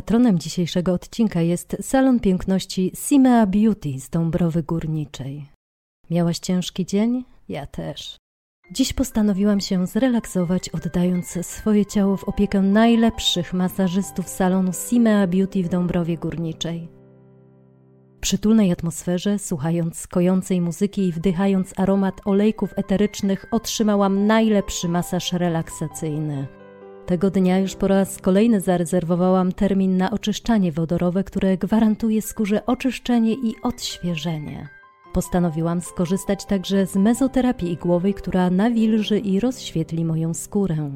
[0.00, 5.46] Patronem dzisiejszego odcinka jest salon piękności Simea Beauty z Dąbrowy Górniczej.
[6.10, 7.24] Miałaś ciężki dzień?
[7.48, 8.16] Ja też.
[8.72, 15.68] Dziś postanowiłam się zrelaksować, oddając swoje ciało w opiekę najlepszych masażystów salonu Simea Beauty w
[15.68, 16.88] Dąbrowie Górniczej.
[18.16, 26.59] W przytulnej atmosferze, słuchając kojącej muzyki i wdychając aromat olejków eterycznych, otrzymałam najlepszy masaż relaksacyjny.
[27.10, 33.32] Tego dnia już po raz kolejny zarezerwowałam termin na oczyszczanie wodorowe, które gwarantuje skórze oczyszczenie
[33.32, 34.68] i odświeżenie.
[35.12, 40.90] Postanowiłam skorzystać także z mezoterapii igłowej, która nawilży i rozświetli moją skórę.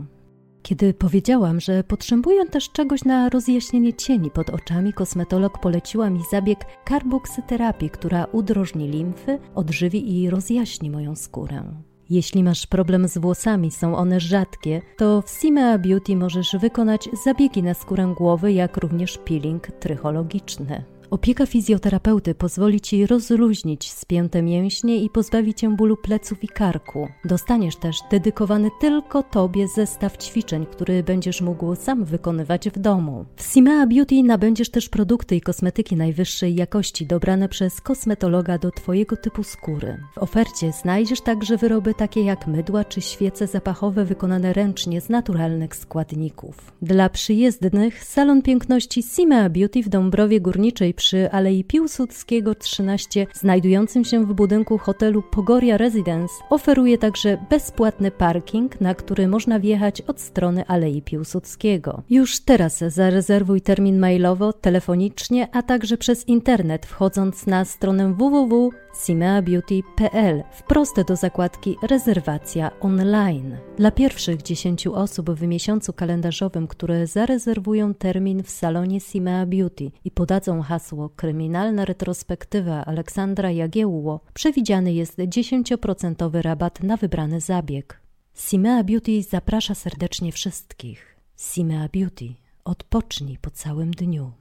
[0.63, 6.59] Kiedy powiedziałam, że potrzebuję też czegoś na rozjaśnienie cieni pod oczami, kosmetolog poleciła mi zabieg
[6.85, 11.63] karboksyterapii, która udrożni limfy, odżywi i rozjaśni moją skórę.
[12.11, 17.63] Jeśli masz problem z włosami, są one rzadkie, to w Simea Beauty możesz wykonać zabiegi
[17.63, 20.94] na skórę głowy, jak również peeling trychologiczny.
[21.15, 27.09] Opieka fizjoterapeuty pozwoli Ci rozluźnić spięte mięśnie i pozbawi Cię bólu pleców i karku.
[27.25, 33.25] Dostaniesz też dedykowany tylko Tobie zestaw ćwiczeń, który będziesz mógł sam wykonywać w domu.
[33.37, 39.17] W Simea Beauty nabędziesz też produkty i kosmetyki najwyższej jakości dobrane przez kosmetologa do Twojego
[39.17, 39.97] typu skóry.
[40.15, 45.77] W ofercie znajdziesz także wyroby takie jak mydła czy świece zapachowe wykonane ręcznie z naturalnych
[45.77, 46.73] składników.
[46.83, 54.27] Dla przyjezdnych salon piękności Simea Beauty w Dąbrowie Górniczej przy Alei Piłsudskiego 13, znajdującym się
[54.27, 60.67] w budynku hotelu Pogoria Residence, oferuje także bezpłatny parking, na który można wjechać od strony
[60.67, 62.03] Alei Piłsudskiego.
[62.11, 71.03] Już teraz zarezerwuj termin mailowo, telefonicznie, a także przez internet, wchodząc na stronę www.simeabeauty.pl wprost
[71.03, 73.57] do zakładki Rezerwacja online.
[73.77, 80.11] Dla pierwszych 10 osób w miesiącu kalendarzowym, które zarezerwują termin w salonie Simea Beauty i
[80.11, 88.01] podadzą hasło hasło Kryminalna retrospektywa Aleksandra Jagiełło przewidziany jest 10% rabat na wybrany zabieg.
[88.35, 91.17] Simea Beauty zaprasza serdecznie wszystkich.
[91.37, 94.33] Simea Beauty, odpocznij po całym dniu.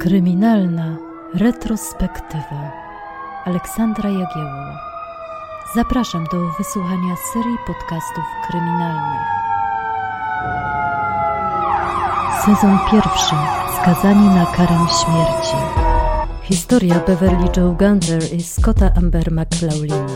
[0.00, 0.98] Kryminalna
[1.34, 2.72] retrospektywa
[3.44, 4.76] Aleksandra Jagiełło.
[5.74, 9.26] Zapraszam do wysłuchania serii podcastów kryminalnych.
[12.44, 13.34] Sezon pierwszy.
[13.80, 15.79] Skazani na karę śmierci.
[16.50, 20.06] Historia Beverly Joe Gunter i Scotta Amber McLaughlina.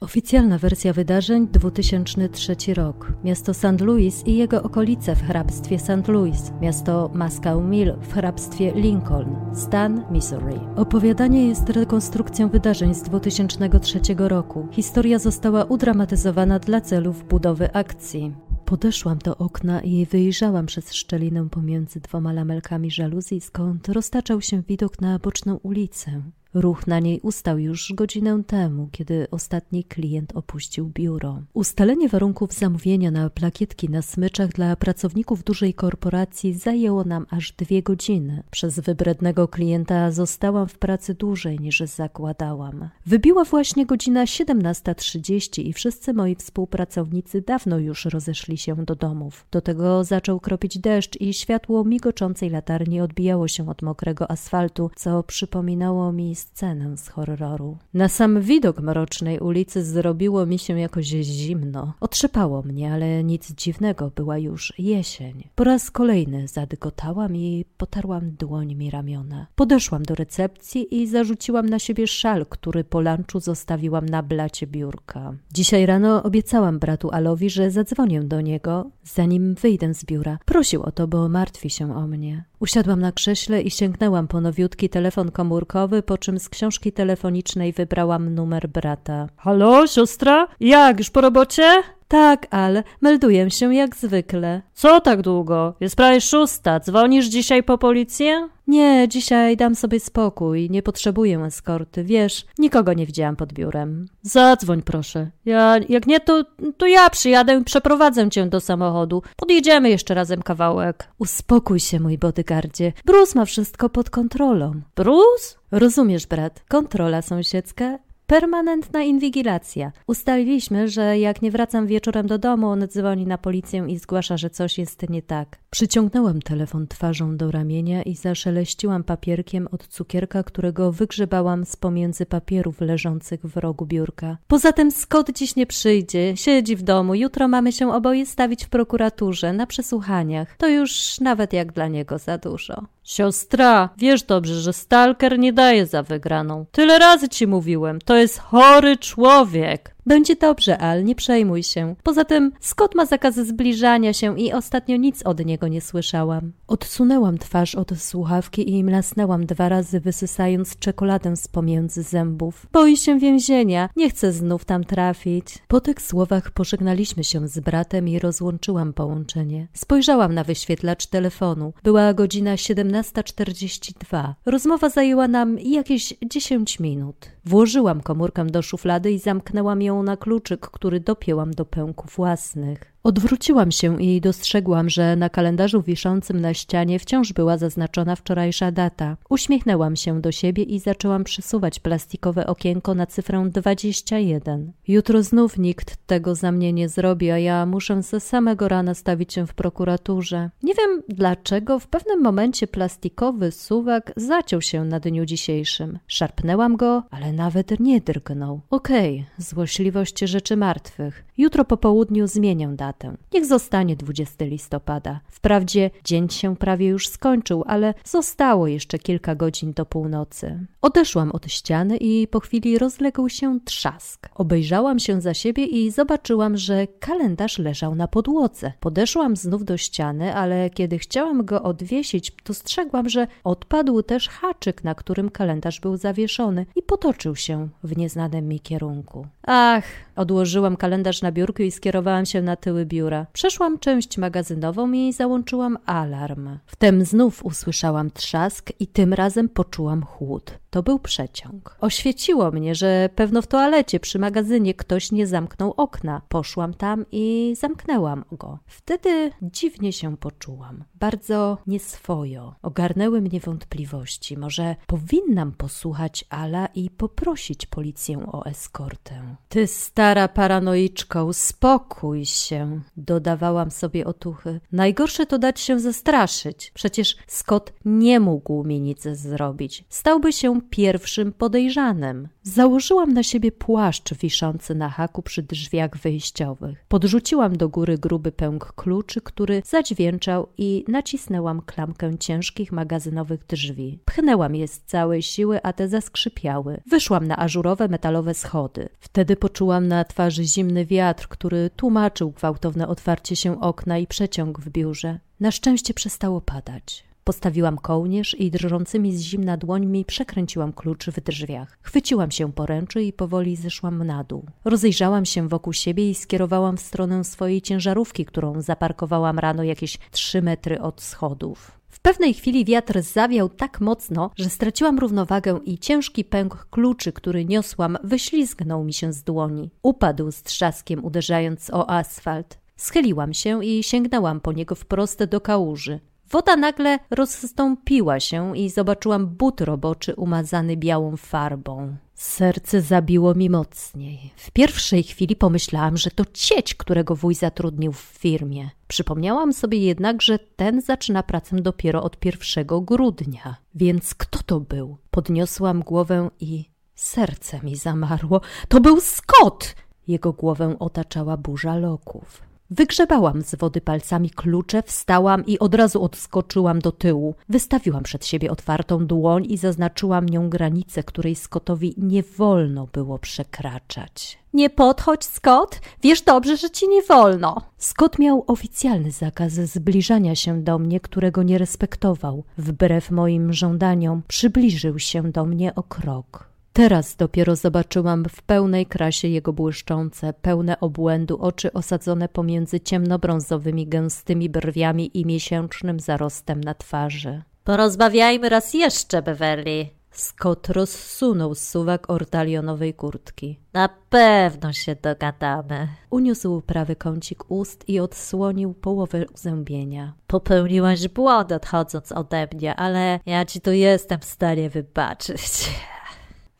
[0.00, 3.12] Oficjalna wersja wydarzeń 2003 rok.
[3.24, 3.80] Miasto St.
[3.80, 6.08] Louis i jego okolice w hrabstwie St.
[6.08, 6.52] Louis.
[6.60, 10.60] Miasto Moscow Mill w hrabstwie Lincoln, stan Missouri.
[10.76, 14.68] Opowiadanie jest rekonstrukcją wydarzeń z 2003 roku.
[14.70, 18.45] Historia została udramatyzowana dla celów budowy akcji.
[18.66, 25.00] Podeszłam do okna i wyjrzałam przez szczelinę pomiędzy dwoma lamelkami żaluzji, skąd roztaczał się widok
[25.00, 26.22] na boczną ulicę.
[26.56, 31.42] Ruch na niej ustał już godzinę temu, kiedy ostatni klient opuścił biuro.
[31.54, 37.82] Ustalenie warunków zamówienia na plakietki na smyczach dla pracowników dużej korporacji zajęło nam aż dwie
[37.82, 38.42] godziny.
[38.50, 42.88] Przez wybrednego klienta zostałam w pracy dłużej niż zakładałam.
[43.06, 49.46] Wybiła właśnie godzina 17.30 i wszyscy moi współpracownicy dawno już rozeszli się do domów.
[49.50, 55.22] Do tego zaczął kropić deszcz i światło migoczącej latarni odbijało się od mokrego asfaltu, co
[55.22, 57.76] przypominało mi scenę z horroru.
[57.94, 61.94] Na sam widok mrocznej ulicy zrobiło mi się jakoś zimno.
[62.00, 65.48] Otrzepało mnie, ale nic dziwnego, była już jesień.
[65.54, 69.46] Po raz kolejny zadygotałam i potarłam dłońmi ramiona.
[69.54, 75.34] Podeszłam do recepcji i zarzuciłam na siebie szal, który po lunchu zostawiłam na blacie biurka.
[75.52, 80.38] Dzisiaj rano obiecałam bratu Alowi, że zadzwonię do niego, zanim wyjdę z biura.
[80.44, 82.44] Prosił o to, bo martwi się o mnie.
[82.60, 88.34] Usiadłam na krześle i sięgnęłam po nowiutki telefon komórkowy, po czym z książki telefonicznej wybrałam
[88.34, 89.28] numer brata.
[89.36, 90.48] Halo, siostra?
[90.60, 91.82] Jak, już po robocie?
[92.08, 94.62] Tak, ale melduję się jak zwykle.
[94.74, 95.74] Co tak długo?
[95.80, 96.80] Jest prawie szósta.
[96.80, 98.48] Dzwonisz dzisiaj po policję?
[98.66, 100.70] Nie, dzisiaj dam sobie spokój.
[100.70, 102.04] Nie potrzebuję eskorty.
[102.04, 104.06] Wiesz, nikogo nie widziałam pod biurem.
[104.22, 105.30] Zadzwoń proszę.
[105.44, 106.44] Ja, jak nie, to,
[106.76, 109.22] to ja przyjadę i przeprowadzę cię do samochodu.
[109.36, 111.08] Podjedziemy jeszcze razem kawałek.
[111.18, 112.92] Uspokój się, mój bodyguardzie.
[113.04, 114.80] Bruce ma wszystko pod kontrolą.
[114.96, 115.56] Bruce?
[115.70, 116.64] Rozumiesz, brat.
[116.68, 119.92] Kontrola sąsiedzka Permanentna inwigilacja.
[120.06, 124.50] Ustaliliśmy, że jak nie wracam wieczorem do domu, on dzwoni na policję i zgłasza, że
[124.50, 125.58] coś jest nie tak.
[125.70, 132.80] Przyciągnęłam telefon twarzą do ramienia i zaszeleściłam papierkiem od cukierka, którego wygrzebałam z pomiędzy papierów
[132.80, 134.38] leżących w rogu biurka.
[134.46, 138.68] Poza tym Scott dziś nie przyjdzie, siedzi w domu, jutro mamy się oboje stawić w
[138.68, 140.56] prokuraturze na przesłuchaniach.
[140.56, 142.82] To już nawet jak dla niego za dużo.
[143.06, 146.66] Siostra, wiesz dobrze, że stalker nie daje za wygraną.
[146.72, 149.95] Tyle razy ci mówiłem, to jest chory człowiek.
[150.06, 151.94] Będzie dobrze, Al, nie przejmuj się.
[152.02, 156.52] Poza tym Scott ma zakazy zbliżania się i ostatnio nic od niego nie słyszałam.
[156.68, 162.66] Odsunęłam twarz od słuchawki i mlasnęłam dwa razy, wysysając czekoladę z pomiędzy zębów.
[162.72, 165.58] Boi się więzienia, nie chcę znów tam trafić.
[165.68, 169.68] Po tych słowach pożegnaliśmy się z bratem i rozłączyłam połączenie.
[169.72, 171.72] Spojrzałam na wyświetlacz telefonu.
[171.82, 174.34] Była godzina 17.42.
[174.46, 177.35] Rozmowa zajęła nam jakieś 10 minut.
[177.46, 182.95] Włożyłam komórkę do szuflady i zamknęłam ją na kluczyk, który dopięłam do pęków własnych.
[183.06, 189.16] Odwróciłam się i dostrzegłam, że na kalendarzu wiszącym na ścianie wciąż była zaznaczona wczorajsza data.
[189.28, 194.72] Uśmiechnęłam się do siebie i zaczęłam przesuwać plastikowe okienko na cyfrę 21.
[194.88, 199.32] Jutro znów nikt tego za mnie nie zrobi, a ja muszę ze samego rana stawić
[199.32, 200.50] się w prokuraturze.
[200.62, 205.98] Nie wiem dlaczego w pewnym momencie plastikowy suwak zaciął się na dniu dzisiejszym.
[206.06, 208.60] Szarpnęłam go, ale nawet nie drgnął.
[208.70, 211.25] Okej, okay, złośliwość rzeczy martwych.
[211.38, 213.16] Jutro po południu zmienię datę.
[213.32, 215.20] Niech zostanie 20 listopada.
[215.28, 220.66] Wprawdzie dzień się prawie już skończył, ale zostało jeszcze kilka godzin do północy.
[220.82, 224.28] Odeszłam od ściany i po chwili rozległ się trzask.
[224.34, 228.72] Obejrzałam się za siebie i zobaczyłam, że kalendarz leżał na podłodze.
[228.80, 234.94] Podeszłam znów do ściany, ale kiedy chciałam go odwiesić, dostrzegłam, że odpadł też haczyk, na
[234.94, 239.26] którym kalendarz był zawieszony i potoczył się w nieznanym mi kierunku.
[239.42, 239.84] Ach,
[240.16, 243.26] odłożyłam kalendarz na biurku i skierowałam się na tyły biura.
[243.32, 246.58] Przeszłam część magazynową i załączyłam alarm.
[246.66, 250.58] Wtem znów usłyszałam trzask i tym razem poczułam chłód.
[250.70, 251.76] To był przeciąg.
[251.80, 256.22] Oświeciło mnie, że pewno w toalecie przy magazynie ktoś nie zamknął okna.
[256.28, 258.58] Poszłam tam i zamknęłam go.
[258.66, 260.84] Wtedy dziwnie się poczułam.
[260.94, 262.54] Bardzo nieswojo.
[262.62, 264.36] Ogarnęły mnie wątpliwości.
[264.36, 269.36] Może powinnam posłuchać Ala i poprosić policję o eskortę.
[269.48, 269.66] Ty
[270.06, 274.60] stara paranoiczko, uspokój się, dodawałam sobie otuchy.
[274.72, 276.70] Najgorsze to dać się zastraszyć.
[276.74, 279.84] Przecież Scott nie mógł mi nic zrobić.
[279.88, 282.28] Stałby się pierwszym podejrzanym.
[282.42, 286.84] Założyłam na siebie płaszcz wiszący na haku przy drzwiach wyjściowych.
[286.88, 293.98] Podrzuciłam do góry gruby pęk kluczy, który zadźwięczał i nacisnęłam klamkę ciężkich magazynowych drzwi.
[294.04, 296.80] Pchnęłam je z całej siły, a te zaskrzypiały.
[296.90, 298.88] Wyszłam na ażurowe metalowe schody.
[299.00, 304.68] Wtedy poczułam na twarzy zimny wiatr, który tłumaczył gwałtowne otwarcie się okna i przeciąg w
[304.68, 305.18] biurze.
[305.40, 307.04] Na szczęście przestało padać.
[307.24, 311.78] Postawiłam kołnierz i drżącymi z zimna dłońmi przekręciłam klucz w drzwiach.
[311.82, 314.44] Chwyciłam się poręczy i powoli zeszłam na dół.
[314.64, 320.42] Rozejrzałam się wokół siebie i skierowałam w stronę swojej ciężarówki, którą zaparkowałam rano jakieś trzy
[320.42, 321.72] metry od schodów.
[322.06, 327.98] Pewnej chwili wiatr zawiał tak mocno, że straciłam równowagę i ciężki pęk kluczy, który niosłam,
[328.04, 329.70] wyślizgnął mi się z dłoni.
[329.82, 332.58] Upadł z trzaskiem, uderzając o asfalt.
[332.76, 336.00] Schyliłam się i sięgnęłam po niego wprost do kałuży.
[336.30, 341.96] Woda nagle rozstąpiła się i zobaczyłam but roboczy umazany białą farbą.
[342.14, 344.30] Serce zabiło mi mocniej.
[344.36, 348.70] W pierwszej chwili pomyślałam, że to cieć, którego wuj zatrudnił w firmie.
[348.88, 353.56] Przypomniałam sobie jednak, że ten zaczyna pracę dopiero od 1 grudnia.
[353.74, 354.96] Więc kto to był?
[355.10, 358.40] Podniosłam głowę i serce mi zamarło.
[358.68, 359.74] To był Scott!
[360.08, 362.45] Jego głowę otaczała burza loków.
[362.70, 367.34] Wygrzebałam z wody palcami klucze, wstałam i od razu odskoczyłam do tyłu.
[367.48, 374.38] Wystawiłam przed siebie otwartą dłoń i zaznaczyłam nią granicę, której Scottowi nie wolno było przekraczać.
[374.52, 375.80] Nie podchodź, Scott.
[376.02, 377.62] Wiesz dobrze, że ci nie wolno.
[377.78, 382.44] Scott miał oficjalny zakaz zbliżania się do mnie, którego nie respektował.
[382.58, 386.55] Wbrew moim żądaniom przybliżył się do mnie o krok.
[386.76, 394.50] Teraz dopiero zobaczyłam w pełnej krasie jego błyszczące, pełne obłędu oczy osadzone pomiędzy ciemnobrązowymi, gęstymi
[394.50, 397.42] brwiami i miesięcznym zarostem na twarzy.
[397.64, 399.88] Porozmawiajmy raz jeszcze, Beverly.
[400.10, 403.60] Scott rozsunął suwak ortalionowej kurtki.
[403.72, 405.88] Na pewno się dogadamy.
[406.10, 410.14] Uniósł prawy kącik ust i odsłonił połowę uzębienia.
[410.26, 415.70] Popełniłaś błąd odchodząc ode mnie, ale ja ci tu jestem w stanie wybaczyć.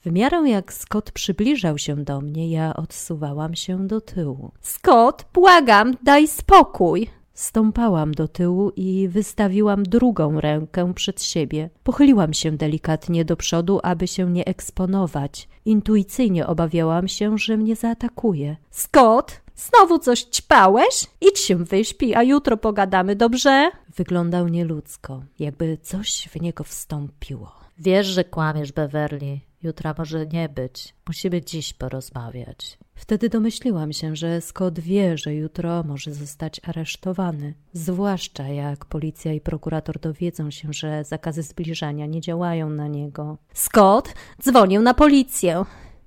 [0.07, 4.53] W miarę jak Scott przybliżał się do mnie, ja odsuwałam się do tyłu.
[4.61, 7.07] Scott, błagam, daj spokój.
[7.35, 11.71] Stąpałam do tyłu i wystawiłam drugą rękę przed siebie.
[11.83, 15.49] Pochyliłam się delikatnie do przodu, aby się nie eksponować.
[15.65, 18.57] Intuicyjnie obawiałam się, że mnie zaatakuje.
[18.71, 21.07] Scott, znowu coś ćpałeś?
[21.21, 23.71] Idź się wyśpi, a jutro pogadamy, dobrze?
[23.97, 27.53] Wyglądał nieludzko, jakby coś w niego wstąpiło.
[27.79, 29.41] Wiesz, że kłamiesz, Beverly.
[29.63, 30.95] Jutra może nie być.
[31.09, 32.79] Musimy dziś porozmawiać.
[32.95, 37.55] Wtedy domyśliłam się, że Scott wie, że jutro może zostać aresztowany.
[37.73, 43.39] Zwłaszcza jak policja i prokurator dowiedzą się, że zakazy zbliżania nie działają na niego.
[43.53, 45.65] Scott dzwonił na policję.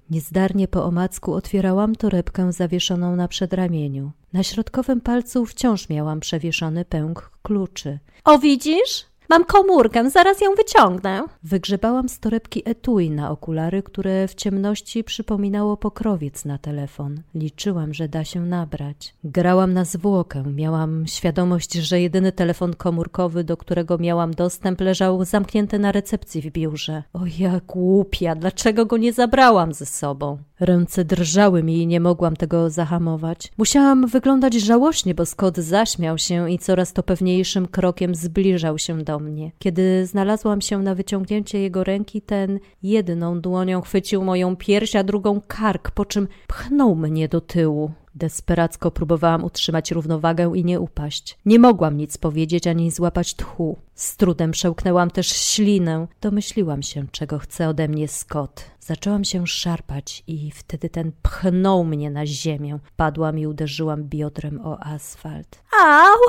[0.09, 4.11] Niezdarnie po omacku otwierałam torebkę zawieszoną na przedramieniu.
[4.33, 7.99] Na środkowym palcu wciąż miałam przewieszony pęk kluczy.
[8.23, 9.08] O, widzisz?
[9.29, 11.23] Mam komórkę, zaraz ją wyciągnę.
[11.43, 17.21] Wygrzebałam z torebki etui na okulary, które w ciemności przypominało pokrowiec na telefon.
[17.35, 19.15] Liczyłam, że da się nabrać.
[19.23, 20.43] Grałam na zwłokę.
[20.43, 26.51] Miałam świadomość, że jedyny telefon komórkowy, do którego miałam dostęp, leżał zamknięty na recepcji w
[26.51, 27.03] biurze.
[27.13, 30.37] O jak głupia, dlaczego go nie zabrałam ze sobą?
[30.59, 33.51] Ręce drżały mi i nie mogłam tego zahamować.
[33.57, 39.19] Musiałam wyglądać żałośnie, bo Scott zaśmiał się i coraz to pewniejszym krokiem zbliżał się do
[39.19, 39.51] mnie.
[39.59, 45.41] Kiedy znalazłam się na wyciągnięcie jego ręki, ten jedną dłonią chwycił moją pierś, a drugą
[45.47, 47.91] kark, po czym pchnął mnie do tyłu.
[48.19, 51.37] Desperacko próbowałam utrzymać równowagę i nie upaść.
[51.45, 53.77] Nie mogłam nic powiedzieć ani złapać tchu.
[53.95, 56.07] Z trudem przełknęłam też ślinę.
[56.21, 58.65] Domyśliłam się, czego chce ode mnie Scott.
[58.79, 62.79] Zaczęłam się szarpać i wtedy ten pchnął mnie na ziemię.
[62.95, 65.63] Padłam i uderzyłam biodrem o asfalt.
[65.81, 66.19] Au!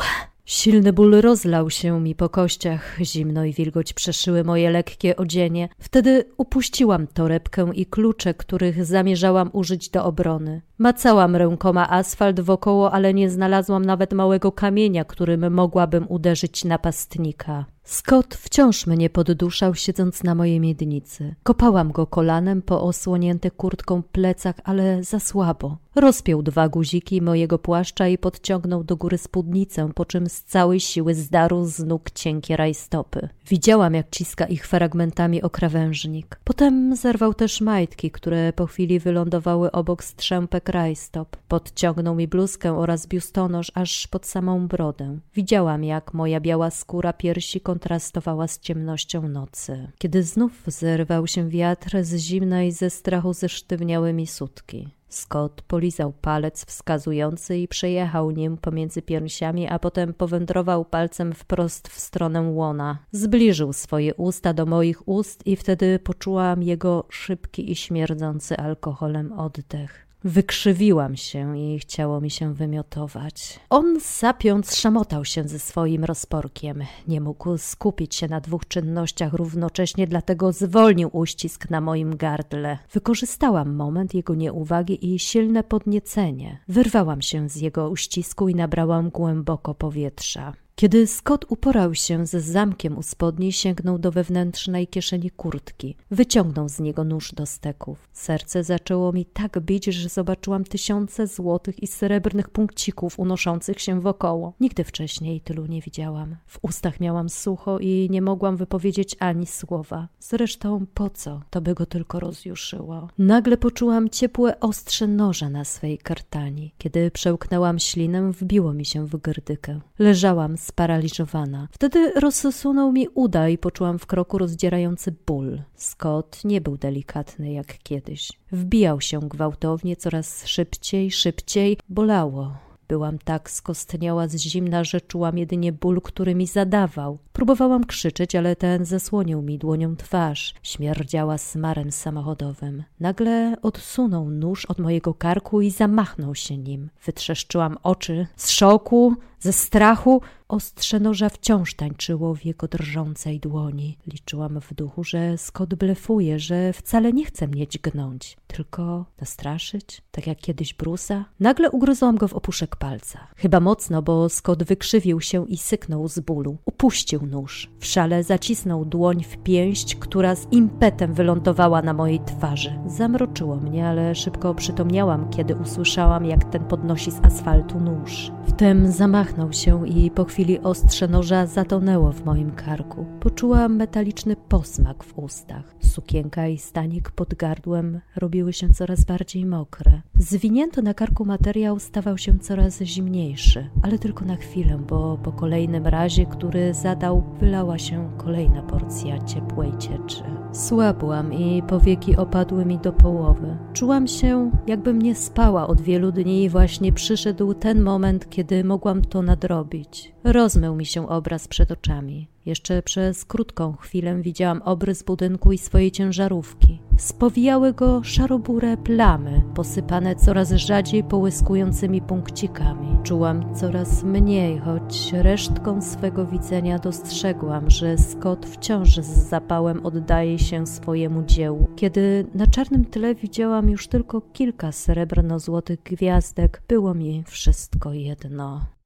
[0.50, 5.68] Silny ból rozlał się mi po kościach, zimno i wilgoć przeszyły moje lekkie odzienie.
[5.78, 10.62] Wtedy upuściłam torebkę i klucze, których zamierzałam użyć do obrony.
[10.78, 17.64] Macałam rękoma asfalt wokoło, ale nie znalazłam nawet małego kamienia, którym mogłabym uderzyć napastnika.
[17.90, 21.34] Scott wciąż mnie podduszał, siedząc na mojej miednicy.
[21.42, 25.76] Kopałam go kolanem po osłonięty kurtką plecach, ale za słabo.
[25.94, 31.14] Rozpiął dwa guziki mojego płaszcza i podciągnął do góry spódnicę, po czym z całej siły
[31.14, 33.28] zdarł z nóg cienkie rajstopy.
[33.48, 36.40] Widziałam, jak ciska ich fragmentami o krawężnik.
[36.44, 41.36] Potem zerwał też majtki, które po chwili wylądowały obok strzępek rajstop.
[41.36, 45.18] Podciągnął mi bluzkę oraz biustonosz aż pod samą brodę.
[45.34, 49.92] Widziałam, jak moja biała skóra piersi kontrastowała z ciemnością nocy.
[49.98, 54.88] Kiedy znów zerwał się wiatr z zimnej ze strachu zesztywniały mi sutki.
[55.08, 61.98] Scott polizał palec wskazujący i przejechał nim pomiędzy piersiami, a potem powędrował palcem wprost w
[61.98, 62.98] stronę łona.
[63.12, 70.09] Zbliżył swoje usta do moich ust i wtedy poczułam jego szybki i śmierdzący alkoholem oddech.
[70.24, 73.60] Wykrzywiłam się i chciało mi się wymiotować.
[73.70, 76.82] On sapiąc szamotał się ze swoim rozporkiem.
[77.08, 82.78] Nie mógł skupić się na dwóch czynnościach równocześnie, dlatego zwolnił uścisk na moim gardle.
[82.92, 86.58] Wykorzystałam moment jego nieuwagi i silne podniecenie.
[86.68, 90.52] Wyrwałam się z jego uścisku i nabrałam głęboko powietrza.
[90.80, 95.96] Kiedy Scott uporał się ze zamkiem u spodni, sięgnął do wewnętrznej kieszeni kurtki.
[96.10, 98.08] Wyciągnął z niego nóż do steków.
[98.12, 104.52] Serce zaczęło mi tak bić, że zobaczyłam tysiące złotych i srebrnych punkcików unoszących się wokoło.
[104.60, 106.36] Nigdy wcześniej tylu nie widziałam.
[106.46, 110.08] W ustach miałam sucho i nie mogłam wypowiedzieć ani słowa.
[110.20, 111.40] Zresztą po co?
[111.50, 113.08] To by go tylko rozjuszyło.
[113.18, 116.74] Nagle poczułam ciepłe ostrze noża na swej kartani.
[116.78, 119.80] Kiedy przełknęłam ślinę, wbiło mi się w gardykę.
[119.98, 121.68] Leżałam sparaliżowana.
[121.72, 125.62] Wtedy rozsunął mi uda i poczułam w kroku rozdzierający ból.
[125.74, 128.32] Scott nie był delikatny jak kiedyś.
[128.52, 131.78] Wbijał się gwałtownie, coraz szybciej, szybciej.
[131.88, 132.52] Bolało.
[132.88, 137.18] Byłam tak skostniała z zimna, że czułam jedynie ból, który mi zadawał.
[137.32, 140.54] Próbowałam krzyczeć, ale ten zasłonił mi dłonią twarz.
[140.62, 142.84] Śmierdziała smarem samochodowym.
[143.00, 146.90] Nagle odsunął nóż od mojego karku i zamachnął się nim.
[147.04, 150.20] Wytrzeszczyłam oczy z szoku, ze strachu.
[150.48, 153.98] Ostrze noża wciąż tańczyło w jego drżącej dłoni.
[154.06, 160.26] Liczyłam w duchu, że Scott blefuje, że wcale nie chce mnie dźgnąć, tylko nastraszyć, tak
[160.26, 161.24] jak kiedyś Brusa.
[161.40, 163.26] Nagle ugryzłam go w opuszek palca.
[163.36, 166.56] Chyba mocno, bo Scott wykrzywił się i syknął z bólu.
[166.64, 167.70] Upuścił nóż.
[167.78, 172.78] W szale zacisnął dłoń w pięść, która z impetem wylądowała na mojej twarzy.
[172.86, 178.32] Zamroczyło mnie, ale szybko przytomniałam, kiedy usłyszałam, jak ten podnosi z asfaltu nóż.
[178.46, 178.92] Wtem
[179.30, 183.06] zamachnął się i po chwili ostrze noża zatonęło w moim karku.
[183.20, 185.74] Poczułam metaliczny posmak w ustach.
[185.80, 190.02] Sukienka i stanik pod gardłem robiły się coraz bardziej mokre.
[190.18, 195.86] Zwinięto na karku materiał stawał się coraz zimniejszy, ale tylko na chwilę, bo po kolejnym
[195.86, 200.22] razie, który zadał, wylała się kolejna porcja ciepłej cieczy.
[200.52, 203.56] Słabłam i powieki opadły mi do połowy.
[203.72, 209.02] Czułam się, jakbym nie spała od wielu dni i właśnie przyszedł ten moment, kiedy mogłam
[209.02, 210.12] to nadrobić.
[210.24, 212.28] Rozmył mi się obraz przed oczami.
[212.46, 216.82] Jeszcze przez krótką chwilę widziałam obrys budynku i swojej ciężarówki.
[216.98, 222.98] Spowijały go szarobure plamy, posypane coraz rzadziej połyskującymi punkcikami.
[223.02, 230.66] Czułam coraz mniej, choć resztką swego widzenia dostrzegłam, że Scott wciąż z zapałem oddaje się
[230.66, 231.68] swojemu dziełu.
[231.76, 238.79] Kiedy na czarnym tle widziałam już tylko kilka srebrno-złotych gwiazdek, było mi wszystko jedno.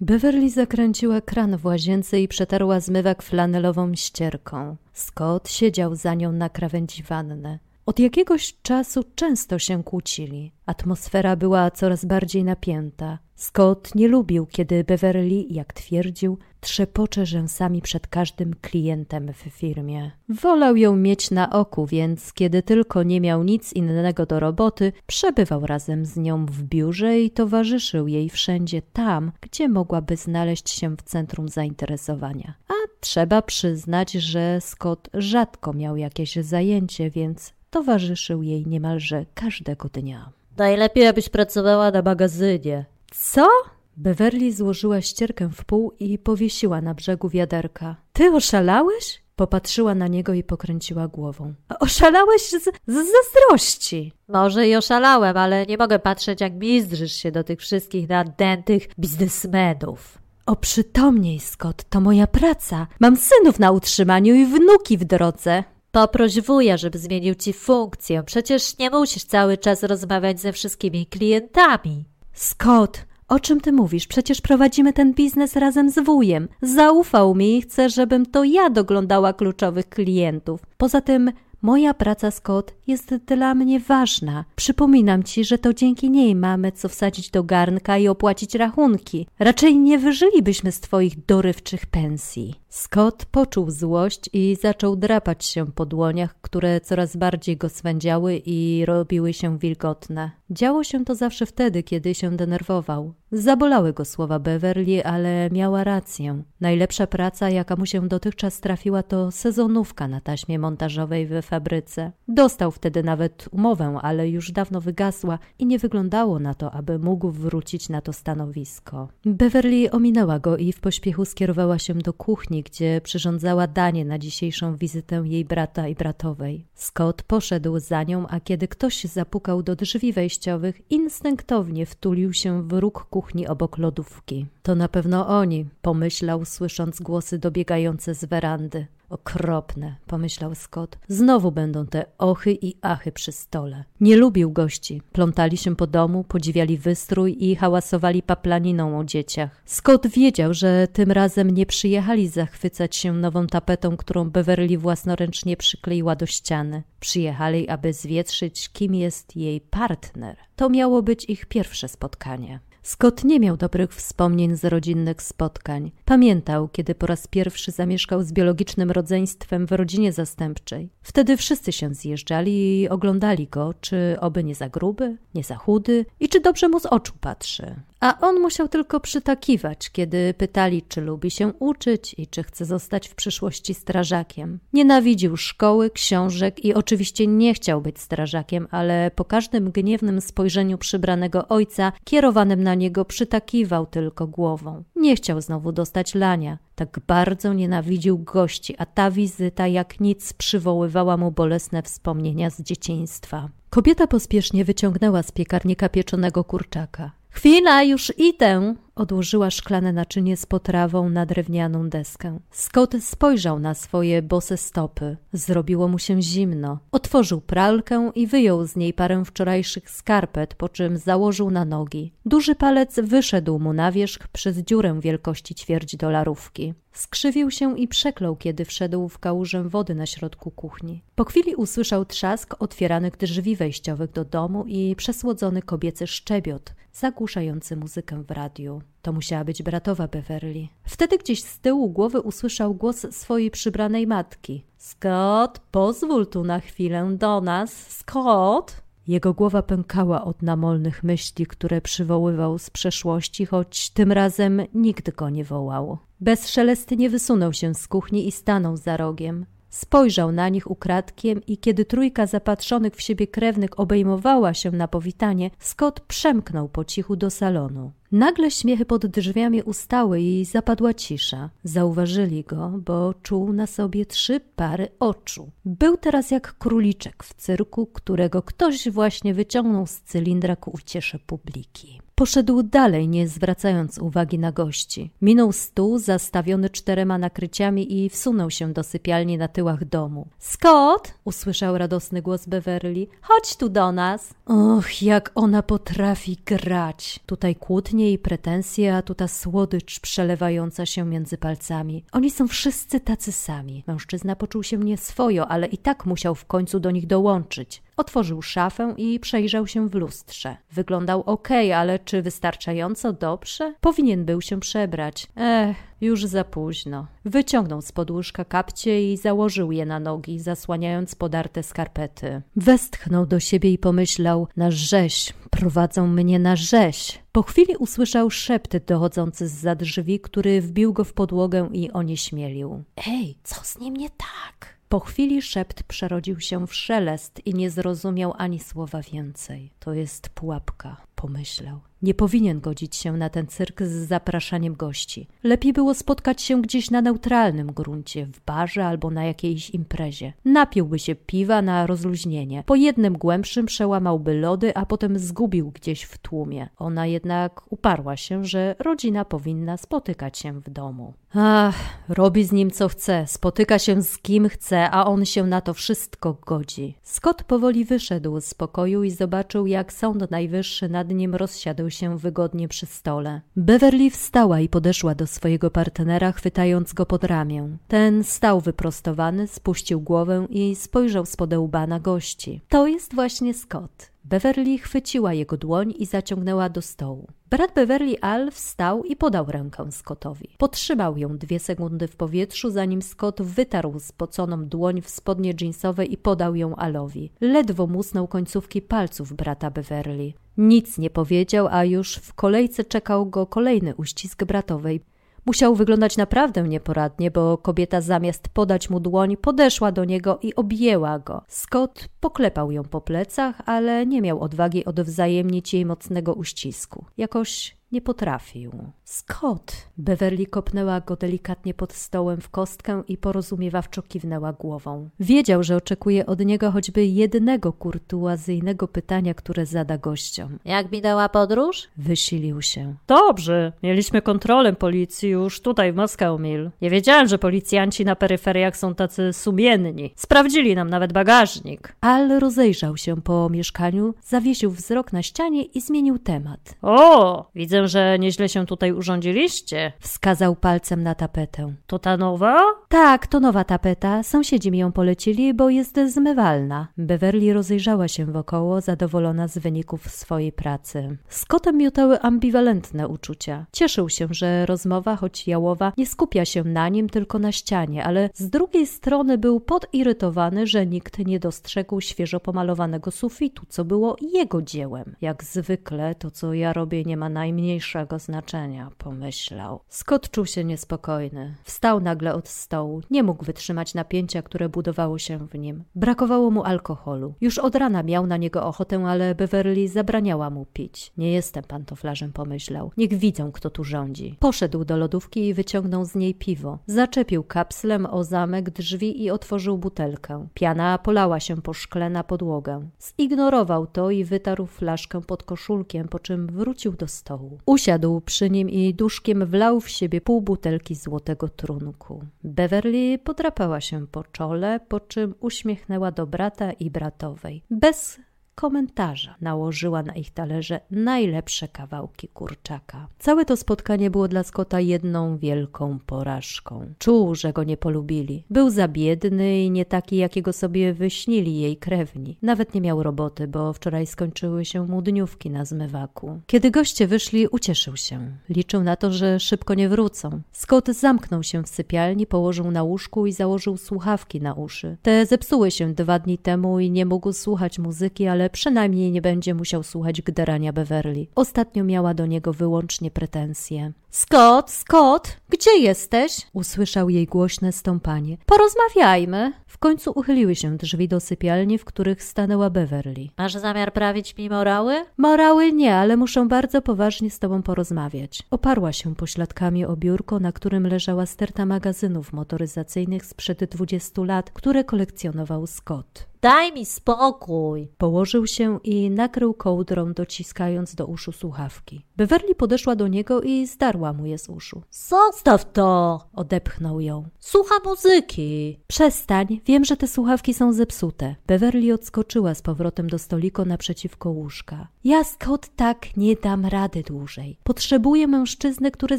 [0.00, 4.76] Beverly zakręciła kran w łazience i przetarła zmywak flanelową ścierką.
[4.92, 7.58] Scott siedział za nią na krawędzi wanny.
[7.86, 10.52] Od jakiegoś czasu często się kłócili.
[10.66, 13.18] Atmosfera była coraz bardziej napięta.
[13.38, 20.10] Scott nie lubił, kiedy Beverly, jak twierdził, trzepocze rzęsami przed każdym klientem w firmie.
[20.28, 25.66] Wolał ją mieć na oku, więc kiedy tylko nie miał nic innego do roboty, przebywał
[25.66, 31.02] razem z nią w biurze i towarzyszył jej wszędzie tam, gdzie mogłaby znaleźć się w
[31.02, 32.54] centrum zainteresowania.
[32.68, 40.32] A trzeba przyznać, że Scott rzadko miał jakieś zajęcie, więc towarzyszył jej niemalże każdego dnia.
[40.56, 42.97] Najlepiej, abyś pracowała na magazynie.
[43.14, 43.48] Co?
[43.96, 47.96] Beverly złożyła ścierkę w pół i powiesiła na brzegu wiaderka.
[48.12, 49.22] Ty oszalałeś?
[49.36, 51.54] Popatrzyła na niego i pokręciła głową.
[51.80, 54.12] Oszalałeś z, z zazdrości.
[54.28, 60.18] Może i oszalałem, ale nie mogę patrzeć, jak mizdrzysz się do tych wszystkich nadętych biznesmenów.
[60.46, 62.86] Oprzytomnij, Scott, to moja praca.
[63.00, 65.64] Mam synów na utrzymaniu i wnuki w drodze.
[65.92, 68.22] Poproś wuja, żeby zmienił ci funkcję.
[68.22, 72.04] Przecież nie musisz cały czas rozmawiać ze wszystkimi klientami.
[72.38, 74.06] Scott, o czym ty mówisz?
[74.06, 76.48] Przecież prowadzimy ten biznes razem z wujem.
[76.62, 80.60] Zaufał mi i chce, żebym to ja doglądała kluczowych klientów.
[80.76, 84.44] Poza tym Moja praca, Scott, jest dla mnie ważna.
[84.56, 89.26] Przypominam ci, że to dzięki niej mamy co wsadzić do garnka i opłacić rachunki.
[89.38, 92.54] Raczej nie wyżylibyśmy z twoich dorywczych pensji.
[92.68, 98.84] Scott poczuł złość i zaczął drapać się po dłoniach, które coraz bardziej go swędziały i
[98.86, 100.30] robiły się wilgotne.
[100.50, 103.14] Działo się to zawsze wtedy, kiedy się denerwował.
[103.32, 106.42] Zabolały go słowa Beverly, ale miała rację.
[106.60, 112.12] Najlepsza praca, jaka mu się dotychczas trafiła, to sezonówka na taśmie montażowej w fabryce.
[112.28, 117.30] Dostał wtedy nawet umowę, ale już dawno wygasła i nie wyglądało na to, aby mógł
[117.30, 119.08] wrócić na to stanowisko.
[119.24, 124.76] Beverly ominęła go i w pośpiechu skierowała się do kuchni, gdzie przyrządzała danie na dzisiejszą
[124.76, 126.64] wizytę jej brata i bratowej.
[126.74, 132.72] Scott poszedł za nią, a kiedy ktoś zapukał do drzwi wejściowych, instynktownie wtulił się w
[132.72, 134.46] róg kuchni obok lodówki.
[134.62, 138.86] To na pewno oni, pomyślał, słysząc głosy dobiegające z werandy.
[139.10, 140.98] Okropne, pomyślał Scott.
[141.08, 143.84] Znowu będą te ochy i achy przy stole.
[144.00, 145.02] Nie lubił gości.
[145.12, 149.62] Plątali się po domu, podziwiali wystrój i hałasowali paplaniną o dzieciach.
[149.64, 156.16] Scott wiedział, że tym razem nie przyjechali zachwycać się nową tapetą, którą Beverly własnoręcznie przykleiła
[156.16, 156.82] do ściany.
[157.00, 160.36] Przyjechali, aby zwietrzyć, kim jest jej partner.
[160.56, 162.60] To miało być ich pierwsze spotkanie.
[162.88, 165.92] Scott nie miał dobrych wspomnień z rodzinnych spotkań.
[166.04, 170.90] Pamiętał, kiedy po raz pierwszy zamieszkał z biologicznym rodzeństwem w rodzinie zastępczej.
[171.02, 176.06] Wtedy wszyscy się zjeżdżali i oglądali go, czy oby nie za gruby, nie za chudy
[176.20, 177.74] i czy dobrze mu z oczu patrzy.
[178.00, 183.08] A on musiał tylko przytakiwać, kiedy pytali, czy lubi się uczyć i czy chce zostać
[183.08, 184.58] w przyszłości strażakiem.
[184.72, 191.48] Nienawidził szkoły, książek i oczywiście nie chciał być strażakiem, ale po każdym gniewnym spojrzeniu przybranego
[191.48, 194.84] ojca, kierowanym na niego, przytakiwał tylko głową.
[194.96, 196.58] Nie chciał znowu dostać lania.
[196.74, 203.48] Tak bardzo nienawidził gości, a ta wizyta jak nic przywoływała mu bolesne wspomnienia z dzieciństwa.
[203.70, 207.10] Kobieta pospiesznie wyciągnęła z piekarnika pieczonego kurczaka.
[207.38, 212.38] Chwila, już idę, Odłożyła szklane naczynie z potrawą na drewnianą deskę.
[212.50, 215.16] Scott spojrzał na swoje bose stopy.
[215.32, 216.78] Zrobiło mu się zimno.
[216.92, 222.12] Otworzył pralkę i wyjął z niej parę wczorajszych skarpet, po czym założył na nogi.
[222.26, 226.74] Duży palec wyszedł mu na wierzch przez dziurę wielkości ćwierć dolarówki.
[226.98, 231.02] Skrzywił się i przeklął, kiedy wszedł w kałużę wody na środku kuchni.
[231.14, 238.22] Po chwili usłyszał trzask otwieranych drzwi wejściowych do domu i przesłodzony kobiecy szczebiot, zagłuszający muzykę
[238.22, 238.82] w radiu.
[239.02, 240.68] To musiała być bratowa Beverly.
[240.84, 244.64] Wtedy gdzieś z tyłu głowy usłyszał głos swojej przybranej matki.
[244.76, 247.90] Scott, pozwól tu na chwilę do nas.
[247.98, 248.82] Scott!
[249.08, 255.30] Jego głowa pękała od namolnych myśli, które przywoływał z przeszłości, choć tym razem nikt go
[255.30, 255.98] nie wołał.
[256.20, 259.46] Bezszelestnie wysunął się z kuchni i stanął za rogiem.
[259.70, 265.50] Spojrzał na nich ukradkiem i kiedy trójka zapatrzonych w siebie krewnych obejmowała się na powitanie,
[265.58, 267.92] Scott przemknął po cichu do salonu.
[268.12, 271.50] Nagle śmiechy pod drzwiami ustały i zapadła cisza.
[271.64, 275.50] Zauważyli go, bo czuł na sobie trzy pary oczu.
[275.64, 282.00] Był teraz jak króliczek w cyrku, którego ktoś właśnie wyciągnął z cylindra ku uciesze publiki.
[282.18, 285.10] Poszedł dalej, nie zwracając uwagi na gości.
[285.22, 290.28] Minął stół zastawiony czterema nakryciami i wsunął się do sypialni na tyłach domu.
[290.38, 291.14] Scott!
[291.24, 293.06] usłyszał radosny głos Beverly.
[293.22, 294.34] Chodź tu do nas.
[294.46, 297.20] Och, jak ona potrafi grać.
[297.26, 302.04] Tutaj kłótnie i pretensje, a tu ta słodycz przelewająca się między palcami.
[302.12, 303.84] Oni są wszyscy tacy sami.
[303.86, 307.82] Mężczyzna poczuł się nieswojo, ale i tak musiał w końcu do nich dołączyć.
[307.98, 310.56] Otworzył szafę i przejrzał się w lustrze.
[310.72, 313.74] Wyglądał ok, ale czy wystarczająco dobrze?
[313.80, 315.26] Powinien był się przebrać.
[315.36, 317.06] Ech, już za późno.
[317.24, 322.42] Wyciągnął z podłóżka kapcie i założył je na nogi, zasłaniając podarte skarpety.
[322.56, 327.18] Westchnął do siebie i pomyślał: Na rzeź, prowadzą mnie na rzeź.
[327.32, 332.82] Po chwili usłyszał szept dochodzący z za drzwi, który wbił go w podłogę i onieśmielił.
[333.06, 334.77] Ej, co z nim nie tak?
[334.88, 339.72] Po chwili szept przerodził się w szelest i nie zrozumiał ani słowa więcej.
[339.78, 341.80] To jest pułapka, pomyślał.
[342.02, 345.28] Nie powinien godzić się na ten cyrk z zapraszaniem gości.
[345.42, 350.32] Lepiej było spotkać się gdzieś na neutralnym gruncie, w barze albo na jakiejś imprezie.
[350.44, 352.62] Napiłby się piwa na rozluźnienie.
[352.66, 356.68] Po jednym głębszym przełamałby lody, a potem zgubił gdzieś w tłumie.
[356.76, 361.14] Ona jednak uparła się, że rodzina powinna spotykać się w domu.
[361.34, 361.76] Ach,
[362.08, 365.74] robi z nim co chce, spotyka się z kim chce, a on się na to
[365.74, 366.94] wszystko godzi.
[367.02, 372.68] Scott powoli wyszedł z pokoju i zobaczył, jak Sąd Najwyższy nad nim rozsiadł się wygodnie
[372.68, 373.40] przy stole.
[373.56, 377.78] Beverly wstała i podeszła do swojego partnera, chwytając go pod ramię.
[377.88, 381.24] Ten stał wyprostowany, spuścił głowę i spojrzał
[381.58, 382.60] łba na gości.
[382.68, 384.07] To jest właśnie Scott.
[384.28, 387.28] Beverly chwyciła jego dłoń i zaciągnęła do stołu.
[387.50, 390.48] Brat Beverly Al wstał i podał rękę Scottowi.
[390.58, 396.16] Potrzymał ją dwie sekundy w powietrzu, zanim Scott wytarł spoconą dłoń w spodnie jeansowe i
[396.16, 397.32] podał ją Alowi.
[397.40, 400.32] Ledwo musnął końcówki palców brata Beverly.
[400.56, 405.00] Nic nie powiedział, a już w kolejce czekał go kolejny uścisk bratowej.
[405.48, 411.18] Musiał wyglądać naprawdę nieporadnie, bo kobieta zamiast podać mu dłoń, podeszła do niego i objęła
[411.18, 411.42] go.
[411.48, 417.04] Scott poklepał ją po plecach, ale nie miał odwagi odwzajemnić jej mocnego uścisku.
[417.16, 418.72] Jakoś nie potrafił.
[419.10, 419.72] Scott!
[419.98, 425.08] Beverly kopnęła go delikatnie pod stołem w kostkę i porozumiewawczo kiwnęła głową.
[425.20, 430.58] Wiedział, że oczekuje od niego choćby jednego kurtuazyjnego pytania, które zada gościom.
[430.64, 431.88] Jak minęła podróż?
[431.96, 432.94] Wysilił się.
[433.06, 433.72] Dobrze.
[433.82, 436.70] Mieliśmy kontrolę policji już tutaj w Moskau Mill.
[436.82, 440.12] Nie wiedziałem, że policjanci na peryferiach są tacy sumienni.
[440.16, 441.96] Sprawdzili nam nawet bagażnik.
[442.00, 446.74] Al rozejrzał się po mieszkaniu, zawiesił wzrok na ścianie i zmienił temat.
[446.82, 449.92] O, widzę Widzę, że nieźle się tutaj urządziliście.
[450.00, 451.74] Wskazał palcem na tapetę.
[451.86, 452.64] To ta nowa?
[452.88, 454.22] Tak, to nowa tapeta.
[454.22, 456.88] Sąsiedzi mi ją polecili, bo jest zmywalna.
[456.98, 461.16] Beverly rozejrzała się wokoło, zadowolona z wyników swojej pracy.
[461.28, 463.66] Scottem miotały ambiwalentne uczucia.
[463.72, 468.30] Cieszył się, że rozmowa, choć jałowa, nie skupia się na nim, tylko na ścianie, ale
[468.34, 474.62] z drugiej strony był podirytowany, że nikt nie dostrzegł świeżo pomalowanego sufitu, co było jego
[474.62, 475.16] dziełem.
[475.20, 479.80] Jak zwykle, to co ja robię nie ma najmniej najmniejszego znaczenia, pomyślał.
[479.88, 481.54] Scott czuł się niespokojny.
[481.64, 483.00] Wstał nagle od stołu.
[483.10, 485.84] Nie mógł wytrzymać napięcia, które budowało się w nim.
[485.94, 487.34] Brakowało mu alkoholu.
[487.40, 491.12] Już od rana miał na niego ochotę, ale Beverly zabraniała mu pić.
[491.16, 492.92] Nie jestem pantoflarzem, pomyślał.
[492.96, 494.36] Niech widzą, kto tu rządzi.
[494.38, 496.78] Poszedł do lodówki i wyciągnął z niej piwo.
[496.86, 500.48] Zaczepił kapslem o zamek drzwi i otworzył butelkę.
[500.54, 502.88] Piana polała się po szkle na podłogę.
[503.20, 507.58] Zignorował to i wytarł flaszkę pod koszulkiem, po czym wrócił do stołu.
[507.66, 512.24] Usiadł przy nim i duszkiem wlał w siebie pół butelki złotego trunku.
[512.44, 517.62] Beverly podrapała się po czole, po czym uśmiechnęła do brata i bratowej.
[517.70, 518.20] Bez
[518.58, 519.34] komentarza.
[519.40, 523.08] Nałożyła na ich talerze najlepsze kawałki kurczaka.
[523.18, 526.86] Całe to spotkanie było dla Scotta jedną wielką porażką.
[526.98, 528.44] Czuł, że go nie polubili.
[528.50, 532.38] Był za biedny i nie taki, jakiego sobie wyśnili jej krewni.
[532.42, 536.40] Nawet nie miał roboty, bo wczoraj skończyły się mu dniówki na zmywaku.
[536.46, 538.20] Kiedy goście wyszli, ucieszył się.
[538.48, 540.40] Liczył na to, że szybko nie wrócą.
[540.52, 544.96] Scott zamknął się w sypialni, położył na łóżku i założył słuchawki na uszy.
[545.02, 549.54] Te zepsuły się dwa dni temu i nie mógł słuchać muzyki, ale przynajmniej nie będzie
[549.54, 551.26] musiał słuchać gderania Beverly.
[551.34, 553.92] Ostatnio miała do niego wyłącznie pretensje.
[554.10, 556.46] Scott, Scott, gdzie jesteś?
[556.52, 558.36] Usłyszał jej głośne stąpanie.
[558.46, 559.52] Porozmawiajmy.
[559.66, 563.28] W końcu uchyliły się drzwi do sypialni, w których stanęła Beverly.
[563.38, 565.04] Masz zamiar prawić mi morały?
[565.16, 568.42] Morały nie, ale muszę bardzo poważnie z tobą porozmawiać.
[568.50, 574.84] Oparła się pośladkami o biurko, na którym leżała sterta magazynów motoryzacyjnych sprzed dwudziestu lat, które
[574.84, 576.27] kolekcjonował Scott.
[576.40, 577.88] Daj mi spokój.
[577.98, 582.04] Położył się i nakrył kołdrą, dociskając do uszu słuchawki.
[582.16, 584.82] Beverly podeszła do niego i zdarła mu je z uszu.
[584.90, 586.20] Zostaw to!
[586.34, 587.28] Odepchnął ją.
[587.40, 588.78] Słucha muzyki.
[588.86, 591.34] Przestań, wiem, że te słuchawki są zepsute.
[591.46, 594.88] Beverly odskoczyła z powrotem do stoliku naprzeciwko łóżka.
[595.04, 597.58] Ja, Scott, tak nie dam rady dłużej.
[597.64, 599.18] Potrzebuję mężczyzny, który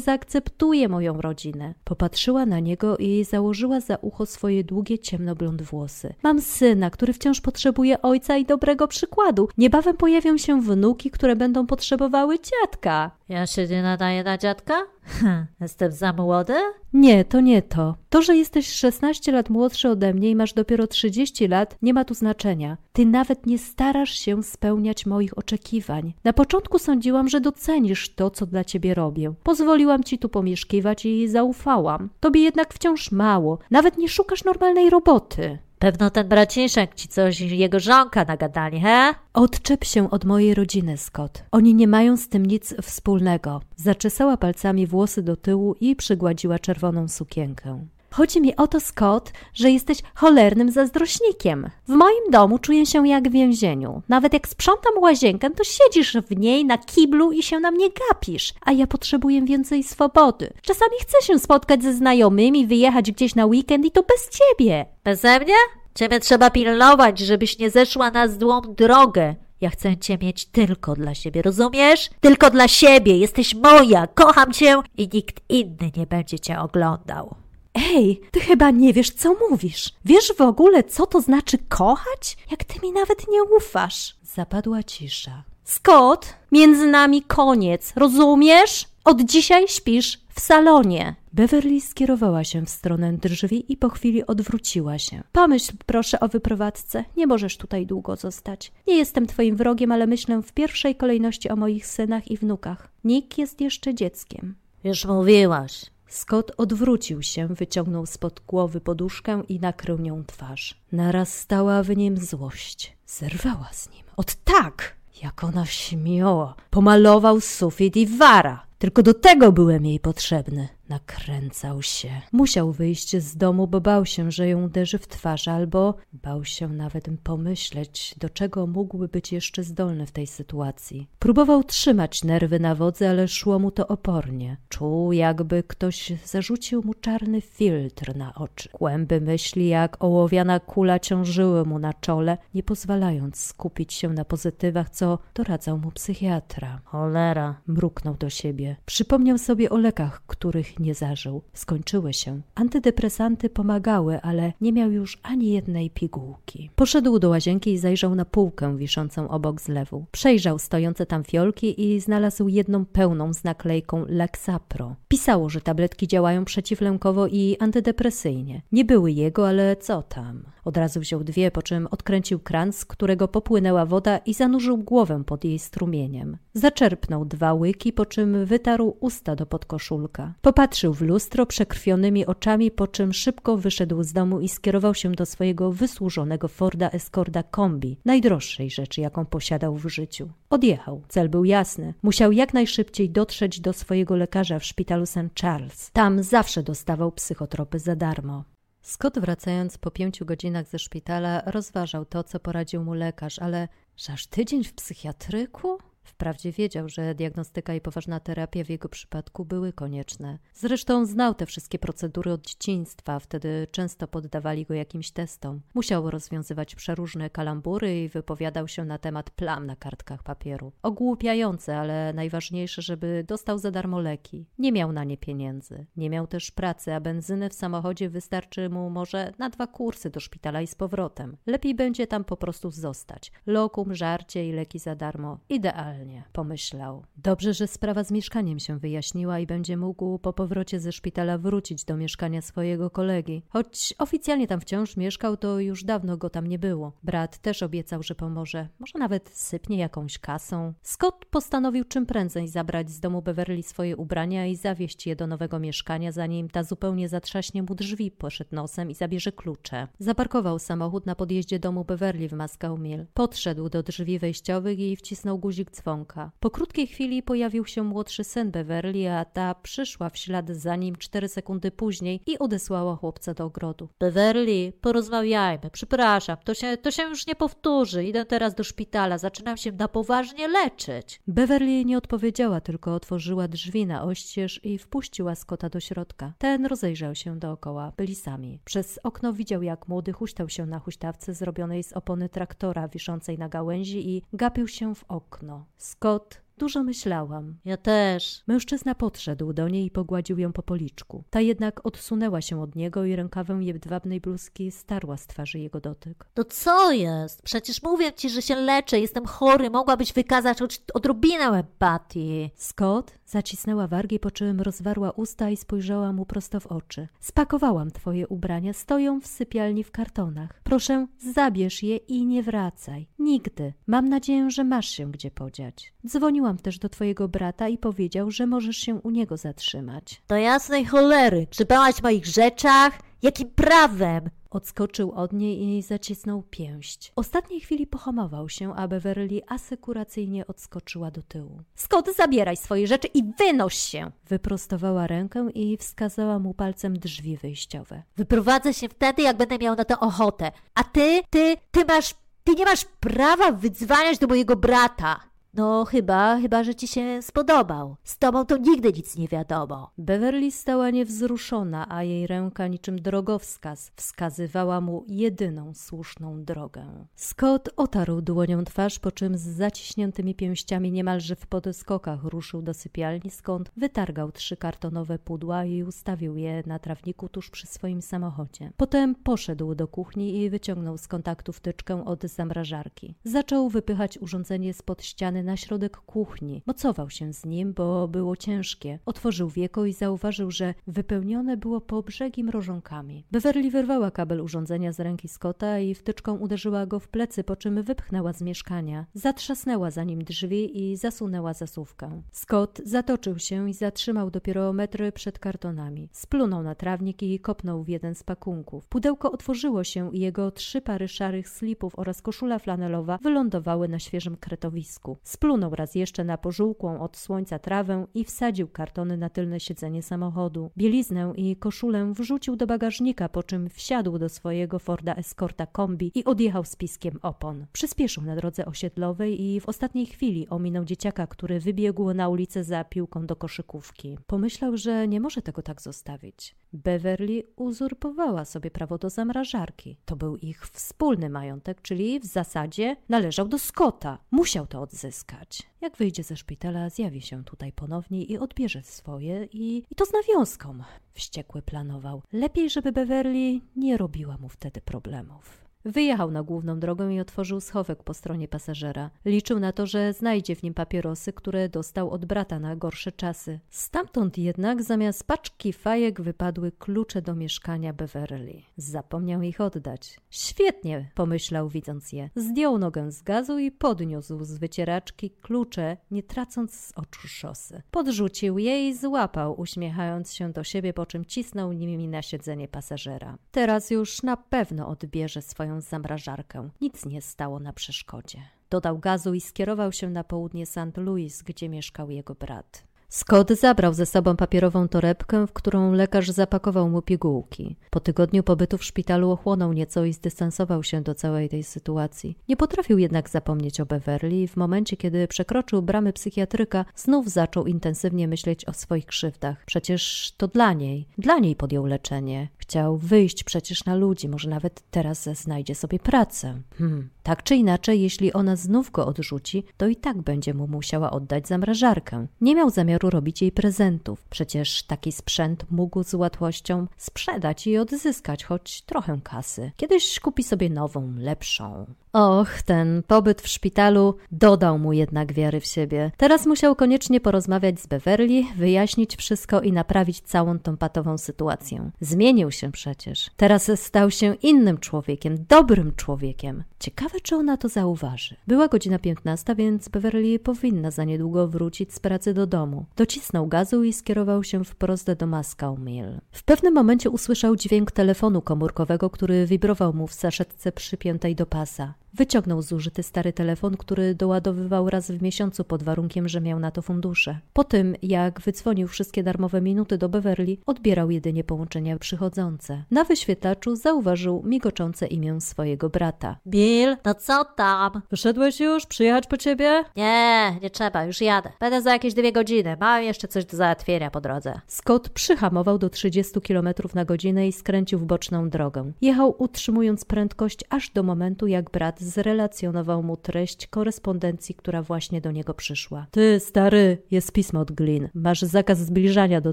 [0.00, 1.74] zaakceptuje moją rodzinę.
[1.84, 6.14] Popatrzyła na niego i założyła za ucho swoje długie, ciemnoblond włosy.
[6.22, 9.48] Mam syna, który wciąż potrzebuje ojca i dobrego przykładu.
[9.58, 13.10] Niebawem pojawią się wnuki, które będą potrzebowały dziadka.
[13.28, 14.74] Ja się nie nadaję na dziadka?
[15.02, 16.54] Hm, jestem za młody?
[16.92, 17.94] Nie, to nie to.
[18.08, 22.04] To, że jesteś 16 lat młodszy ode mnie i masz dopiero 30 lat, nie ma
[22.04, 22.76] tu znaczenia.
[22.92, 26.14] Ty nawet nie starasz się spełniać moich oczekiwań.
[26.24, 29.32] Na początku sądziłam, że docenisz to, co dla ciebie robię.
[29.42, 32.10] Pozwoliłam ci tu pomieszkiwać i zaufałam.
[32.20, 33.58] Tobie jednak wciąż mało.
[33.70, 35.58] Nawet nie szukasz normalnej roboty.
[35.80, 39.14] Pewno ten braciszek ci coś jego żonka nagadali, he?
[39.34, 41.42] Odczep się od mojej rodziny, Scott.
[41.52, 43.60] Oni nie mają z tym nic wspólnego.
[43.76, 47.86] Zaczesała palcami włosy do tyłu i przygładziła czerwoną sukienkę.
[48.12, 51.70] Chodzi mi o to, Scott, że jesteś cholernym zazdrośnikiem.
[51.88, 54.02] W moim domu czuję się jak w więzieniu.
[54.08, 58.54] Nawet jak sprzątam łazienkę, to siedzisz w niej na kiblu i się na mnie gapisz.
[58.66, 60.52] A ja potrzebuję więcej swobody.
[60.62, 64.86] Czasami chcę się spotkać ze znajomymi, wyjechać gdzieś na weekend i to bez ciebie.
[65.04, 65.54] Beze mnie?
[65.94, 69.34] Ciebie trzeba pilnować, żebyś nie zeszła na złą drogę.
[69.60, 72.10] Ja chcę cię mieć tylko dla siebie, rozumiesz?
[72.20, 77.34] Tylko dla siebie, jesteś moja, kocham cię i nikt inny nie będzie cię oglądał.
[77.82, 79.92] Ej, ty chyba nie wiesz, co mówisz.
[80.04, 82.36] Wiesz w ogóle, co to znaczy kochać?
[82.50, 84.16] Jak ty mi nawet nie ufasz.
[84.22, 85.44] Zapadła cisza.
[85.64, 88.88] Scott, między nami koniec, rozumiesz?
[89.04, 91.14] Od dzisiaj śpisz w salonie.
[91.32, 95.22] Beverly skierowała się w stronę drzwi i po chwili odwróciła się.
[95.32, 97.04] Pomyśl proszę o wyprowadzce.
[97.16, 98.72] Nie możesz tutaj długo zostać.
[98.86, 102.90] Nie jestem twoim wrogiem, ale myślę w pierwszej kolejności o moich synach i wnukach.
[103.04, 104.54] Nick jest jeszcze dzieckiem.
[104.84, 105.90] Już mówiłaś.
[106.10, 110.80] Scott odwrócił się, wyciągnął spod głowy poduszkę i nakrył nią twarz.
[110.92, 112.96] Naraz stała w nim złość.
[113.06, 114.02] Zerwała z nim.
[114.16, 114.96] Od tak!
[115.22, 116.54] Jak ona śmiała!
[116.70, 118.66] Pomalował sufit i wara!
[118.78, 120.68] Tylko do tego byłem jej potrzebny.
[120.90, 122.10] Nakręcał się.
[122.32, 126.68] Musiał wyjść z domu, bo bał się, że ją uderzy w twarz, albo bał się
[126.68, 131.08] nawet pomyśleć, do czego mógłby być jeszcze zdolny w tej sytuacji.
[131.18, 134.56] Próbował trzymać nerwy na wodzy, ale szło mu to opornie.
[134.68, 138.68] Czuł, jakby ktoś zarzucił mu czarny filtr na oczy.
[138.68, 144.90] Kłęby myśli, jak ołowiana kula ciążyły mu na czole, nie pozwalając skupić się na pozytywach,
[144.90, 146.80] co doradzał mu psychiatra.
[146.84, 147.60] Cholera.
[147.66, 148.76] Mruknął do siebie.
[148.86, 151.42] Przypomniał sobie o lekach, których nie zażył.
[151.54, 152.40] Skończyły się.
[152.54, 156.70] Antydepresanty pomagały, ale nie miał już ani jednej pigułki.
[156.76, 160.04] Poszedł do łazienki i zajrzał na półkę wiszącą obok zlewu.
[160.10, 164.96] Przejrzał stojące tam fiolki i znalazł jedną pełną z naklejką Lexapro.
[165.08, 168.62] Pisało, że tabletki działają przeciwlękowo i antydepresyjnie.
[168.72, 170.42] Nie były jego, ale co tam?
[170.64, 175.22] Od razu wziął dwie, po czym odkręcił kran, z którego popłynęła woda i zanurzył głowę
[175.26, 176.36] pod jej strumieniem.
[176.54, 180.34] Zaczerpnął dwa łyki, po czym wytarł usta do podkoszulka.
[180.42, 185.26] Popatrzył w lustro przekrwionymi oczami, po czym szybko wyszedł z domu i skierował się do
[185.26, 190.28] swojego wysłużonego Forda Escorda kombi, najdroższej rzeczy, jaką posiadał w życiu.
[190.50, 191.02] Odjechał.
[191.08, 191.94] Cel był jasny.
[192.02, 195.34] Musiał jak najszybciej dotrzeć do swojego lekarza w szpitalu St.
[195.40, 195.90] Charles.
[195.92, 198.44] Tam zawsze dostawał psychotropy za darmo.
[198.82, 204.12] Scott wracając po pięciu godzinach ze szpitala rozważał to, co poradził mu lekarz, ale że
[204.12, 205.78] aż tydzień w psychiatryku?
[206.02, 210.38] Wprawdzie wiedział, że diagnostyka i poważna terapia w jego przypadku były konieczne.
[210.54, 215.60] Zresztą znał te wszystkie procedury od dzieciństwa, wtedy często poddawali go jakimś testom.
[215.74, 220.72] Musiał rozwiązywać przeróżne kalambury i wypowiadał się na temat plam na kartkach papieru.
[220.82, 224.46] Ogłupiające, ale najważniejsze, żeby dostał za darmo leki.
[224.58, 225.86] Nie miał na nie pieniędzy.
[225.96, 230.20] Nie miał też pracy, a benzyny w samochodzie wystarczy mu może na dwa kursy do
[230.20, 231.36] szpitala i z powrotem.
[231.46, 233.32] Lepiej będzie tam po prostu zostać.
[233.46, 235.38] Lokum, żarcie i leki za darmo.
[235.48, 235.89] Idealnie,
[236.32, 237.04] pomyślał.
[237.16, 241.84] Dobrze, że sprawa z mieszkaniem się wyjaśniła i będzie mógł po powrocie ze szpitala wrócić
[241.84, 243.42] do mieszkania swojego kolegi.
[243.48, 246.92] Choć oficjalnie tam wciąż mieszkał, to już dawno go tam nie było.
[247.02, 248.68] Brat też obiecał, że pomoże.
[248.78, 250.72] Może nawet sypnie jakąś kasą.
[250.82, 255.58] Scott postanowił czym prędzej zabrać z domu Beverly swoje ubrania i zawieźć je do nowego
[255.58, 259.88] mieszkania, zanim ta zupełnie zatrzaśnie mu drzwi, poszedł nosem i zabierze klucze.
[259.98, 263.06] Zaparkował samochód na podjeździe domu Beverly w Mascau Mill.
[263.14, 266.30] Podszedł do drzwi wejściowych i wcisnął guzik dzwonka.
[266.40, 270.96] Po krótkiej chwili pojawił się młodszy syn Beverly, a ta przyszła w ślad za nim
[270.96, 273.88] cztery sekundy później i odesłała chłopca do ogrodu.
[274.00, 275.70] Beverly, porozmawiajmy.
[275.72, 278.04] Przepraszam, to się, to się już nie powtórzy.
[278.04, 281.20] Idę teraz do szpitala, zaczynam się na poważnie leczyć.
[281.26, 286.32] Beverly nie odpowiedziała, tylko otworzyła drzwi na oścież i wpuściła Scotta do środka.
[286.38, 287.92] Ten rozejrzał się dookoła.
[287.96, 288.60] Byli sami.
[288.64, 293.48] Przez okno widział, jak młody huśtał się na huśtawce zrobionej z opony traktora wiszącej na
[293.48, 295.69] gałęzi i gapił się w okno.
[295.80, 297.56] Scott Dużo myślałam.
[297.64, 298.42] Ja też.
[298.46, 301.24] Mężczyzna podszedł do niej i pogładził ją po policzku.
[301.30, 306.26] Ta jednak odsunęła się od niego i rękawem jedwabnej bluzki starła z twarzy jego dotyk.
[306.34, 307.42] To co jest?
[307.42, 312.50] Przecież mówię ci, że się leczę, jestem chory, mogłabyś wykazać choć odrobinę empatii.
[312.56, 317.08] Scott zacisnęła wargi, po czym rozwarła usta i spojrzała mu prosto w oczy.
[317.20, 320.60] Spakowałam twoje ubrania, stoją w sypialni w kartonach.
[320.64, 323.08] Proszę, zabierz je i nie wracaj.
[323.18, 323.72] Nigdy.
[323.86, 325.92] Mam nadzieję, że masz się gdzie podziać.
[326.06, 330.22] Dzwoniłam też do twojego brata i powiedział, że możesz się u niego zatrzymać.
[330.28, 332.98] Do jasnej cholery, czytałaś w moich rzeczach?
[333.22, 334.30] Jakim prawem?
[334.50, 337.12] Odskoczył od niej i zacisnął pięść.
[337.14, 341.62] W ostatniej chwili pohamował się, a Beverly asekuracyjnie odskoczyła do tyłu.
[341.74, 344.10] Scott, zabieraj swoje rzeczy i wynoś się!
[344.28, 348.02] Wyprostowała rękę i wskazała mu palcem drzwi wyjściowe.
[348.16, 350.52] Wyprowadzę się wtedy, jak będę miał na to ochotę.
[350.74, 355.20] A ty, ty, ty masz, ty nie masz prawa wydzwaniać do mojego brata.
[355.54, 357.96] No chyba, chyba, że ci się spodobał.
[358.04, 359.90] Z tobą to nigdy nic nie wiadomo.
[359.98, 367.06] Beverly stała niewzruszona, a jej ręka niczym drogowskaz wskazywała mu jedyną słuszną drogę.
[367.16, 373.30] Scott otarł dłonią twarz, po czym z zaciśniętymi pięściami niemalże w podskokach ruszył do sypialni,
[373.30, 378.72] skąd wytargał trzy kartonowe pudła i ustawił je na trawniku tuż przy swoim samochodzie.
[378.76, 383.14] Potem poszedł do kuchni i wyciągnął z kontaktu wtyczkę od zamrażarki.
[383.24, 386.62] Zaczął wypychać urządzenie spod ściany na środek kuchni.
[386.66, 388.98] Mocował się z nim, bo było ciężkie.
[389.06, 393.24] Otworzył wieko i zauważył, że wypełnione było po brzegi mrożonkami.
[393.32, 397.82] Beverly wyrwała kabel urządzenia z ręki Scotta i wtyczką uderzyła go w plecy, po czym
[397.82, 399.06] wypchnęła z mieszkania.
[399.14, 402.22] Zatrzasnęła za nim drzwi i zasunęła zasówkę.
[402.32, 406.08] Scott zatoczył się i zatrzymał dopiero metry przed kartonami.
[406.12, 408.88] Splunął na trawnik i kopnął w jeden z pakunków.
[408.88, 414.36] Pudełko otworzyło się i jego trzy pary szarych slipów oraz koszula flanelowa wylądowały na świeżym
[414.36, 415.18] kretowisku.
[415.30, 420.70] Splunął raz jeszcze na pożółkłą od słońca trawę i wsadził kartony na tylne siedzenie samochodu.
[420.78, 426.24] Bieliznę i koszulę wrzucił do bagażnika, po czym wsiadł do swojego Forda Escorta kombi i
[426.24, 427.66] odjechał z piskiem opon.
[427.72, 432.84] Przyspieszył na drodze osiedlowej i w ostatniej chwili ominął dzieciaka, który wybiegł na ulicę za
[432.84, 434.18] piłką do koszykówki.
[434.26, 436.59] Pomyślał, że nie może tego tak zostawić.
[436.72, 439.96] Beverly uzurpowała sobie prawo do zamrażarki.
[440.04, 444.18] To był ich wspólny majątek, czyli w zasadzie należał do Scotta.
[444.30, 445.62] Musiał to odzyskać.
[445.80, 450.12] Jak wyjdzie ze szpitala, zjawi się tutaj ponownie i odbierze swoje i, i to z
[450.12, 450.78] nawiązką.
[451.12, 452.22] Wściekły planował.
[452.32, 455.69] Lepiej, żeby Beverly nie robiła mu wtedy problemów.
[455.84, 459.10] Wyjechał na główną drogę i otworzył schowek po stronie pasażera.
[459.24, 463.60] Liczył na to, że znajdzie w nim papierosy, które dostał od brata na gorsze czasy.
[463.70, 468.62] Stamtąd jednak zamiast paczki fajek wypadły klucze do mieszkania Beverly.
[468.76, 470.20] Zapomniał ich oddać.
[470.30, 472.30] Świetnie, pomyślał widząc je.
[472.36, 477.82] Zdjął nogę z gazu i podniósł z wycieraczki klucze, nie tracąc z oczu szosy.
[477.90, 483.38] Podrzucił je i złapał, uśmiechając się do siebie, po czym cisnął nimi na siedzenie pasażera.
[483.50, 486.70] Teraz już na pewno odbierze swoją swoją zamrażarkę.
[486.80, 488.38] Nic nie stało na przeszkodzie.
[488.70, 490.96] Dodał gazu i skierował się na południe St.
[490.96, 492.89] Louis, gdzie mieszkał jego brat.
[493.12, 497.76] Scott zabrał ze sobą papierową torebkę, w którą lekarz zapakował mu pigułki.
[497.90, 502.38] Po tygodniu pobytu w szpitalu ochłonął nieco i zdystansował się do całej tej sytuacji.
[502.48, 507.66] Nie potrafił jednak zapomnieć o Beverly i w momencie, kiedy przekroczył bramy psychiatryka, znów zaczął
[507.66, 509.64] intensywnie myśleć o swoich krzywdach.
[509.66, 512.48] Przecież to dla niej, dla niej podjął leczenie.
[512.56, 516.62] Chciał wyjść przecież na ludzi, może nawet teraz znajdzie sobie pracę.
[516.78, 517.10] Hmm.
[517.22, 521.48] Tak czy inaczej, jeśli ona znów go odrzuci, to i tak będzie mu musiała oddać
[521.48, 522.26] zamrażarkę.
[522.40, 524.24] Nie miał zamiaru robić jej prezentów.
[524.30, 529.72] Przecież taki sprzęt mógł z łatwością sprzedać i odzyskać choć trochę kasy.
[529.76, 531.86] Kiedyś kupi sobie nową, lepszą.
[532.12, 536.10] Och, ten pobyt w szpitalu dodał mu jednak wiary w siebie.
[536.16, 541.90] Teraz musiał koniecznie porozmawiać z Beverly, wyjaśnić wszystko i naprawić całą tą patową sytuację.
[542.00, 543.30] Zmienił się przecież.
[543.36, 546.64] Teraz stał się innym człowiekiem, dobrym człowiekiem.
[546.80, 548.36] Ciekawe, czy ona to zauważy.
[548.46, 552.84] Była godzina 15, więc Beverly powinna za niedługo wrócić z pracy do domu.
[552.96, 556.20] Docisnął gazu i skierował się wprost do Moscow Mill.
[556.32, 561.99] W pewnym momencie usłyszał dźwięk telefonu komórkowego, który wibrował mu w saszetce przypiętej do pasa.
[562.14, 566.82] Wyciągnął zużyty stary telefon, który doładowywał raz w miesiącu pod warunkiem, że miał na to
[566.82, 567.38] fundusze.
[567.52, 572.84] Po tym, jak wydzwonił wszystkie darmowe minuty do Beverly, odbierał jedynie połączenia przychodzące.
[572.90, 576.36] Na wyświetlaczu zauważył migoczące imię swojego brata.
[576.46, 578.02] Bill, no co tam?
[578.10, 578.86] Wyszedłeś już?
[578.86, 579.84] Przyjechać po ciebie?
[579.96, 581.52] Nie, nie trzeba, już jadę.
[581.60, 582.76] Będę za jakieś dwie godziny.
[582.80, 584.60] Mam jeszcze coś do załatwienia po drodze.
[584.66, 588.92] Scott przyhamował do 30 km na godzinę i skręcił w boczną drogę.
[589.00, 595.30] Jechał utrzymując prędkość aż do momentu, jak brat zrelacjonował mu treść korespondencji, która właśnie do
[595.30, 596.06] niego przyszła.
[596.10, 598.08] Ty, stary, jest pismo od Glyn.
[598.14, 599.52] Masz zakaz zbliżania do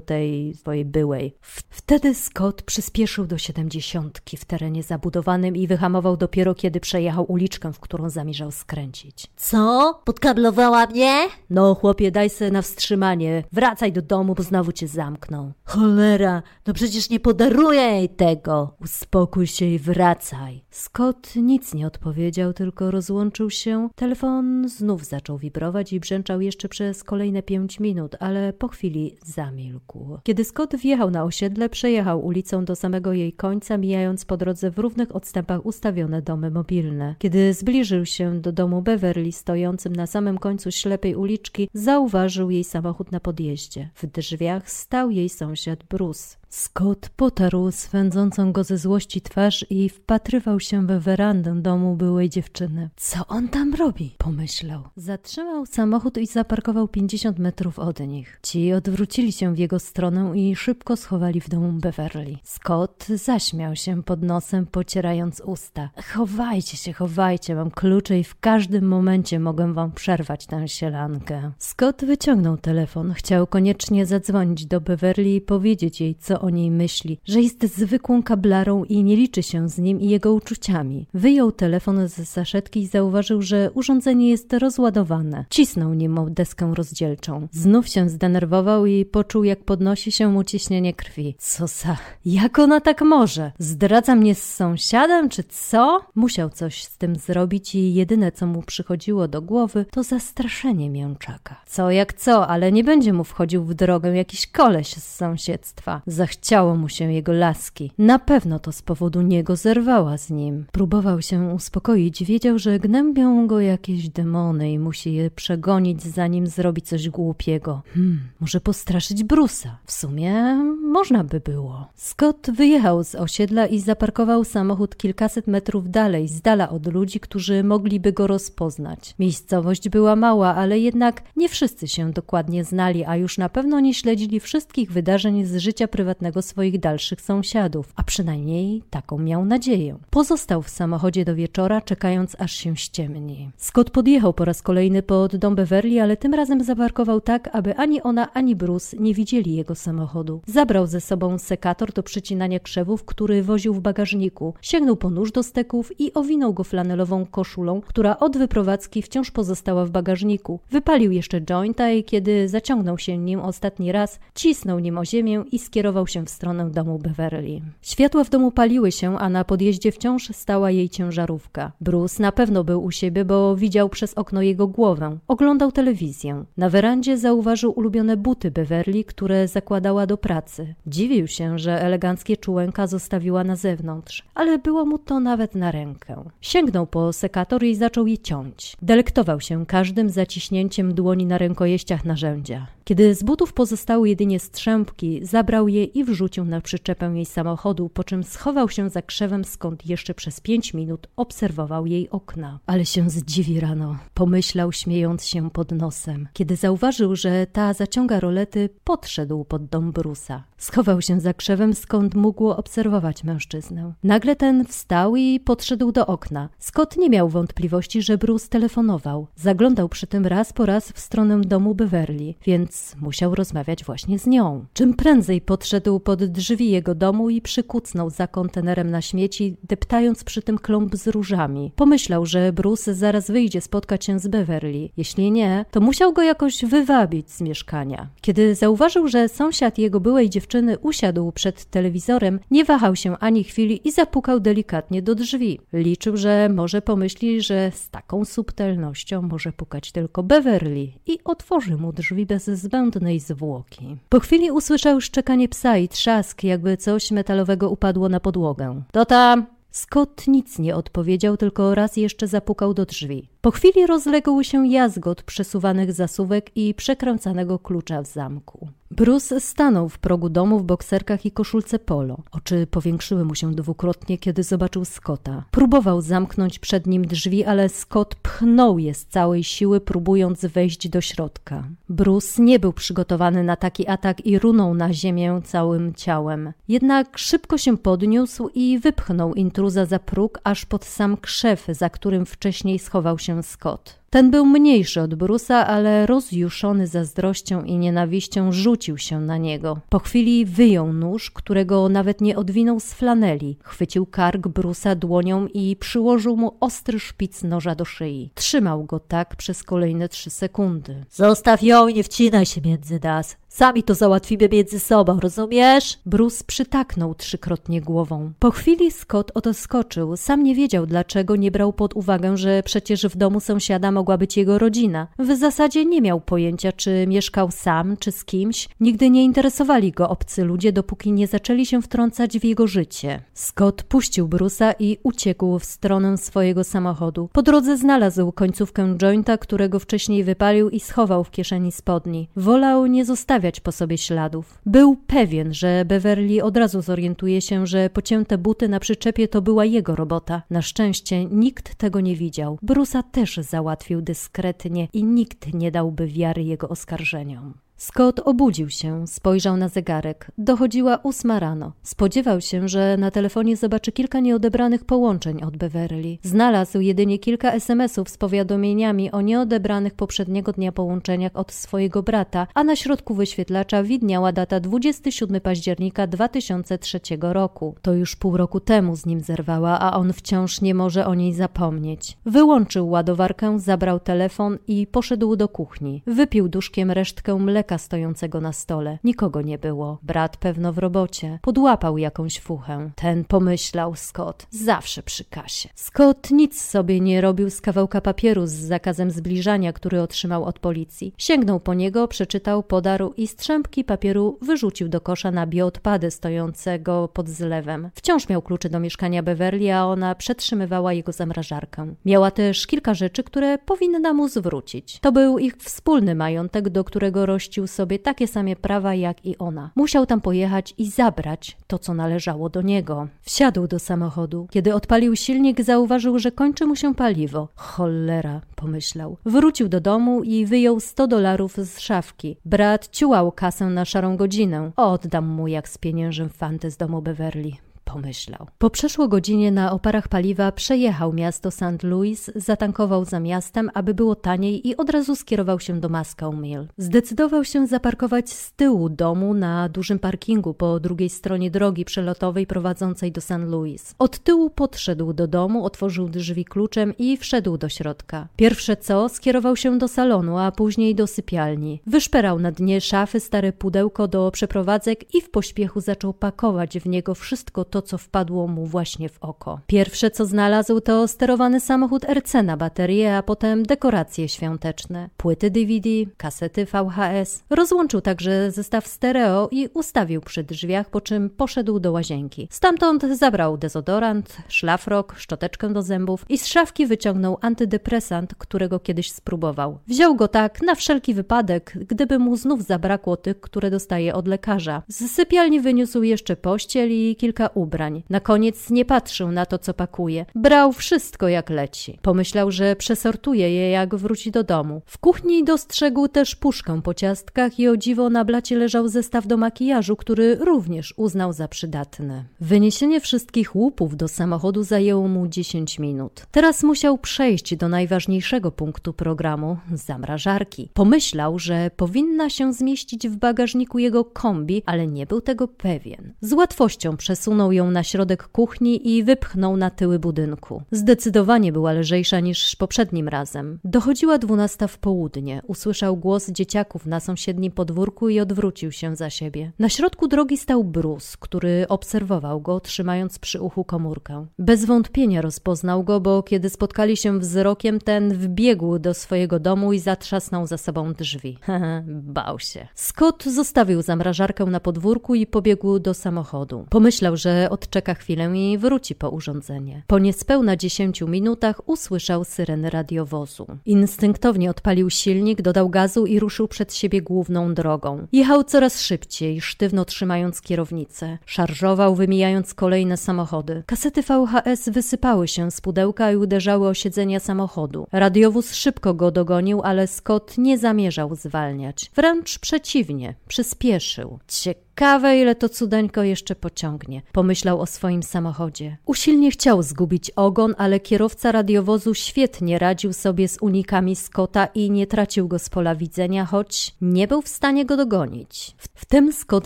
[0.00, 1.34] tej twojej byłej.
[1.70, 7.80] Wtedy Scott przyspieszył do siedemdziesiątki w terenie zabudowanym i wyhamował dopiero kiedy przejechał uliczkę, w
[7.80, 9.26] którą zamierzał skręcić.
[9.36, 9.94] Co?
[10.04, 11.14] Podkablowała mnie?
[11.50, 13.44] No, chłopie, daj se na wstrzymanie.
[13.52, 15.52] Wracaj do domu, bo znowu cię zamkną.
[15.64, 18.74] Cholera, no przecież nie podaruję jej tego.
[18.80, 20.64] Uspokój się i wracaj.
[20.70, 23.88] Scott nic nie odpowiedział, tylko rozłączył się.
[23.94, 30.18] Telefon znów zaczął wibrować i brzęczał jeszcze przez kolejne pięć minut, ale po chwili zamilkł.
[30.22, 34.78] Kiedy Scott wjechał na osiedle, przejechał ulicą do samego jej końca, mijając po drodze w
[34.78, 37.14] równych odstępach ustawione domy mobilne.
[37.18, 43.12] Kiedy zbliżył się do domu Beverly, stojącym na samym końcu ślepej uliczki, zauważył jej samochód
[43.12, 43.90] na podjeździe.
[43.94, 46.37] W drzwiach stał jej sąsiad Bruce.
[46.50, 52.90] Scott potarł swędzącą go ze złości twarz i wpatrywał się we werandę domu byłej dziewczyny.
[52.96, 54.14] Co on tam robi?
[54.18, 54.82] pomyślał.
[54.96, 58.40] Zatrzymał samochód i zaparkował pięćdziesiąt metrów od nich.
[58.42, 62.36] Ci odwrócili się w jego stronę i szybko schowali w domu Beverly.
[62.44, 65.90] Scott zaśmiał się pod nosem, pocierając usta.
[66.14, 71.52] Chowajcie się, chowajcie, mam klucze i w każdym momencie mogę wam przerwać tę sielankę.
[71.58, 73.14] Scott wyciągnął telefon.
[73.14, 78.22] Chciał koniecznie zadzwonić do Beverly i powiedzieć jej, co o niej myśli, że jest zwykłą
[78.22, 81.06] kablarą i nie liczy się z nim i jego uczuciami.
[81.14, 85.44] Wyjął telefon z saszetki i zauważył, że urządzenie jest rozładowane.
[85.50, 87.48] Cisnął nim o deskę rozdzielczą.
[87.52, 91.34] Znów się zdenerwował i poczuł, jak podnosi się mu ciśnienie krwi.
[91.38, 91.96] Co za...
[92.24, 93.52] Jak ona tak może?
[93.58, 96.00] Zdradza mnie z sąsiadem, czy co?
[96.14, 101.60] Musiał coś z tym zrobić i jedyne, co mu przychodziło do głowy, to zastraszenie mięczaka.
[101.66, 106.02] Co jak co, ale nie będzie mu wchodził w drogę jakiś koleś z sąsiedztwa.
[106.28, 107.92] Zachciało mu się jego laski.
[107.98, 110.64] Na pewno to z powodu niego zerwała z nim.
[110.72, 116.82] Próbował się uspokoić, wiedział, że gnębią go jakieś demony i musi je przegonić, zanim zrobi
[116.82, 117.82] coś głupiego.
[117.94, 119.78] Hmm, może postraszyć Brusa.
[119.84, 121.86] W sumie można by było.
[121.94, 127.64] Scott wyjechał z osiedla i zaparkował samochód kilkaset metrów dalej, z dala od ludzi, którzy
[127.64, 129.14] mogliby go rozpoznać.
[129.18, 133.94] Miejscowość była mała, ale jednak nie wszyscy się dokładnie znali, a już na pewno nie
[133.94, 139.98] śledzili wszystkich wydarzeń z życia prywatnego swoich dalszych sąsiadów, a przynajmniej taką miał nadzieję.
[140.10, 143.50] Pozostał w samochodzie do wieczora, czekając aż się ściemni.
[143.56, 148.02] Scott podjechał po raz kolejny pod dom Beverly, ale tym razem zaparkował tak, aby ani
[148.02, 150.40] ona, ani Bruce nie widzieli jego samochodu.
[150.46, 154.54] Zabrał ze sobą sekator do przycinania krzewów, który woził w bagażniku.
[154.60, 159.84] Sięgnął po nóż do steków i owinął go flanelową koszulą, która od wyprowadzki wciąż pozostała
[159.84, 160.60] w bagażniku.
[160.70, 165.58] Wypalił jeszcze jointa i kiedy zaciągnął się nim ostatni raz, cisnął nim o ziemię i
[165.58, 167.60] skierował się w stronę domu Beverly.
[167.82, 171.72] Światła w domu paliły się, a na podjeździe wciąż stała jej ciężarówka.
[171.80, 175.18] Bruce na pewno był u siebie, bo widział przez okno jego głowę.
[175.28, 176.44] Oglądał telewizję.
[176.56, 180.74] Na werandzie zauważył ulubione buty Beverly, które zakładała do pracy.
[180.86, 186.24] Dziwił się, że eleganckie czułenka zostawiła na zewnątrz, ale było mu to nawet na rękę.
[186.40, 188.76] Sięgnął po sekator i zaczął je ciąć.
[188.82, 192.66] Delektował się każdym zaciśnięciem dłoni na rękojeściach narzędzia.
[192.88, 198.04] Kiedy z butów pozostały jedynie strzępki, zabrał je i wrzucił na przyczepę jej samochodu, po
[198.04, 202.58] czym schował się za krzewem, skąd jeszcze przez pięć minut obserwował jej okna.
[202.66, 206.28] Ale się zdziwi rano, pomyślał śmiejąc się pod nosem.
[206.32, 210.44] Kiedy zauważył, że ta zaciąga rolety, podszedł pod dom Brusa.
[210.58, 213.92] Schował się za krzewem, skąd mógł obserwować mężczyznę.
[214.02, 216.48] Nagle ten wstał i podszedł do okna.
[216.58, 219.26] Scott nie miał wątpliwości, że Bruce telefonował.
[219.36, 224.26] Zaglądał przy tym raz po raz w stronę domu Beverly, więc musiał rozmawiać właśnie z
[224.26, 224.66] nią.
[224.72, 230.42] Czym prędzej podszedł pod drzwi jego domu i przykucnął za kontenerem na śmieci, deptając przy
[230.42, 231.72] tym klomb z różami.
[231.76, 234.88] Pomyślał, że Bruce zaraz wyjdzie spotkać się z Beverly.
[234.96, 238.08] Jeśli nie, to musiał go jakoś wywabić z mieszkania.
[238.20, 243.88] Kiedy zauważył, że sąsiad jego byłej dziewczyny usiadł przed telewizorem, nie wahał się ani chwili
[243.88, 245.60] i zapukał delikatnie do drzwi.
[245.72, 251.92] Liczył, że może pomyśli, że z taką subtelnością może pukać tylko Beverly i otworzy mu
[251.92, 253.96] drzwi bez zbędnej zwłoki.
[254.08, 258.82] Po chwili usłyszał szczekanie psa i trzask, jakby coś metalowego upadło na podłogę.
[258.92, 259.46] To tam!
[259.70, 263.28] Scott nic nie odpowiedział, tylko raz jeszcze zapukał do drzwi.
[263.40, 268.68] Po chwili rozległ się jazgot przesuwanych zasówek i przekręcanego klucza w zamku.
[268.90, 272.18] Bruce stanął w progu domu w bokserkach i koszulce polo.
[272.32, 275.44] Oczy powiększyły mu się dwukrotnie, kiedy zobaczył Scotta.
[275.50, 281.00] Próbował zamknąć przed nim drzwi, ale Scott pchnął je z całej siły, próbując wejść do
[281.00, 281.64] środka.
[281.88, 286.52] Bruce nie był przygotowany na taki atak i runął na ziemię całym ciałem.
[286.68, 292.26] Jednak szybko się podniósł i wypchnął intruza za próg, aż pod sam krzew, za którym
[292.26, 293.98] wcześniej schował się Scott.
[294.10, 299.80] Ten był mniejszy od Brusa, ale rozjuszony zazdrością i nienawiścią rzucił się na niego.
[299.88, 303.56] Po chwili wyjął nóż, którego nawet nie odwinął z flaneli.
[303.62, 308.30] Chwycił kark Brusa dłonią i przyłożył mu ostry szpic noża do szyi.
[308.34, 311.04] Trzymał go tak przez kolejne trzy sekundy.
[311.10, 313.36] Zostaw ją i nie wcinaj się między nas.
[313.48, 315.98] Sami to załatwimy między sobą, rozumiesz?
[316.06, 318.32] Bruce przytaknął trzykrotnie głową.
[318.38, 320.16] Po chwili Scott otoskoczył.
[320.16, 324.36] Sam nie wiedział, dlaczego nie brał pod uwagę, że przecież w domu sąsiada mogła być
[324.36, 325.06] jego rodzina.
[325.18, 328.68] W zasadzie nie miał pojęcia, czy mieszkał sam, czy z kimś.
[328.80, 333.20] Nigdy nie interesowali go obcy ludzie, dopóki nie zaczęli się wtrącać w jego życie.
[333.34, 337.28] Scott puścił Bruce'a i uciekł w stronę swojego samochodu.
[337.32, 342.28] Po drodze znalazł końcówkę jointa, którego wcześniej wypalił i schował w kieszeni spodni.
[342.36, 344.58] Wolał nie zostawiać po sobie śladów.
[344.66, 349.64] Był pewien, że Beverly od razu zorientuje się, że pocięte buty na przyczepie to była
[349.64, 350.42] jego robota.
[350.50, 352.58] Na szczęście nikt tego nie widział.
[352.62, 357.54] Brusa też załatwił dyskretnie i nikt nie dałby wiary jego oskarżeniom.
[357.80, 360.30] Scott obudził się, spojrzał na zegarek.
[360.38, 361.72] Dochodziła ósma rano.
[361.82, 366.18] Spodziewał się, że na telefonie zobaczy kilka nieodebranych połączeń od Beverly.
[366.22, 372.64] Znalazł jedynie kilka SMS-ów z powiadomieniami o nieodebranych poprzedniego dnia połączeniach od swojego brata, a
[372.64, 377.74] na środku wyświetlacza widniała data 27 października 2003 roku.
[377.82, 381.34] To już pół roku temu z nim zerwała, a on wciąż nie może o niej
[381.34, 382.18] zapomnieć.
[382.26, 386.02] Wyłączył ładowarkę, zabrał telefon i poszedł do kuchni.
[386.06, 388.98] Wypił duszkiem resztkę mleka stojącego na stole.
[389.04, 389.98] Nikogo nie było.
[390.02, 391.38] Brat pewno w robocie.
[391.42, 392.90] Podłapał jakąś fuchę.
[392.94, 394.46] Ten pomyślał Scott.
[394.50, 395.68] Zawsze przy kasie.
[395.74, 401.14] Scott nic sobie nie robił z kawałka papieru z zakazem zbliżania, który otrzymał od policji.
[401.18, 407.28] Sięgnął po niego, przeczytał, podarł i strzępki papieru wyrzucił do kosza na bioodpady stojącego pod
[407.28, 407.90] zlewem.
[407.94, 411.94] Wciąż miał klucze do mieszkania Beverly, a ona przetrzymywała jego zamrażarkę.
[412.04, 414.98] Miała też kilka rzeczy, które powinna mu zwrócić.
[415.00, 419.70] To był ich wspólny majątek, do którego rościł sobie takie same prawa jak i ona.
[419.76, 423.08] Musiał tam pojechać i zabrać to, co należało do niego.
[423.22, 424.46] Wsiadł do samochodu.
[424.50, 427.48] Kiedy odpalił silnik, zauważył, że kończy mu się paliwo.
[427.54, 429.16] Cholera, pomyślał.
[429.24, 432.36] Wrócił do domu i wyjął 100 dolarów z szafki.
[432.44, 434.70] Brat ciułał kasę na szarą godzinę.
[434.76, 438.46] Oddam mu jak z pieniężem fanty z domu Beverly pomyślał.
[438.58, 441.82] Po przeszło godzinie na oparach paliwa przejechał miasto St.
[441.82, 446.66] Louis, zatankował za miastem, aby było taniej i od razu skierował się do Moscow Mill.
[446.78, 453.12] Zdecydował się zaparkować z tyłu domu na dużym parkingu po drugiej stronie drogi przelotowej prowadzącej
[453.12, 453.30] do St.
[453.46, 453.94] Louis.
[453.98, 458.28] Od tyłu podszedł do domu, otworzył drzwi kluczem i wszedł do środka.
[458.36, 461.80] Pierwsze co, skierował się do salonu, a później do sypialni.
[461.86, 467.14] Wyszperał na dnie szafy stare pudełko do przeprowadzek i w pośpiechu zaczął pakować w niego
[467.14, 469.60] wszystko to, to, co wpadło mu właśnie w oko.
[469.66, 475.88] Pierwsze, co znalazł, to sterowany samochód RC na baterię, a potem dekoracje świąteczne, płyty DVD,
[476.16, 477.44] kasety VHS.
[477.50, 482.48] Rozłączył także zestaw stereo i ustawił przy drzwiach, po czym poszedł do łazienki.
[482.50, 489.78] Stamtąd zabrał dezodorant, szlafrok, szczoteczkę do zębów i z szafki wyciągnął antydepresant, którego kiedyś spróbował.
[489.86, 494.82] Wziął go tak na wszelki wypadek, gdyby mu znów zabrakło tych, które dostaje od lekarza.
[494.88, 497.67] Z sypialni wyniósł jeszcze pościel i kilka ubrań.
[498.10, 500.26] Na koniec nie patrzył na to, co pakuje.
[500.34, 501.98] Brał wszystko jak leci.
[502.02, 504.82] Pomyślał, że przesortuje je, jak wróci do domu.
[504.86, 509.36] W kuchni dostrzegł też puszkę po ciastkach i o dziwo na blacie leżał zestaw do
[509.36, 512.24] makijażu, który również uznał za przydatny.
[512.40, 516.26] Wyniesienie wszystkich łupów do samochodu zajęło mu 10 minut.
[516.30, 520.70] Teraz musiał przejść do najważniejszego punktu programu zamrażarki.
[520.74, 526.14] Pomyślał, że powinna się zmieścić w bagażniku jego kombi, ale nie był tego pewien.
[526.20, 530.62] Z łatwością przesunął ją na środek kuchni i wypchnął na tyły budynku.
[530.72, 533.58] Zdecydowanie była lżejsza niż poprzednim razem.
[533.64, 535.42] Dochodziła dwunasta w południe.
[535.46, 539.52] Usłyszał głos dzieciaków na sąsiednim podwórku i odwrócił się za siebie.
[539.58, 544.26] Na środku drogi stał Bruce, który obserwował go, trzymając przy uchu komórkę.
[544.38, 549.78] Bez wątpienia rozpoznał go, bo kiedy spotkali się wzrokiem, ten wbiegł do swojego domu i
[549.78, 551.38] zatrzasnął za sobą drzwi.
[551.86, 552.68] Bał się.
[552.74, 556.66] Scott zostawił zamrażarkę na podwórku i pobiegł do samochodu.
[556.70, 559.82] Pomyślał, że odczeka chwilę i wróci po urządzenie.
[559.86, 563.46] Po niespełna dziesięciu minutach usłyszał syrenę radiowozu.
[563.66, 568.06] Instynktownie odpalił silnik, dodał gazu i ruszył przed siebie główną drogą.
[568.12, 571.18] Jechał coraz szybciej, sztywno trzymając kierownicę.
[571.26, 573.62] Szarżował, wymijając kolejne samochody.
[573.66, 577.86] Kasety VHS wysypały się z pudełka i uderzały o siedzenia samochodu.
[577.92, 581.90] Radiowóz szybko go dogonił, ale Scott nie zamierzał zwalniać.
[581.94, 584.18] Wręcz przeciwnie, przyspieszył.
[584.28, 587.02] Ciekawe Ciekawe, ile to cudeńko jeszcze pociągnie.
[587.12, 588.76] Pomyślał o swoim samochodzie.
[588.86, 594.86] Usilnie chciał zgubić ogon, ale kierowca radiowozu świetnie radził sobie z unikami Scotta i nie
[594.86, 598.54] tracił go z pola widzenia, choć nie był w stanie go dogonić.
[598.58, 599.44] W, w tym Scott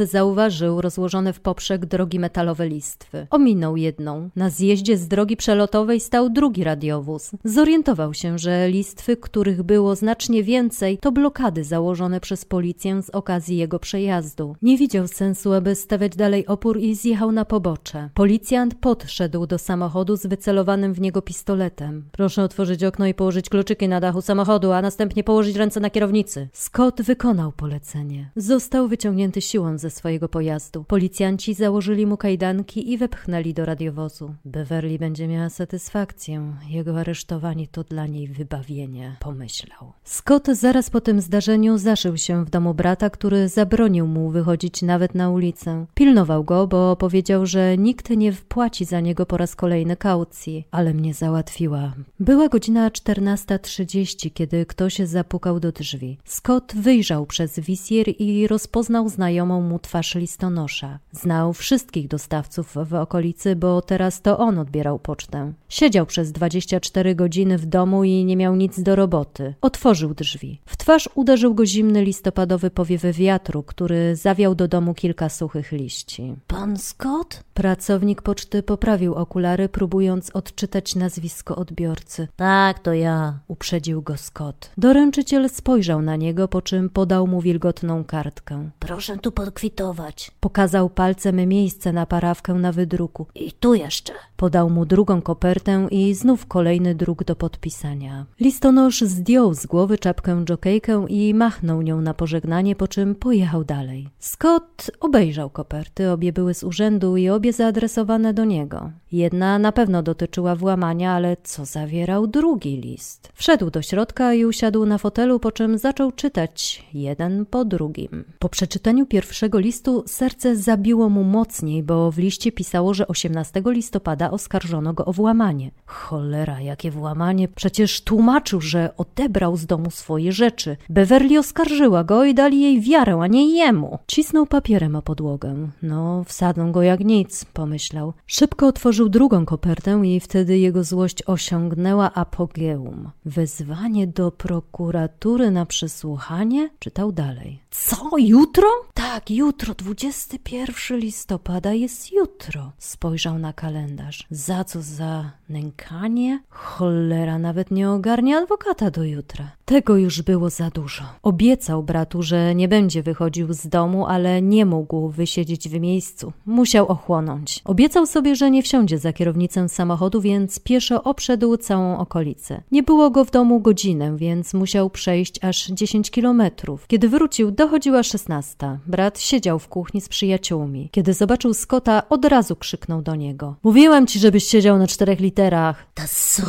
[0.00, 3.26] zauważył rozłożone w poprzek drogi metalowe listwy.
[3.30, 4.30] Ominął jedną.
[4.36, 7.30] Na zjeździe z drogi przelotowej stał drugi radiowóz.
[7.44, 13.56] Zorientował się, że listwy, których było znacznie więcej, to blokady założone przez policję z okazji
[13.56, 14.56] jego przejazdu.
[14.62, 18.10] Nie widział sensu, aby stawiać dalej opór i zjechał na pobocze.
[18.14, 22.04] Policjant podszedł do samochodu z wycelowanym w niego pistoletem.
[22.12, 26.48] Proszę otworzyć okno i położyć kluczyki na dachu samochodu, a następnie położyć ręce na kierownicy.
[26.52, 28.30] Scott wykonał polecenie.
[28.36, 30.84] Został wyciągnięty siłą ze swojego pojazdu.
[30.84, 34.34] Policjanci założyli mu kajdanki i wepchnęli do radiowozu.
[34.44, 36.52] Beverly będzie miała satysfakcję.
[36.68, 39.92] Jego aresztowanie to dla niej wybawienie, pomyślał.
[40.04, 45.11] Scott zaraz po tym zdarzeniu zaszył się w domu brata, który zabronił mu wychodzić nawet
[45.14, 45.86] na ulicę.
[45.94, 50.94] Pilnował go, bo powiedział, że nikt nie wpłaci za niego po raz kolejny kaucji, ale
[50.94, 51.92] mnie załatwiła.
[52.20, 56.18] Była godzina 14.30, kiedy ktoś zapukał do drzwi.
[56.24, 60.98] Scott wyjrzał przez wisier i rozpoznał znajomą mu twarz listonosza.
[61.12, 65.52] Znał wszystkich dostawców w okolicy, bo teraz to on odbierał pocztę.
[65.68, 69.54] Siedział przez 24 godziny w domu i nie miał nic do roboty.
[69.60, 70.60] Otworzył drzwi.
[70.66, 76.34] W twarz uderzył go zimny listopadowy powiew wiatru, który zawiał do domu kilka suchych liści.
[76.46, 77.42] Pan Scott?
[77.54, 82.28] Pracownik poczty poprawił okulary, próbując odczytać nazwisko odbiorcy.
[82.36, 83.38] Tak, to ja.
[83.48, 84.70] Uprzedził go Scott.
[84.78, 88.70] Doręczyciel spojrzał na niego, po czym podał mu wilgotną kartkę.
[88.78, 90.30] Proszę tu podkwitować.
[90.40, 93.26] Pokazał palcem miejsce na parawkę na wydruku.
[93.34, 94.12] I tu jeszcze.
[94.36, 98.26] Podał mu drugą kopertę i znów kolejny druk do podpisania.
[98.40, 104.08] Listonosz zdjął z głowy czapkę jokejkę i machnął nią na pożegnanie, po czym pojechał dalej.
[104.18, 108.90] Scott obejrzał koperty, obie były z urzędu i obie zaadresowane do niego.
[109.12, 113.32] Jedna na pewno dotyczyła włamania, ale co zawierał drugi list?
[113.34, 118.24] Wszedł do środka i usiadł na fotelu, po czym zaczął czytać jeden po drugim.
[118.38, 124.30] Po przeczytaniu pierwszego listu serce zabiło mu mocniej, bo w liście pisało, że 18 listopada
[124.30, 125.70] oskarżono go o włamanie.
[125.86, 127.48] Cholera, jakie włamanie!
[127.48, 130.76] Przecież tłumaczył, że odebrał z domu swoje rzeczy.
[130.88, 133.98] Beverly oskarżyła go i dali jej wiarę, a nie jemu.
[134.06, 135.68] Cisnął papierem o podłogę.
[135.82, 138.12] No, wsadzą go jak nic, pomyślał.
[138.26, 143.10] Szybko otworzył drugą kopertę i wtedy jego złość osiągnęła apogeum.
[143.24, 146.70] Wezwanie do prokuratury na przesłuchanie?
[146.78, 147.62] Czytał dalej.
[147.70, 148.68] Co, jutro?
[148.94, 152.72] Tak, jutro, 21 listopada jest jutro.
[152.78, 154.26] Spojrzał na kalendarz.
[154.30, 154.82] Za co?
[154.82, 156.42] Za nękanie?
[156.48, 159.50] Cholera, nawet nie ogarnia adwokata do jutra.
[159.64, 161.02] Tego już było za dużo.
[161.22, 166.32] Obiecał bratu, że nie będzie wychodził z domu, ale nie mógł wysiedzieć w miejscu.
[166.46, 167.60] Musiał ochłonąć.
[167.64, 172.62] Obiecał sobie, że nie wsiądzie za kierownicę samochodu, więc pieszo obszedł całą okolicę.
[172.72, 176.86] Nie było go w domu godzinę, więc musiał przejść aż 10 kilometrów.
[176.86, 178.78] Kiedy wrócił, dochodziła 16.
[178.86, 180.88] Brat siedział w kuchni z przyjaciółmi.
[180.92, 183.56] Kiedy zobaczył Scotta, od razu krzyknął do niego.
[183.62, 185.86] Mówiłem ci, żebyś siedział na czterech literach.
[186.08, 186.42] Co?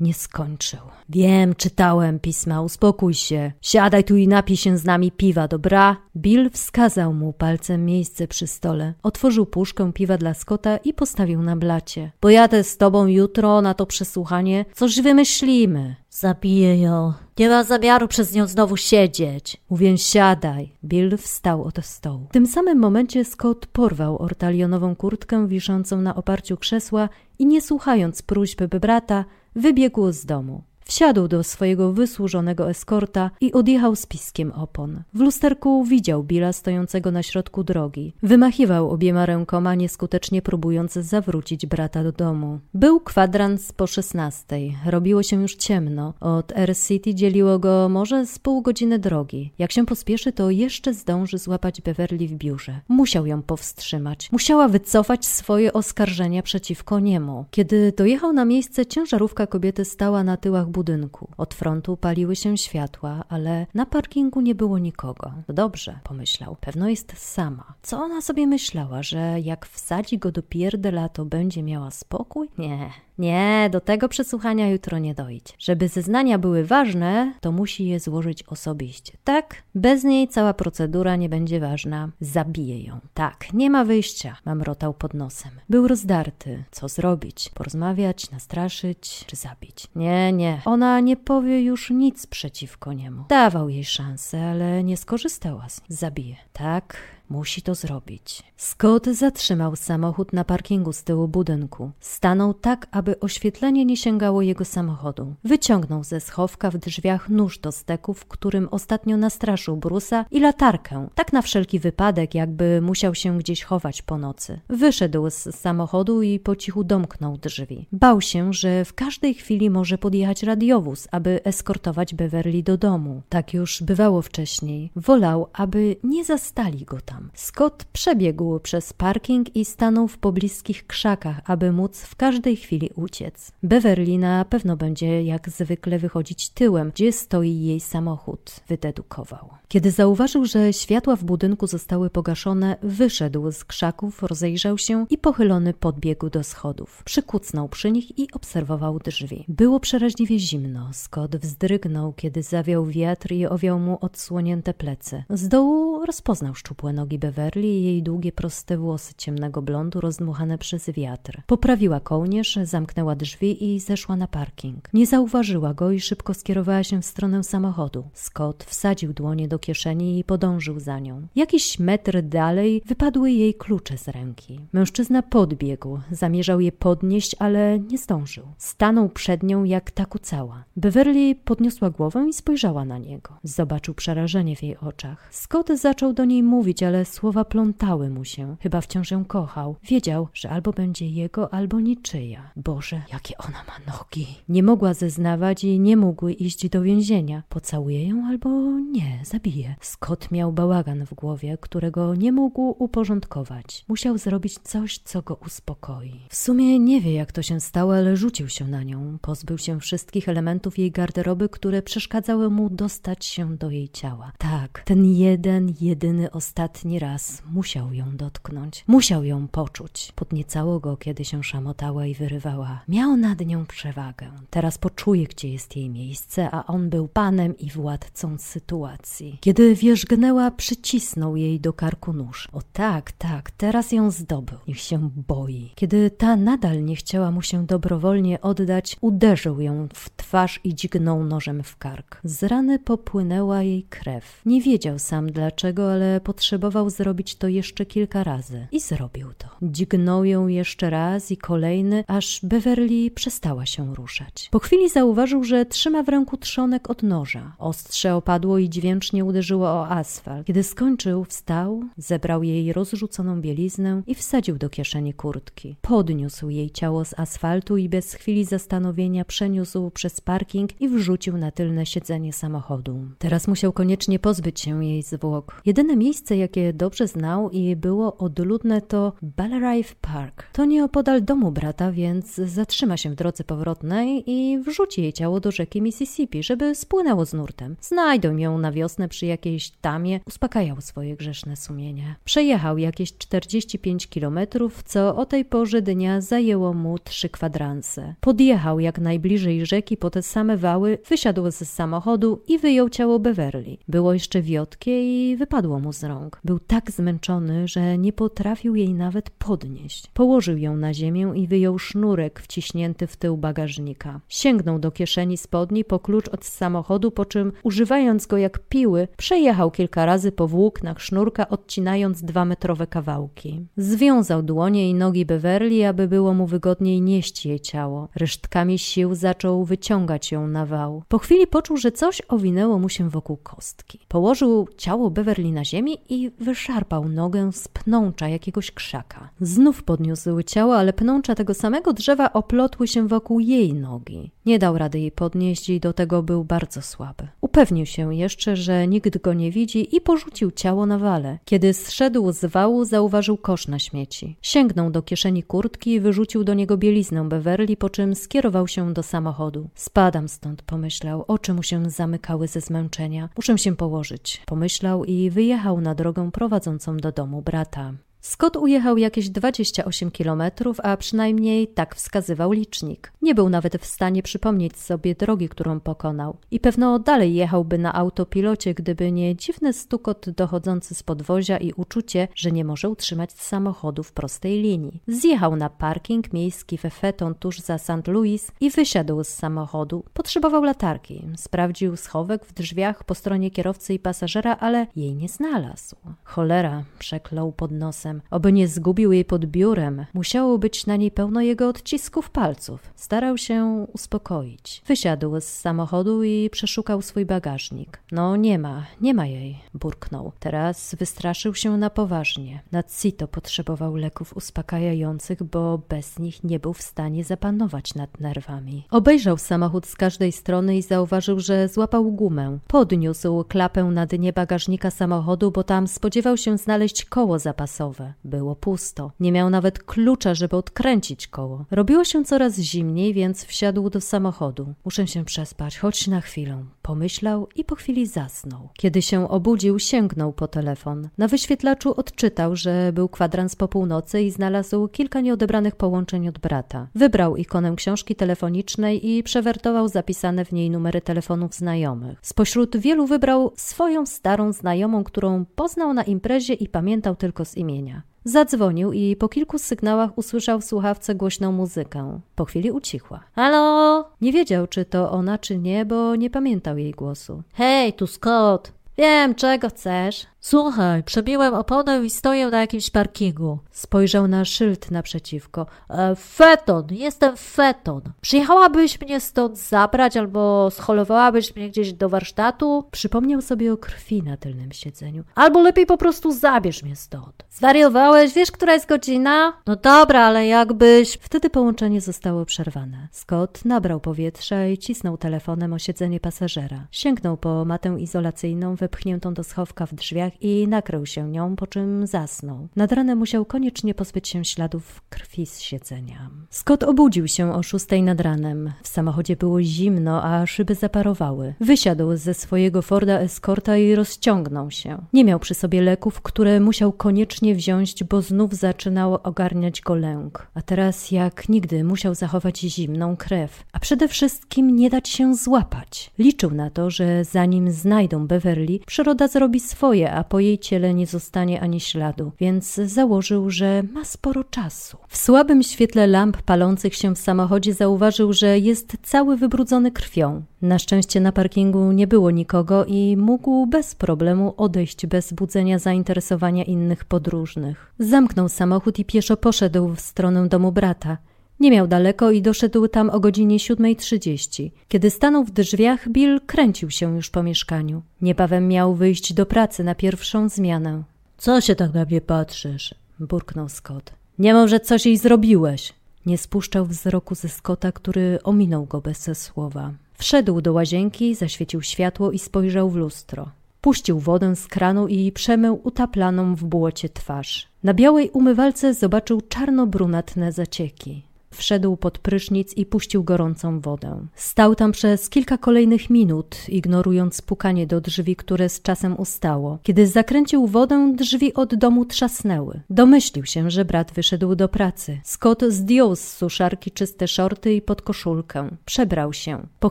[0.00, 0.80] Nie skończył.
[1.08, 3.52] Wiem, czytałem pisma, uspokój się.
[3.60, 5.96] Siadaj tu i napij się z nami piwa, dobra?
[6.16, 8.94] Bill wskazał mu palcem miejsce przy stole.
[9.02, 12.12] Otworzył puszkę piwa dla Scotta i postawił na blacie.
[12.20, 14.64] Pojadę z tobą jutro na to przesłuchanie.
[14.74, 15.96] Coś wymyślimy.
[16.10, 17.12] Zabiję ją.
[17.38, 19.56] Nie mam zamiaru przez nią znowu siedzieć.
[19.70, 20.72] Mówię, siadaj.
[20.84, 22.26] Bill wstał od stołu.
[22.30, 28.22] W tym samym momencie Scott porwał ortalionową kurtkę wiszącą na oparciu krzesła i nie słuchając
[28.22, 29.24] próśb brata,
[29.54, 30.69] wybiegł z domu.
[30.90, 35.02] Wsiadł do swojego wysłużonego eskorta i odjechał z piskiem opon.
[35.14, 38.14] W lusterku widział Billa stojącego na środku drogi.
[38.22, 42.60] Wymachiwał obiema rękoma, nieskutecznie próbując zawrócić brata do domu.
[42.74, 44.76] Był kwadrans po szesnastej.
[44.86, 46.14] Robiło się już ciemno.
[46.20, 49.52] Od Air City dzieliło go może z pół godziny drogi.
[49.58, 52.80] Jak się pospieszy, to jeszcze zdąży złapać Beverly w biurze.
[52.88, 54.28] Musiał ją powstrzymać.
[54.32, 57.44] Musiała wycofać swoje oskarżenia przeciwko niemu.
[57.50, 61.28] Kiedy dojechał na miejsce, ciężarówka kobiety stała na tyłach budynku budynku.
[61.36, 65.32] Od frontu paliły się światła, ale na parkingu nie było nikogo.
[65.48, 67.74] Dobrze, pomyślał, pewno jest sama.
[67.82, 72.48] Co ona sobie myślała, że jak wsadzi go do pierdela, to będzie miała spokój?
[72.58, 72.90] Nie,
[73.20, 75.52] nie, do tego przesłuchania jutro nie dojdzie.
[75.58, 79.12] Żeby zeznania były ważne, to musi je złożyć osobiście.
[79.24, 79.62] Tak?
[79.74, 82.08] Bez niej cała procedura nie będzie ważna.
[82.20, 83.00] Zabiję ją.
[83.14, 84.36] Tak, nie ma wyjścia.
[84.44, 85.50] Mamrotał pod nosem.
[85.68, 86.64] Był rozdarty.
[86.70, 87.50] Co zrobić?
[87.54, 89.86] Porozmawiać, nastraszyć czy zabić?
[89.94, 90.62] Nie, nie.
[90.64, 93.24] Ona nie powie już nic przeciwko niemu.
[93.28, 95.86] Dawał jej szansę, ale nie skorzystała z niej.
[95.98, 96.36] Zabije.
[96.52, 96.96] Tak,
[97.30, 98.42] Musi to zrobić.
[98.56, 101.90] Scott zatrzymał samochód na parkingu z tyłu budynku.
[102.00, 105.34] Stanął tak, aby oświetlenie nie sięgało jego samochodu.
[105.44, 111.32] Wyciągnął ze schowka w drzwiach nóż do steków, którym ostatnio nastraszył Brusa i latarkę, tak
[111.32, 114.60] na wszelki wypadek, jakby musiał się gdzieś chować po nocy.
[114.68, 117.86] Wyszedł z samochodu i po cichu domknął drzwi.
[117.92, 123.22] Bał się, że w każdej chwili może podjechać radiowóz, aby eskortować Beverly do domu.
[123.28, 124.90] Tak już bywało wcześniej.
[124.96, 127.19] Wolał, aby nie zastali go tam.
[127.34, 133.52] Scott przebiegł przez parking i stanął w pobliskich krzakach, aby móc w każdej chwili uciec.
[133.62, 139.50] Beverly na pewno będzie jak zwykle wychodzić tyłem, gdzie stoi jej samochód, wydedukował.
[139.68, 145.74] Kiedy zauważył, że światła w budynku zostały pogaszone, wyszedł z krzaków, rozejrzał się i pochylony
[145.74, 147.02] podbiegł do schodów.
[147.04, 149.44] Przykucnął przy nich i obserwował drzwi.
[149.48, 150.90] Było przeraźliwie zimno.
[150.92, 155.24] Scott wzdrygnął, kiedy zawiał wiatr i owiał mu odsłonięte plecy.
[155.30, 160.90] Z dołu rozpoznał szczupłe nogi Beverly i jej długie, proste włosy ciemnego blondu rozdmuchane przez
[160.90, 161.42] wiatr.
[161.46, 164.88] Poprawiła kołnierz, zamknęła drzwi i zeszła na parking.
[164.94, 168.04] Nie zauważyła go i szybko skierowała się w stronę samochodu.
[168.14, 171.26] Scott wsadził dłonie do kieszeni i podążył za nią.
[171.36, 174.60] Jakiś metr dalej wypadły jej klucze z ręki.
[174.72, 178.44] Mężczyzna podbiegł, zamierzał je podnieść, ale nie zdążył.
[178.58, 180.64] Stanął przed nią jak ta kucała.
[180.76, 183.38] Beverly podniosła głowę i spojrzała na niego.
[183.44, 185.28] Zobaczył przerażenie w jej oczach.
[185.30, 188.56] Scott zaczął do niej mówić, ale słowa plątały mu się.
[188.60, 189.76] Chyba wciąż ją kochał.
[189.82, 192.50] Wiedział, że albo będzie jego, albo niczyja.
[192.56, 194.26] Boże, jakie ona ma nogi.
[194.48, 197.42] Nie mogła zeznawać i nie mógł iść do więzienia.
[197.48, 199.74] Pocałuje ją albo nie, zabije.
[199.80, 203.84] Scott miał bałagan w głowie, którego nie mógł uporządkować.
[203.88, 206.20] Musiał zrobić coś, co go uspokoi.
[206.28, 209.18] W sumie nie wie, jak to się stało, ale rzucił się na nią.
[209.22, 214.32] Pozbył się wszystkich elementów jej garderoby, które przeszkadzały mu dostać się do jej ciała.
[214.38, 220.12] Tak, ten jeden, jedyny, ostatni raz musiał ją dotknąć, musiał ją poczuć.
[220.14, 222.80] Podniecało go, kiedy się szamotała i wyrywała.
[222.88, 224.30] Miał nad nią przewagę.
[224.50, 229.38] Teraz poczuje, gdzie jest jej miejsce, a on był panem i władcą sytuacji.
[229.40, 232.48] Kiedy wierzgnęła, przycisnął jej do karku nóż.
[232.52, 234.58] O tak, tak, teraz ją zdobył.
[234.68, 235.70] Niech się boi.
[235.74, 241.24] Kiedy ta nadal nie chciała mu się dobrowolnie oddać, uderzył ją w twarz i dźgnął
[241.24, 242.20] nożem w kark.
[242.24, 244.42] Z rany popłynęła jej krew.
[244.46, 248.66] Nie wiedział sam dlaczego, ale potrzebował usiłował zrobić to jeszcze kilka razy.
[248.72, 249.48] I zrobił to.
[249.62, 254.48] Dźgnął ją jeszcze raz i kolejny, aż Beverly przestała się ruszać.
[254.50, 257.56] Po chwili zauważył, że trzyma w ręku trzonek od noża.
[257.58, 260.46] Ostrze opadło i dźwięcznie uderzyło o asfalt.
[260.46, 265.76] Kiedy skończył, wstał, zebrał jej rozrzuconą bieliznę i wsadził do kieszeni kurtki.
[265.82, 271.50] Podniósł jej ciało z asfaltu i bez chwili zastanowienia przeniósł przez parking i wrzucił na
[271.50, 273.00] tylne siedzenie samochodu.
[273.18, 275.62] Teraz musiał koniecznie pozbyć się jej zwłok.
[275.66, 280.50] Jedyne miejsce, jakie dobrze znał i było odludne, to Ballerive Park.
[280.52, 285.50] To nieopodal domu brata, więc zatrzyma się w drodze powrotnej i wrzuci jej ciało do
[285.50, 287.76] rzeki Mississippi, żeby spłynęło z nurtem.
[287.80, 292.14] Znajdą ją na wiosnę przy jakiejś tamie, uspokajał swoje grzeszne sumienie.
[292.24, 298.14] Przejechał jakieś 45 kilometrów, co o tej porze dnia zajęło mu trzy kwadranse.
[298.20, 303.76] Podjechał jak najbliżej rzeki po te same wały, wysiadł z samochodu i wyjął ciało Beverly.
[303.88, 306.40] Było jeszcze wiotkie i wypadło mu z rąk.
[306.50, 310.10] Był tak zmęczony, że nie potrafił jej nawet podnieść.
[310.14, 314.20] Położył ją na ziemię i wyjął sznurek wciśnięty w tył bagażnika.
[314.28, 319.70] Sięgnął do kieszeni spodni po klucz od samochodu, po czym używając go jak piły, przejechał
[319.70, 323.66] kilka razy po włóknach sznurka, odcinając dwa metrowe kawałki.
[323.76, 328.08] Związał dłonie i nogi Beverly, aby było mu wygodniej nieść jej ciało.
[328.14, 331.02] Resztkami sił zaczął wyciągać ją na wał.
[331.08, 333.98] Po chwili poczuł, że coś owinęło mu się wokół kostki.
[334.08, 339.30] Położył ciało Beverly na ziemi i wyszarpał nogę z pnącza jakiegoś krzaka.
[339.40, 344.30] Znów podniósł ciało, ale pnącza tego samego drzewa oplotły się wokół jej nogi.
[344.46, 347.28] Nie dał rady jej podnieść i do tego był bardzo słaby.
[347.40, 351.38] Upewnił się jeszcze, że nikt go nie widzi i porzucił ciało na wale.
[351.44, 354.36] Kiedy zszedł z wału, zauważył kosz na śmieci.
[354.42, 359.02] Sięgnął do kieszeni kurtki i wyrzucił do niego bieliznę Beverly, po czym skierował się do
[359.02, 359.68] samochodu.
[359.74, 361.24] Spadam stąd, pomyślał.
[361.28, 363.28] Oczy mu się zamykały ze zmęczenia.
[363.36, 367.92] Muszę się położyć, pomyślał i wyjechał na drogę prowadzącą do domu brata.
[368.20, 373.12] Scott ujechał jakieś 28 kilometrów, a przynajmniej tak wskazywał licznik.
[373.22, 376.36] Nie był nawet w stanie przypomnieć sobie drogi, którą pokonał.
[376.50, 382.28] I pewno dalej jechałby na autopilocie, gdyby nie dziwny stukot dochodzący z podwozia i uczucie,
[382.34, 385.02] że nie może utrzymać samochodu w prostej linii.
[385.06, 388.06] Zjechał na parking miejski we Feton tuż za St.
[388.06, 390.04] Louis i wysiadł z samochodu.
[390.14, 391.26] Potrzebował latarki.
[391.36, 395.96] Sprawdził schowek w drzwiach po stronie kierowcy i pasażera, ale jej nie znalazł.
[396.24, 400.06] Cholera, przeklął pod nosem palcem, oby nie zgubił jej pod biurem.
[400.14, 402.80] Musiało być na niej pełno jego odcisków palców.
[402.96, 404.82] Starał się uspokoić.
[404.86, 408.02] Wysiadł z samochodu i przeszukał swój bagażnik.
[408.12, 410.32] No nie ma, nie ma jej, burknął.
[410.40, 412.62] Teraz wystraszył się na poważnie.
[412.72, 418.84] Nacito potrzebował leków uspokajających, bo bez nich nie był w stanie zapanować nad nerwami.
[418.90, 422.58] Obejrzał samochód z każdej strony i zauważył, że złapał gumę.
[422.66, 427.99] Podniósł klapę na dnie bagażnika samochodu, bo tam spodziewał się znaleźć koło zapasowe.
[428.24, 429.12] Było pusto.
[429.20, 431.64] Nie miał nawet klucza, żeby odkręcić koło.
[431.70, 434.74] Robiło się coraz zimniej, więc wsiadł do samochodu.
[434.84, 436.64] Muszę się przespać, choć na chwilę.
[436.82, 438.68] Pomyślał i po chwili zasnął.
[438.74, 441.08] Kiedy się obudził, sięgnął po telefon.
[441.18, 446.88] Na wyświetlaczu odczytał, że był kwadrans po północy i znalazł kilka nieodebranych połączeń od brata.
[446.94, 452.18] Wybrał ikonę książki telefonicznej i przewertował zapisane w niej numery telefonów znajomych.
[452.22, 457.89] Spośród wielu wybrał swoją starą znajomą, którą poznał na imprezie i pamiętał tylko z imienia.
[458.24, 462.20] Zadzwonił i po kilku sygnałach usłyszał w słuchawce głośną muzykę.
[462.34, 463.20] Po chwili ucichła.
[463.34, 464.04] Halo?
[464.20, 467.42] Nie wiedział, czy to ona, czy nie, bo nie pamiętał jej głosu.
[467.54, 468.72] Hej, tu Scott.
[468.98, 470.26] Wiem, czego chcesz.
[470.42, 473.58] Słuchaj, przebiłem oponę i stoję na jakimś parkingu.
[473.70, 475.66] Spojrzał na szyld naprzeciwko.
[475.90, 478.02] E, feton, jestem feton.
[478.20, 482.84] Przyjechałabyś mnie stąd zabrać albo scholowałabyś mnie gdzieś do warsztatu?
[482.90, 485.24] Przypomniał sobie o krwi na tylnym siedzeniu.
[485.34, 487.44] Albo lepiej po prostu zabierz mnie stąd.
[487.50, 488.34] Zwariowałeś?
[488.34, 489.52] Wiesz, która jest godzina?
[489.66, 491.18] No dobra, ale jakbyś...
[491.20, 493.08] Wtedy połączenie zostało przerwane.
[493.12, 496.86] Scott nabrał powietrza i cisnął telefonem o siedzenie pasażera.
[496.90, 502.06] Sięgnął po matę izolacyjną wepchniętą do schowka w drzwiach i nakrył się nią, po czym
[502.06, 502.68] zasnął.
[502.76, 506.30] Nad ranem musiał koniecznie pozbyć się śladów krwi z siedzenia.
[506.50, 508.72] Scott obudził się o szóstej nad ranem.
[508.82, 511.54] W samochodzie było zimno, a szyby zaparowały.
[511.60, 514.98] Wysiadł ze swojego Forda Escorta i rozciągnął się.
[515.12, 520.46] Nie miał przy sobie leków, które musiał koniecznie wziąć, bo znów zaczynał ogarniać go lęk.
[520.54, 526.10] A teraz jak nigdy musiał zachować zimną krew, a przede wszystkim nie dać się złapać.
[526.18, 531.06] Liczył na to, że zanim znajdą Beverly, przyroda zrobi swoje, a po jej ciele nie
[531.06, 534.96] zostanie ani śladu, więc założył, że ma sporo czasu.
[535.08, 540.42] W słabym świetle lamp palących się w samochodzie zauważył, że jest cały wybrudzony krwią.
[540.62, 546.64] Na szczęście na parkingu nie było nikogo i mógł bez problemu odejść bez budzenia zainteresowania
[546.64, 547.94] innych podróżnych.
[547.98, 551.18] Zamknął samochód i pieszo poszedł w stronę domu brata.
[551.60, 554.70] Nie miał daleko i doszedł tam o godzinie 7.30.
[554.88, 558.02] Kiedy stanął w drzwiach, Bill kręcił się już po mieszkaniu.
[558.22, 561.02] Niebawem miał wyjść do pracy na pierwszą zmianę.
[561.38, 562.94] Co się tak na mnie patrzysz?
[563.20, 564.12] burknął Scott.
[564.38, 565.92] Nie mów, że coś jej zrobiłeś.
[566.26, 569.92] Nie spuszczał wzroku ze Scotta, który ominął go bez słowa.
[570.14, 573.50] Wszedł do łazienki, zaświecił światło i spojrzał w lustro.
[573.80, 577.68] Puścił wodę z kranu i przemył utaplaną w błocie twarz.
[577.82, 581.29] Na białej umywalce zobaczył czarno-brunatne zacieki.
[581.54, 584.26] Wszedł pod prysznic i puścił gorącą wodę.
[584.34, 589.78] Stał tam przez kilka kolejnych minut, ignorując pukanie do drzwi, które z czasem ustało.
[589.82, 592.80] Kiedy zakręcił wodę, drzwi od domu trzasnęły.
[592.90, 595.20] Domyślił się, że brat wyszedł do pracy.
[595.24, 598.68] Scott zdjął z suszarki czyste szorty i podkoszulkę.
[598.84, 599.66] Przebrał się.
[599.80, 599.88] Po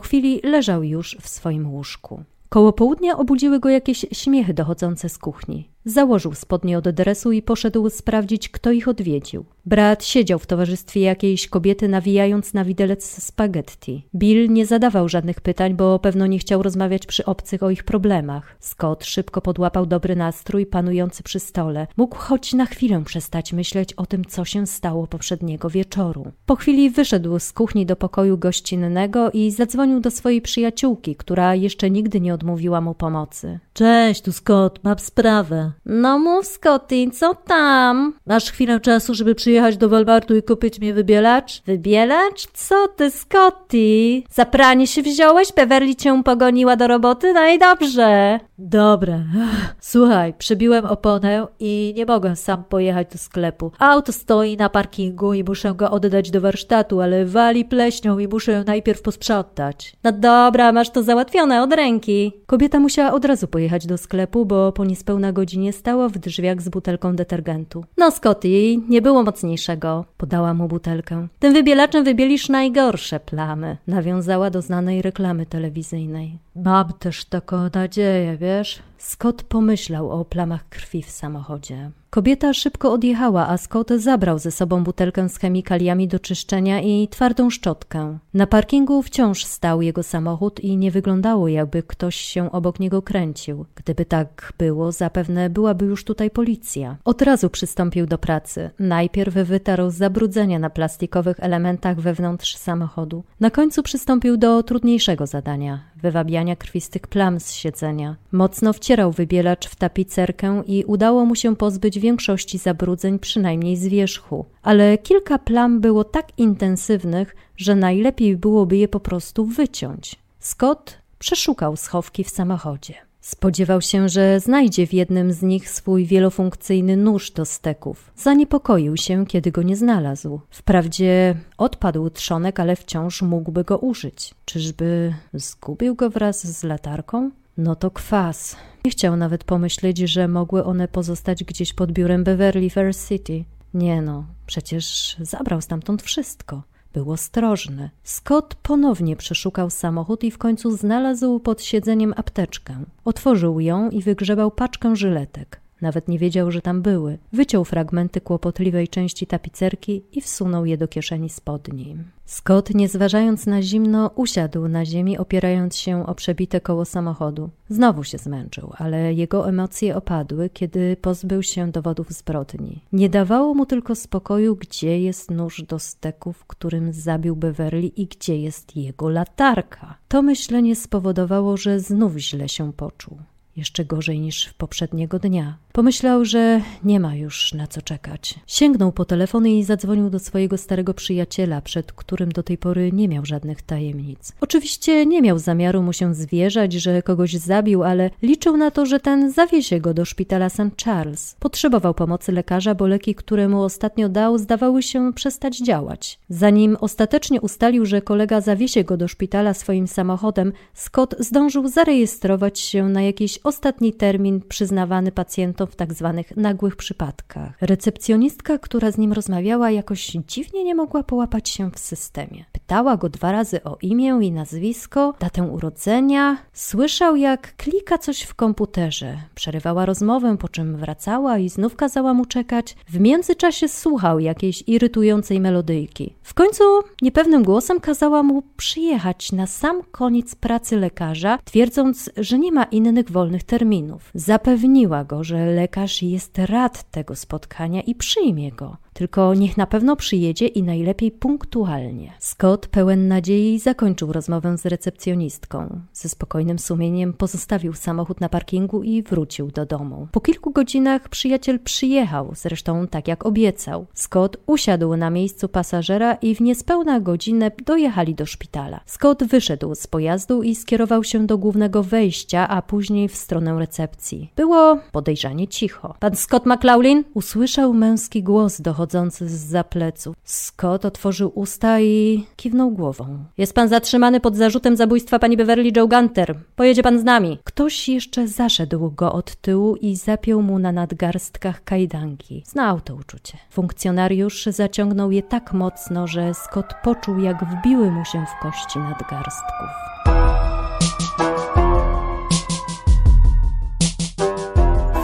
[0.00, 2.24] chwili leżał już w swoim łóżku.
[2.48, 5.68] Koło południa obudziły go jakieś śmiechy dochodzące z kuchni.
[5.84, 9.44] Założył spodnie od dresu i poszedł sprawdzić, kto ich odwiedził.
[9.66, 14.06] Brat siedział w towarzystwie jakiejś kobiety, nawijając na widelec spaghetti.
[14.14, 18.56] Bill nie zadawał żadnych pytań, bo pewno nie chciał rozmawiać przy obcych o ich problemach.
[18.60, 21.86] Scott szybko podłapał dobry nastrój panujący przy stole.
[21.96, 26.32] Mógł choć na chwilę przestać myśleć o tym, co się stało poprzedniego wieczoru.
[26.46, 31.90] Po chwili wyszedł z kuchni do pokoju gościnnego i zadzwonił do swojej przyjaciółki, która jeszcze
[31.90, 33.58] nigdy nie odmówiła mu pomocy.
[33.72, 35.69] Cześć, tu Scott, mam sprawę.
[35.86, 38.14] No mów, Scotty, co tam?
[38.26, 41.62] Masz chwilę czasu, żeby przyjechać do Walmartu i kupić mi wybielacz?
[41.62, 42.46] Wybielacz?
[42.54, 44.22] Co ty, Scotty?
[44.30, 45.52] Za pranie się wziąłeś?
[45.52, 47.32] Beverly cię pogoniła do roboty?
[47.32, 48.40] No i dobrze.
[48.60, 49.24] Dobra.
[49.80, 53.72] Słuchaj, przebiłem oponę i nie mogę sam pojechać do sklepu.
[53.78, 58.52] Auto stoi na parkingu i muszę go oddać do warsztatu, ale wali pleśnią i muszę
[58.52, 59.96] ją najpierw posprzątać.
[60.04, 62.32] No dobra, masz to załatwione od ręki.
[62.46, 66.68] Kobieta musiała od razu pojechać do sklepu, bo po niespełna godzinie stała w drzwiach z
[66.68, 67.84] butelką detergentu.
[67.96, 70.04] No, Scotty, nie było mocniejszego.
[70.16, 71.28] Podała mu butelkę.
[71.38, 73.76] Tym wybielaczem wybielisz najgorsze plamy.
[73.86, 76.38] Nawiązała do znanej reklamy telewizyjnej.
[76.64, 78.82] Mam też taką nadzieję, wiesz?
[78.98, 81.90] Scott pomyślał o plamach krwi w samochodzie.
[82.10, 87.50] Kobieta szybko odjechała, a Scott zabrał ze sobą butelkę z chemikaliami do czyszczenia i twardą
[87.50, 88.18] szczotkę.
[88.34, 93.66] Na parkingu wciąż stał jego samochód i nie wyglądało, jakby ktoś się obok niego kręcił.
[93.74, 96.96] Gdyby tak było, zapewne byłaby już tutaj policja.
[97.04, 98.70] Od razu przystąpił do pracy.
[98.78, 103.24] Najpierw wytarł zabrudzenia na plastikowych elementach wewnątrz samochodu.
[103.40, 108.16] Na końcu przystąpił do trudniejszego zadania wywabiania krwistych plam z siedzenia.
[108.32, 114.44] Mocno wcierał wybielacz w tapicerkę i udało mu się pozbyć większości zabrudzeń, przynajmniej z wierzchu.
[114.62, 120.16] Ale kilka plam było tak intensywnych, że najlepiej byłoby je po prostu wyciąć.
[120.38, 123.09] Scott przeszukał schowki w samochodzie.
[123.20, 128.12] Spodziewał się, że znajdzie w jednym z nich swój wielofunkcyjny nóż do steków.
[128.16, 130.40] Zaniepokoił się, kiedy go nie znalazł.
[130.50, 134.34] Wprawdzie odpadł trzonek, ale wciąż mógłby go użyć.
[134.44, 137.30] Czyżby zgubił go wraz z latarką?
[137.56, 138.56] No to kwas.
[138.84, 143.44] Nie chciał nawet pomyśleć, że mogły one pozostać gdzieś pod biurem Beverly Fair City.
[143.74, 146.62] Nie no, przecież zabrał stamtąd wszystko.
[146.92, 147.90] Był ostrożny.
[148.02, 152.84] Scott ponownie przeszukał samochód i w końcu znalazł pod siedzeniem apteczkę.
[153.04, 155.60] Otworzył ją i wygrzebał paczkę żyletek.
[155.80, 157.18] Nawet nie wiedział, że tam były.
[157.32, 161.96] Wyciął fragmenty kłopotliwej części tapicerki i wsunął je do kieszeni spodni.
[162.30, 167.50] Scott, nie zważając na zimno, usiadł na ziemi, opierając się o przebite koło samochodu.
[167.68, 172.80] Znowu się zmęczył, ale jego emocje opadły, kiedy pozbył się dowodów zbrodni.
[172.92, 178.36] Nie dawało mu tylko spokoju, gdzie jest nóż do steków, którym zabił Beverly i gdzie
[178.38, 179.94] jest jego latarka.
[180.08, 183.18] To myślenie spowodowało, że znów źle się poczuł
[183.56, 185.56] jeszcze gorzej niż poprzedniego dnia.
[185.72, 188.34] Pomyślał, że nie ma już na co czekać.
[188.46, 193.08] Sięgnął po telefon i zadzwonił do swojego starego przyjaciela, przed którym do tej pory nie
[193.08, 194.32] miał żadnych tajemnic.
[194.40, 199.00] Oczywiście nie miał zamiaru mu się zwierzać, że kogoś zabił, ale liczył na to, że
[199.00, 200.84] ten zawiezie go do szpitala St.
[200.84, 201.36] Charles.
[201.40, 206.18] Potrzebował pomocy lekarza, bo leki, które mu ostatnio dał, zdawały się przestać działać.
[206.28, 212.88] Zanim ostatecznie ustalił, że kolega zawiezie go do szpitala swoim samochodem, Scott zdążył zarejestrować się
[212.88, 217.52] na jakiś ostatni termin przyznawany pacjentom w tak zwanych nagłych przypadkach.
[217.60, 222.44] Recepcjonistka, która z nim rozmawiała, jakoś dziwnie nie mogła połapać się w systemie.
[222.52, 226.36] Pytała go dwa razy o imię i nazwisko, datę urodzenia.
[226.52, 229.18] Słyszał, jak klika coś w komputerze.
[229.34, 232.76] Przerywała rozmowę, po czym wracała i znów kazała mu czekać.
[232.88, 236.14] W międzyczasie słuchał jakiejś irytującej melodyjki.
[236.22, 236.64] W końcu
[237.02, 243.10] niepewnym głosem kazała mu przyjechać na sam koniec pracy lekarza, twierdząc, że nie ma innych
[243.10, 244.10] wolnych terminów.
[244.14, 248.76] Zapewniła go, że lekarz jest rad tego spotkania i przyjmie go.
[249.00, 252.12] Tylko niech na pewno przyjedzie i najlepiej punktualnie.
[252.18, 255.80] Scott, pełen nadziei, zakończył rozmowę z recepcjonistką.
[255.92, 260.08] Ze spokojnym sumieniem pozostawił samochód na parkingu i wrócił do domu.
[260.12, 263.86] Po kilku godzinach przyjaciel przyjechał, zresztą tak jak obiecał.
[263.94, 268.80] Scott usiadł na miejscu pasażera i w niespełna godzinę dojechali do szpitala.
[268.86, 274.32] Scott wyszedł z pojazdu i skierował się do głównego wejścia, a później w stronę recepcji.
[274.36, 275.94] Było podejrzanie cicho.
[276.00, 280.16] Pan Scott McLaughlin usłyszał męski głos dochodzący wychodzący z zapleców.
[280.24, 283.24] Scott otworzył usta i kiwnął głową.
[283.38, 286.34] Jest pan zatrzymany pod zarzutem zabójstwa pani Beverly Joe Gunter.
[286.56, 287.38] Pojedzie pan z nami.
[287.44, 292.42] Ktoś jeszcze zaszedł go od tyłu i zapiął mu na nadgarstkach kajdanki.
[292.46, 293.38] Znał to uczucie.
[293.50, 299.68] Funkcjonariusz zaciągnął je tak mocno, że Scott poczuł, jak wbiły mu się w kości nadgarstków.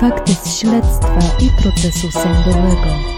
[0.01, 3.17] Fakty z śledztwa i procesu sądowego.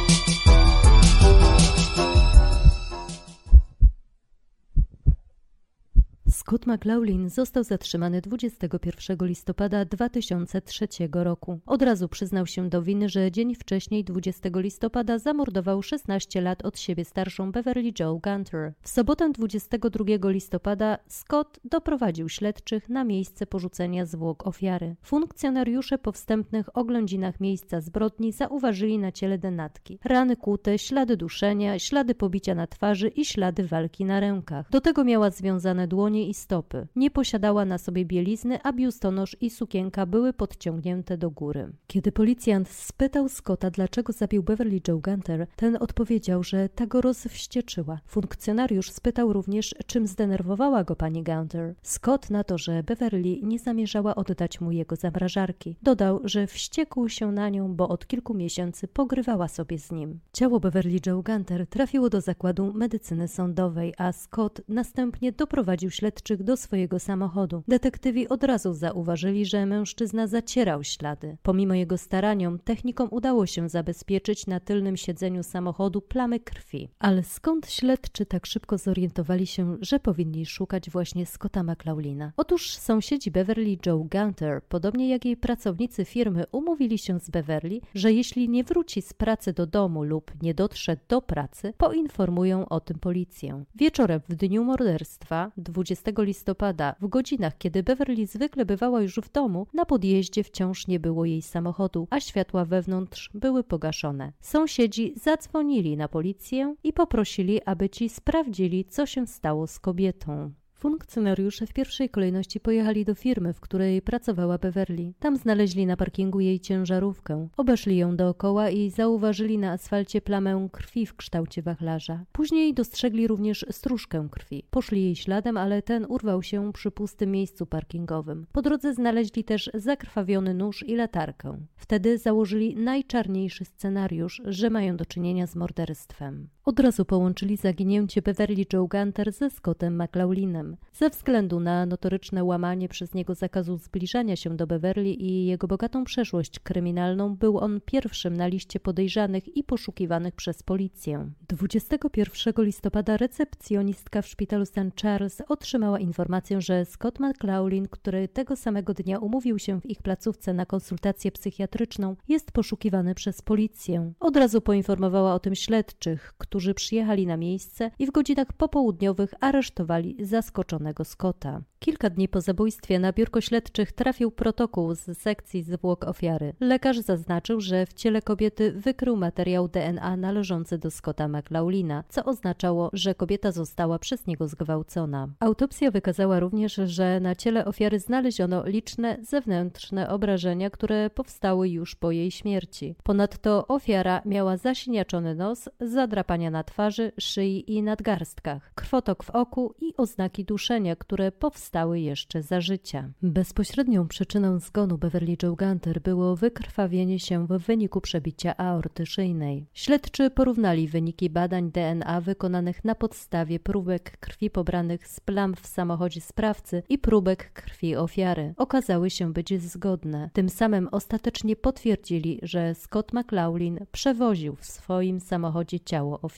[6.48, 11.60] Scott McLaughlin został zatrzymany 21 listopada 2003 roku.
[11.66, 16.78] Od razu przyznał się do winy, że dzień wcześniej, 20 listopada, zamordował 16 lat od
[16.78, 18.72] siebie starszą Beverly Joe Gunter.
[18.80, 24.96] W sobotę 22 listopada Scott doprowadził śledczych na miejsce porzucenia zwłok ofiary.
[25.02, 32.14] Funkcjonariusze po wstępnych oględzinach miejsca zbrodni zauważyli na ciele denatki, rany kłute, ślady duszenia, ślady
[32.14, 34.70] pobicia na twarzy i ślady walki na rękach.
[34.70, 36.86] Do tego miała związane dłonie i stopy.
[36.96, 41.72] Nie posiadała na sobie bielizny, a biustonosz i sukienka były podciągnięte do góry.
[41.86, 48.00] Kiedy policjant spytał Scotta, dlaczego zabił Beverly Joe Gunter, ten odpowiedział, że ta go rozwścieczyła.
[48.06, 51.74] Funkcjonariusz spytał również, czym zdenerwowała go pani Gunter.
[51.82, 55.76] Scott na to, że Beverly nie zamierzała oddać mu jego zamrażarki.
[55.82, 60.20] Dodał, że wściekł się na nią, bo od kilku miesięcy pogrywała sobie z nim.
[60.32, 66.56] Ciało Beverly Joe Gunter trafiło do zakładu medycyny sądowej, a Scott następnie doprowadził śledczy do
[66.56, 67.62] swojego samochodu.
[67.68, 71.36] Detektywi od razu zauważyli, że mężczyzna zacierał ślady.
[71.42, 76.88] Pomimo jego staraniom, technikom udało się zabezpieczyć na tylnym siedzeniu samochodu plamy krwi.
[76.98, 82.32] Ale skąd śledczy tak szybko zorientowali się, że powinni szukać właśnie Scotta McLaughlina?
[82.36, 88.12] Otóż sąsiedzi Beverly Joe Gunter, podobnie jak jej pracownicy firmy, umówili się z Beverly, że
[88.12, 92.98] jeśli nie wróci z pracy do domu lub nie dotrze do pracy, poinformują o tym
[92.98, 93.64] policję.
[93.74, 99.66] Wieczorem w dniu morderstwa 20 listopada, w godzinach, kiedy Beverly zwykle bywała już w domu,
[99.74, 104.32] na podjeździe wciąż nie było jej samochodu, a światła wewnątrz były pogaszone.
[104.40, 110.52] Sąsiedzi zadzwonili na policję i poprosili, aby ci sprawdzili, co się stało z kobietą.
[110.78, 115.12] Funkcjonariusze w pierwszej kolejności pojechali do firmy, w której pracowała Beverly.
[115.18, 117.48] Tam znaleźli na parkingu jej ciężarówkę.
[117.56, 122.24] Obeszli ją dookoła i zauważyli na asfalcie plamę krwi w kształcie wachlarza.
[122.32, 124.64] Później dostrzegli również stróżkę krwi.
[124.70, 128.46] Poszli jej śladem, ale ten urwał się przy pustym miejscu parkingowym.
[128.52, 131.58] Po drodze znaleźli też zakrwawiony nóż i latarkę.
[131.76, 136.48] Wtedy założyli najczarniejszy scenariusz, że mają do czynienia z morderstwem.
[136.68, 140.76] Od razu połączyli zaginięcie Beverly Joe Gunter ze Scottem McLaughlinem.
[140.92, 146.04] Ze względu na notoryczne łamanie przez niego zakazu zbliżania się do Beverly i jego bogatą
[146.04, 151.30] przeszłość kryminalną, był on pierwszym na liście podejrzanych i poszukiwanych przez policję.
[151.48, 155.00] 21 listopada recepcjonistka w szpitalu St.
[155.02, 160.54] Charles otrzymała informację, że Scott McLaughlin, który tego samego dnia umówił się w ich placówce
[160.54, 164.12] na konsultację psychiatryczną, jest poszukiwany przez policję.
[164.20, 169.34] Od razu poinformowała o tym śledczych, którzy którzy przyjechali na miejsce i w godzinach popołudniowych
[169.40, 171.62] aresztowali zaskoczonego Scotta.
[171.78, 176.52] Kilka dni po zabójstwie na biurko śledczych trafił protokół z sekcji zwłok ofiary.
[176.60, 182.90] Lekarz zaznaczył, że w ciele kobiety wykrył materiał DNA należący do Scotta McLaughlina, co oznaczało,
[182.92, 185.28] że kobieta została przez niego zgwałcona.
[185.40, 192.10] Autopsja wykazała również, że na ciele ofiary znaleziono liczne zewnętrzne obrażenia, które powstały już po
[192.10, 192.94] jej śmierci.
[193.02, 199.96] Ponadto ofiara miała zasiniaczony nos, zadrapania na twarzy, szyi i nadgarstkach, krwotok w oku i
[199.96, 203.10] oznaki duszenia, które powstały stały jeszcze za życia.
[203.22, 209.66] Bezpośrednią przyczyną zgonu Beverly Joe Gunter było wykrwawienie się w wyniku przebicia aorty szyjnej.
[209.74, 216.20] Śledczy porównali wyniki badań DNA wykonanych na podstawie próbek krwi pobranych z plam w samochodzie
[216.20, 218.54] sprawcy i próbek krwi ofiary.
[218.56, 220.30] Okazały się być zgodne.
[220.32, 226.37] Tym samym ostatecznie potwierdzili, że Scott McLaughlin przewoził w swoim samochodzie ciało ofiary.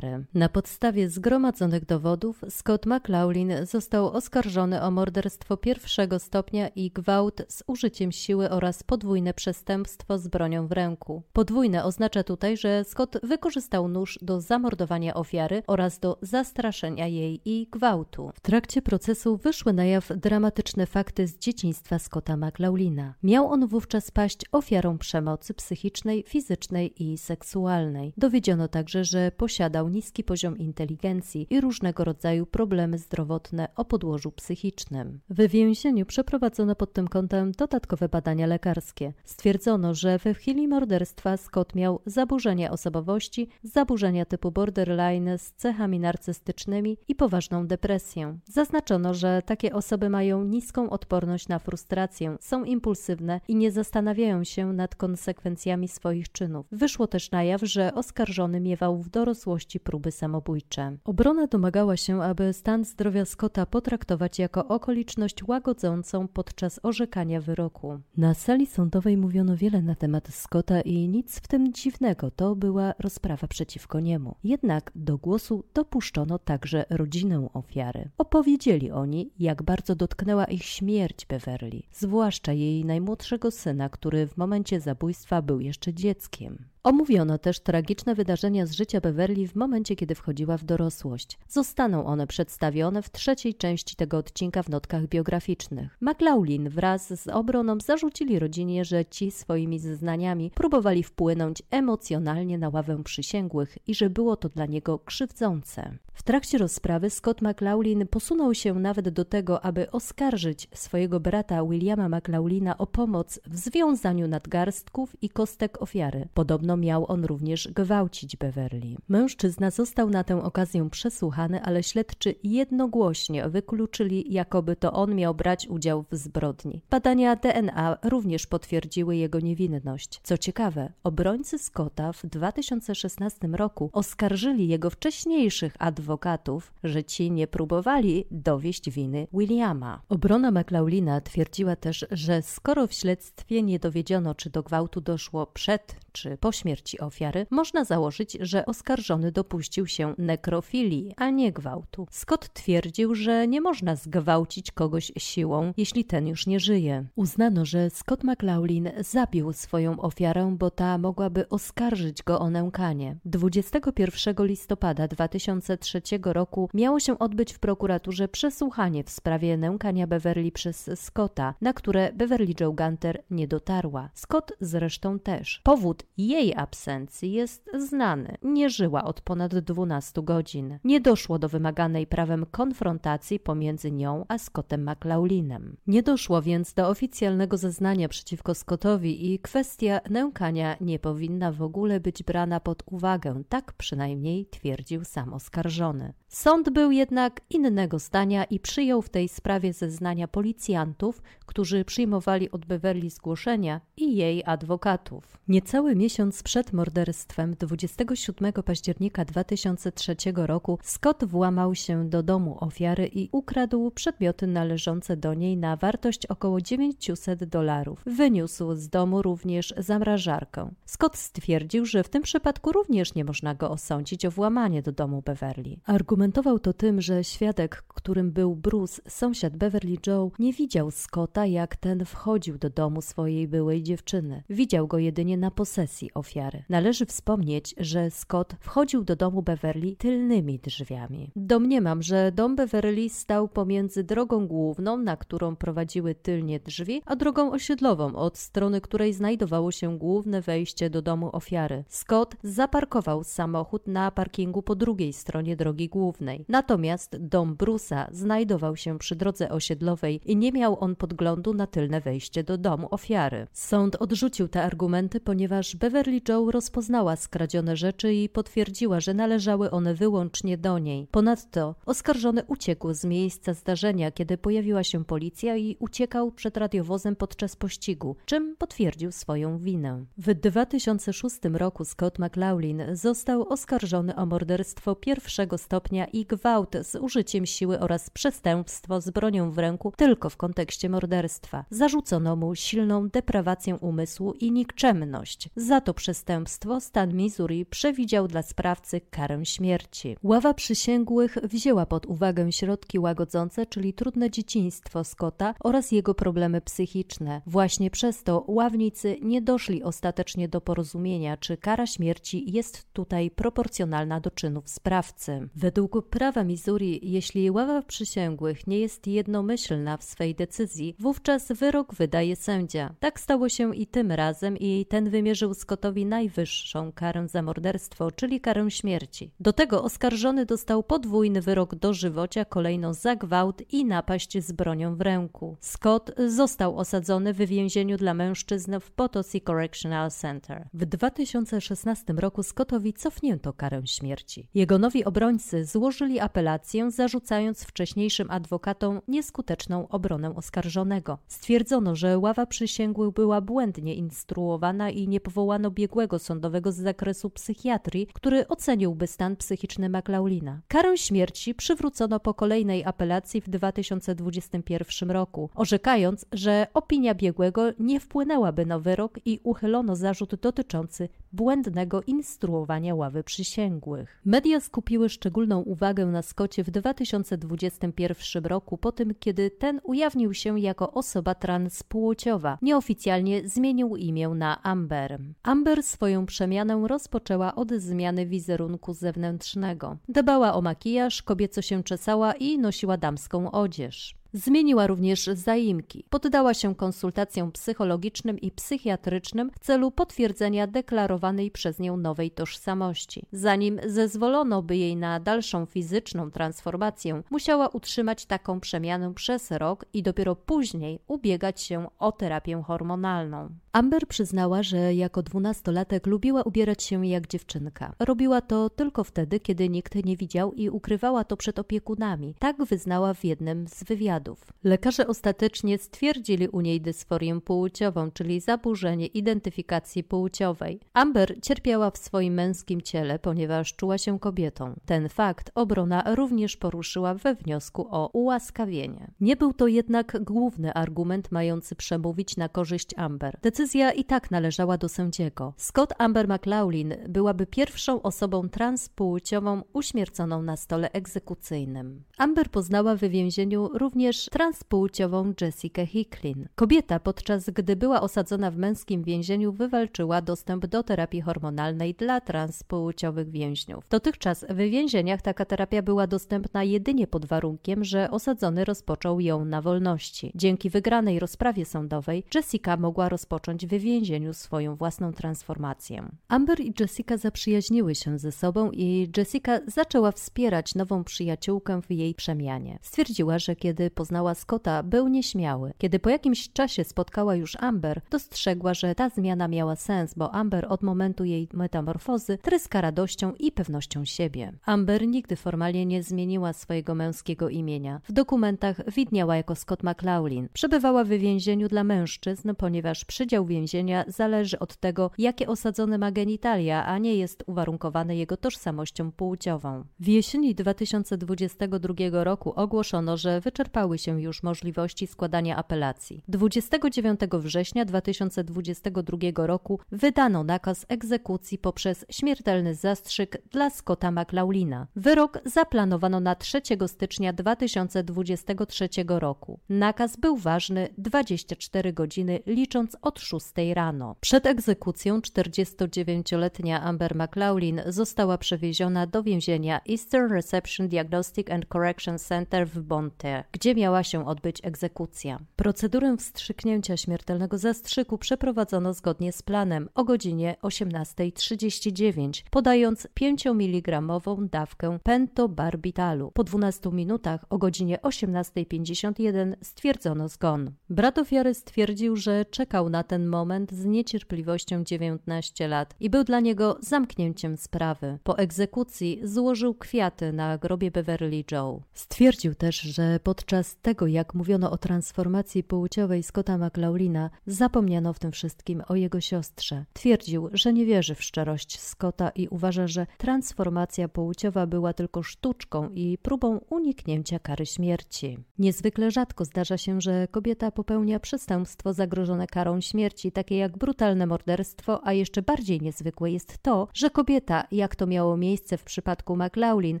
[0.34, 7.62] Na podstawie zgromadzonych dowodów Scott McLaughlin został oskarżony o morderstwo pierwszego stopnia i gwałt z
[7.66, 11.22] użyciem siły oraz podwójne przestępstwo z bronią w ręku.
[11.32, 17.68] Podwójne oznacza tutaj, że Scott wykorzystał nóż do zamordowania ofiary oraz do zastraszenia jej i
[17.70, 18.30] gwałtu.
[18.34, 23.14] W trakcie procesu wyszły na jaw dramatyczne fakty z dzieciństwa Scotta McLaughlina.
[23.22, 28.12] Miał on wówczas paść ofiarą przemocy psychicznej, fizycznej i seksualnej.
[28.16, 35.20] Dowiedziono także, że posiadał niski poziom inteligencji i różnego rodzaju problemy zdrowotne o podłożu psychicznym.
[35.30, 39.12] W więzieniu przeprowadzono pod tym kątem dodatkowe badania lekarskie.
[39.24, 46.96] Stwierdzono, że we chwili morderstwa Scott miał zaburzenia osobowości, zaburzenia typu borderline z cechami narcystycznymi
[47.08, 48.38] i poważną depresję.
[48.44, 54.72] Zaznaczono, że takie osoby mają niską odporność na frustrację, są impulsywne i nie zastanawiają się
[54.72, 56.66] nad konsekwencjami swoich czynów.
[56.72, 59.49] Wyszło też na jaw, że oskarżony miewał w dorosłości
[59.84, 60.96] próby samobójcze.
[61.04, 68.00] Obrona domagała się, aby stan zdrowia Scotta potraktować jako okoliczność łagodzącą podczas orzekania wyroku.
[68.16, 72.94] Na sali sądowej mówiono wiele na temat Scotta i nic w tym dziwnego, to była
[72.98, 74.34] rozprawa przeciwko niemu.
[74.44, 78.10] Jednak do głosu dopuszczono także rodzinę ofiary.
[78.18, 84.80] Opowiedzieli oni, jak bardzo dotknęła ich śmierć Beverly, zwłaszcza jej najmłodszego syna, który w momencie
[84.80, 86.69] zabójstwa był jeszcze dzieckiem.
[86.84, 91.38] Omówiono też tragiczne wydarzenia z życia Beverly w momencie, kiedy wchodziła w dorosłość.
[91.48, 95.96] Zostaną one przedstawione w trzeciej części tego odcinka w notkach biograficznych.
[96.00, 103.02] McLaughlin wraz z obroną zarzucili rodzinie, że ci swoimi zeznaniami próbowali wpłynąć emocjonalnie na ławę
[103.04, 105.92] przysięgłych i że było to dla niego krzywdzące.
[106.14, 112.08] W trakcie rozprawy Scott McLaughlin posunął się nawet do tego, aby oskarżyć swojego brata Williama
[112.08, 116.28] McLaughlina o pomoc w związaniu nadgarstków i kostek ofiary.
[116.34, 118.96] Podobno miał on również gwałcić Beverly.
[119.08, 125.66] Mężczyzna został na tę okazję przesłuchany, ale śledczy jednogłośnie wykluczyli, jakoby to on miał brać
[125.68, 126.82] udział w zbrodni.
[126.90, 130.20] Badania DNA również potwierdziły jego niewinność.
[130.22, 138.24] Co ciekawe, obrońcy Scotta w 2016 roku oskarżyli jego wcześniejszych adwokatów, że ci nie próbowali
[138.30, 140.02] dowieść winy Williama.
[140.08, 145.96] Obrona McLaughlina twierdziła też, że skoro w śledztwie nie dowiedziono, czy do gwałtu doszło przed
[146.12, 152.06] czy po śmierci ofiary, można założyć, że oskarżony dopuścił się nekrofilii, a nie gwałtu.
[152.10, 157.04] Scott twierdził, że nie można zgwałcić kogoś siłą, jeśli ten już nie żyje.
[157.16, 163.16] Uznano, że Scott McLaughlin zabił swoją ofiarę, bo ta mogłaby oskarżyć go o nękanie.
[163.24, 170.90] 21 listopada 2003 roku miało się odbyć w prokuraturze przesłuchanie w sprawie nękania Beverly przez
[170.94, 174.10] Scotta, na które Beverly Joe Gunter nie dotarła.
[174.14, 175.60] Scott zresztą też.
[175.64, 178.36] Powód jej absencji jest znany.
[178.42, 180.78] Nie żyła od ponad 12 godzin.
[180.84, 185.76] Nie doszło do wymaganej prawem konfrontacji pomiędzy nią a Scottem McLaughlinem.
[185.86, 192.00] Nie doszło więc do oficjalnego zeznania przeciwko Scottowi i kwestia nękania nie powinna w ogóle
[192.00, 196.12] być brana pod uwagę, tak przynajmniej twierdził sam oskarżony.
[196.32, 202.66] Sąd był jednak innego zdania i przyjął w tej sprawie zeznania policjantów, którzy przyjmowali od
[202.66, 205.38] Beverly zgłoszenia i jej adwokatów.
[205.48, 213.28] Niecały miesiąc przed morderstwem 27 października 2003 roku Scott włamał się do domu ofiary i
[213.32, 218.02] ukradł przedmioty należące do niej na wartość około 900 dolarów.
[218.06, 220.70] Wyniósł z domu również zamrażarkę.
[220.86, 225.22] Scott stwierdził, że w tym przypadku również nie można go osądzić o włamanie do domu
[225.22, 225.76] Beverly.
[226.20, 231.76] Argumentował to tym, że świadek, którym był Bruce, sąsiad Beverly Joe, nie widział Scotta, jak
[231.76, 234.42] ten wchodził do domu swojej byłej dziewczyny.
[234.50, 236.64] Widział go jedynie na posesji ofiary.
[236.68, 241.30] Należy wspomnieć, że Scott wchodził do domu Beverly tylnymi drzwiami.
[241.36, 247.52] Domniemam, że dom Beverly stał pomiędzy drogą główną, na którą prowadziły tylnie drzwi, a drogą
[247.52, 251.84] osiedlową, od strony której znajdowało się główne wejście do domu ofiary.
[251.88, 256.44] Scott zaparkował samochód na parkingu po drugiej stronie drogi głównej Głównej.
[256.48, 262.00] Natomiast dom Brusa znajdował się przy drodze osiedlowej i nie miał on podglądu na tylne
[262.00, 263.46] wejście do domu ofiary.
[263.52, 269.94] Sąd odrzucił te argumenty, ponieważ Beverly Joe rozpoznała skradzione rzeczy i potwierdziła, że należały one
[269.94, 271.06] wyłącznie do niej.
[271.10, 277.56] Ponadto oskarżony uciekł z miejsca zdarzenia, kiedy pojawiła się policja i uciekał przed radiowozem podczas
[277.56, 280.04] pościgu, czym potwierdził swoją winę.
[280.18, 287.46] W 2006 roku Scott McLaughlin został oskarżony o morderstwo pierwszego stopnia i gwałt z użyciem
[287.46, 291.64] siły oraz przestępstwo z bronią w ręku tylko w kontekście morderstwa.
[291.70, 295.48] Zarzucono mu silną deprawację umysłu i nikczemność.
[295.56, 300.16] Za to przestępstwo stan Missouri przewidział dla sprawcy karę śmierci.
[300.22, 307.42] Ława przysięgłych wzięła pod uwagę środki łagodzące, czyli trudne dzieciństwo Scotta oraz jego problemy psychiczne.
[307.46, 314.20] Właśnie przez to ławnicy nie doszli ostatecznie do porozumienia, czy kara śmierci jest tutaj proporcjonalna
[314.20, 315.48] do czynów sprawcy.
[315.54, 322.36] Według prawa Missouri, jeśli ława przysięgłych nie jest jednomyślna w swej decyzji, wówczas wyrok wydaje
[322.36, 322.94] sędzia.
[323.00, 328.40] Tak stało się i tym razem i ten wymierzył Scottowi najwyższą karę za morderstwo, czyli
[328.40, 329.30] karę śmierci.
[329.40, 335.00] Do tego oskarżony dostał podwójny wyrok dożywocia, kolejno za gwałt i napaść z bronią w
[335.00, 335.56] ręku.
[335.60, 340.68] Scott został osadzony w więzieniu dla mężczyzn w Potosi Correctional Center.
[340.74, 344.48] W 2016 roku Scottowi cofnięto karę śmierci.
[344.54, 351.18] Jego nowi obrońcy złożyli apelację, zarzucając wcześniejszym adwokatom nieskuteczną obronę oskarżonego.
[351.28, 358.06] Stwierdzono, że ława przysięgłych była błędnie instruowana i nie powołano biegłego sądowego z zakresu psychiatrii,
[358.12, 360.60] który oceniłby stan psychiczny McLaulina.
[360.68, 368.66] Karę śmierci przywrócono po kolejnej apelacji w 2021 roku, orzekając, że opinia biegłego nie wpłynęłaby
[368.66, 374.20] na wyrok i uchylono zarzut dotyczący błędnego instruowania ławy przysięgłych.
[374.24, 380.60] Media skupiły szczególną uwagę na Skocie w 2021 roku, po tym kiedy ten ujawnił się
[380.60, 382.58] jako osoba transpłciowa.
[382.62, 385.20] Nieoficjalnie zmienił imię na Amber.
[385.42, 389.96] Amber swoją przemianę rozpoczęła od zmiany wizerunku zewnętrznego.
[390.08, 394.19] Dbała o makijaż, kobieco się czesała i nosiła damską odzież.
[394.32, 396.04] Zmieniła również zaimki.
[396.10, 403.26] Poddała się konsultacjom psychologicznym i psychiatrycznym w celu potwierdzenia deklarowanej przez nią nowej tożsamości.
[403.32, 410.02] Zanim zezwolono by jej na dalszą fizyczną transformację, musiała utrzymać taką przemianę przez rok i
[410.02, 413.48] dopiero później ubiegać się o terapię hormonalną.
[413.72, 417.92] Amber przyznała, że jako dwunastolatek lubiła ubierać się jak dziewczynka.
[417.98, 422.34] Robiła to tylko wtedy, kiedy nikt nie widział i ukrywała to przed opiekunami.
[422.38, 424.19] Tak wyznała w jednym z wywiadów.
[424.64, 430.80] Lekarze ostatecznie stwierdzili u niej dysforię płciową, czyli zaburzenie identyfikacji płciowej.
[430.92, 434.74] Amber cierpiała w swoim męskim ciele, ponieważ czuła się kobietą.
[434.86, 439.10] Ten fakt obrona również poruszyła we wniosku o ułaskawienie.
[439.20, 443.38] Nie był to jednak główny argument mający przemówić na korzyść Amber.
[443.42, 445.54] Decyzja i tak należała do sędziego.
[445.56, 452.02] Scott Amber McLaughlin byłaby pierwszą osobą transpłciową uśmierconą na stole egzekucyjnym.
[452.18, 456.48] Amber poznała w więzieniu również transpłciową Jessica Hicklin.
[456.54, 463.30] Kobieta, podczas gdy była osadzona w męskim więzieniu, wywalczyła dostęp do terapii hormonalnej dla transpłciowych
[463.30, 463.84] więźniów.
[463.90, 469.62] Dotychczas w więzieniach taka terapia była dostępna jedynie pod warunkiem, że osadzony rozpoczął ją na
[469.62, 470.32] wolności.
[470.34, 476.08] Dzięki wygranej rozprawie sądowej Jessica mogła rozpocząć w więzieniu swoją własną transformację.
[476.28, 482.14] Amber i Jessica zaprzyjaźniły się ze sobą i Jessica zaczęła wspierać nową przyjaciółkę w jej
[482.14, 482.78] przemianie.
[482.82, 485.72] Stwierdziła, że kiedy poznała Scotta, był nieśmiały.
[485.78, 490.66] Kiedy po jakimś czasie spotkała już Amber, dostrzegła, że ta zmiana miała sens, bo Amber
[490.68, 494.52] od momentu jej metamorfozy tryska radością i pewnością siebie.
[494.66, 498.00] Amber nigdy formalnie nie zmieniła swojego męskiego imienia.
[498.04, 500.48] W dokumentach widniała jako Scott McLaughlin.
[500.52, 506.86] Przebywała w więzieniu dla mężczyzn, ponieważ przydział więzienia zależy od tego, jakie osadzone ma genitalia,
[506.86, 509.84] a nie jest uwarunkowany jego tożsamością płciową.
[509.98, 511.94] W jesieni 2022
[512.24, 516.24] roku ogłoszono, że wyczerpały się już możliwości składania apelacji.
[516.28, 524.86] 29 września 2022 roku wydano nakaz egzekucji poprzez śmiertelny zastrzyk dla Scotta McLaughlina.
[524.96, 529.60] Wyrok zaplanowano na 3 stycznia 2023 roku.
[529.68, 534.16] Nakaz był ważny 24 godziny licząc od 6 rano.
[534.20, 542.68] Przed egzekucją 49-letnia Amber McLaughlin została przewieziona do więzienia Eastern Reception Diagnostic and Correction Center
[542.68, 545.38] w Bonte, gdzie miała się odbyć egzekucja.
[545.56, 554.02] Procedurę wstrzyknięcia śmiertelnego zastrzyku przeprowadzono zgodnie z planem o godzinie 18.39, podając 5 mg
[554.50, 556.30] dawkę pentobarbitalu.
[556.34, 560.70] Po 12 minutach o godzinie 18.51 stwierdzono zgon.
[560.90, 566.40] Brat ofiary stwierdził, że czekał na ten moment z niecierpliwością 19 lat i był dla
[566.40, 568.18] niego zamknięciem sprawy.
[568.24, 571.82] Po egzekucji złożył kwiaty na grobie Beverly Joe.
[571.92, 578.32] Stwierdził też, że podczas tego, jak mówiono o transformacji płciowej Scotta McLaughlina, zapomniano w tym
[578.32, 579.84] wszystkim o jego siostrze.
[579.92, 585.88] Twierdził, że nie wierzy w szczerość Scotta i uważa, że transformacja płciowa była tylko sztuczką
[585.94, 588.38] i próbą uniknięcia kary śmierci.
[588.58, 595.06] Niezwykle rzadko zdarza się, że kobieta popełnia przestępstwo zagrożone karą śmierci, takie jak brutalne morderstwo,
[595.06, 600.00] a jeszcze bardziej niezwykłe jest to, że kobieta, jak to miało miejsce w przypadku McLaughlin,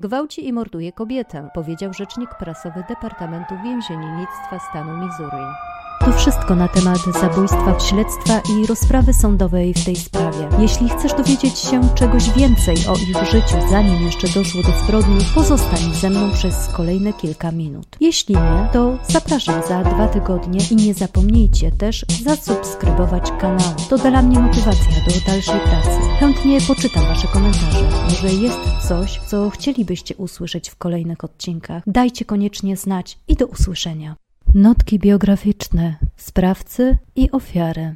[0.00, 5.71] gwałci i morduje kobietę, powiedział rzecznik prasowy Departamentu Więziennictwa stanu Missouri.
[6.04, 10.48] To wszystko na temat zabójstwa, śledztwa i rozprawy sądowej w tej sprawie.
[10.58, 15.94] Jeśli chcesz dowiedzieć się czegoś więcej o ich życiu, zanim jeszcze doszło do zbrodni, pozostań
[15.94, 17.86] ze mną przez kolejne kilka minut.
[18.00, 23.74] Jeśli nie, to zapraszam za dwa tygodnie i nie zapomnijcie też zasubskrybować kanału.
[23.90, 26.00] To dla mnie motywacja do dalszej pracy.
[26.20, 27.90] Chętnie poczytam Wasze komentarze.
[28.10, 31.82] Może jest coś, co chcielibyście usłyszeć w kolejnych odcinkach.
[31.86, 34.16] Dajcie koniecznie znać i do usłyszenia.
[34.54, 37.94] Notki biograficzne sprawcy i ofiary.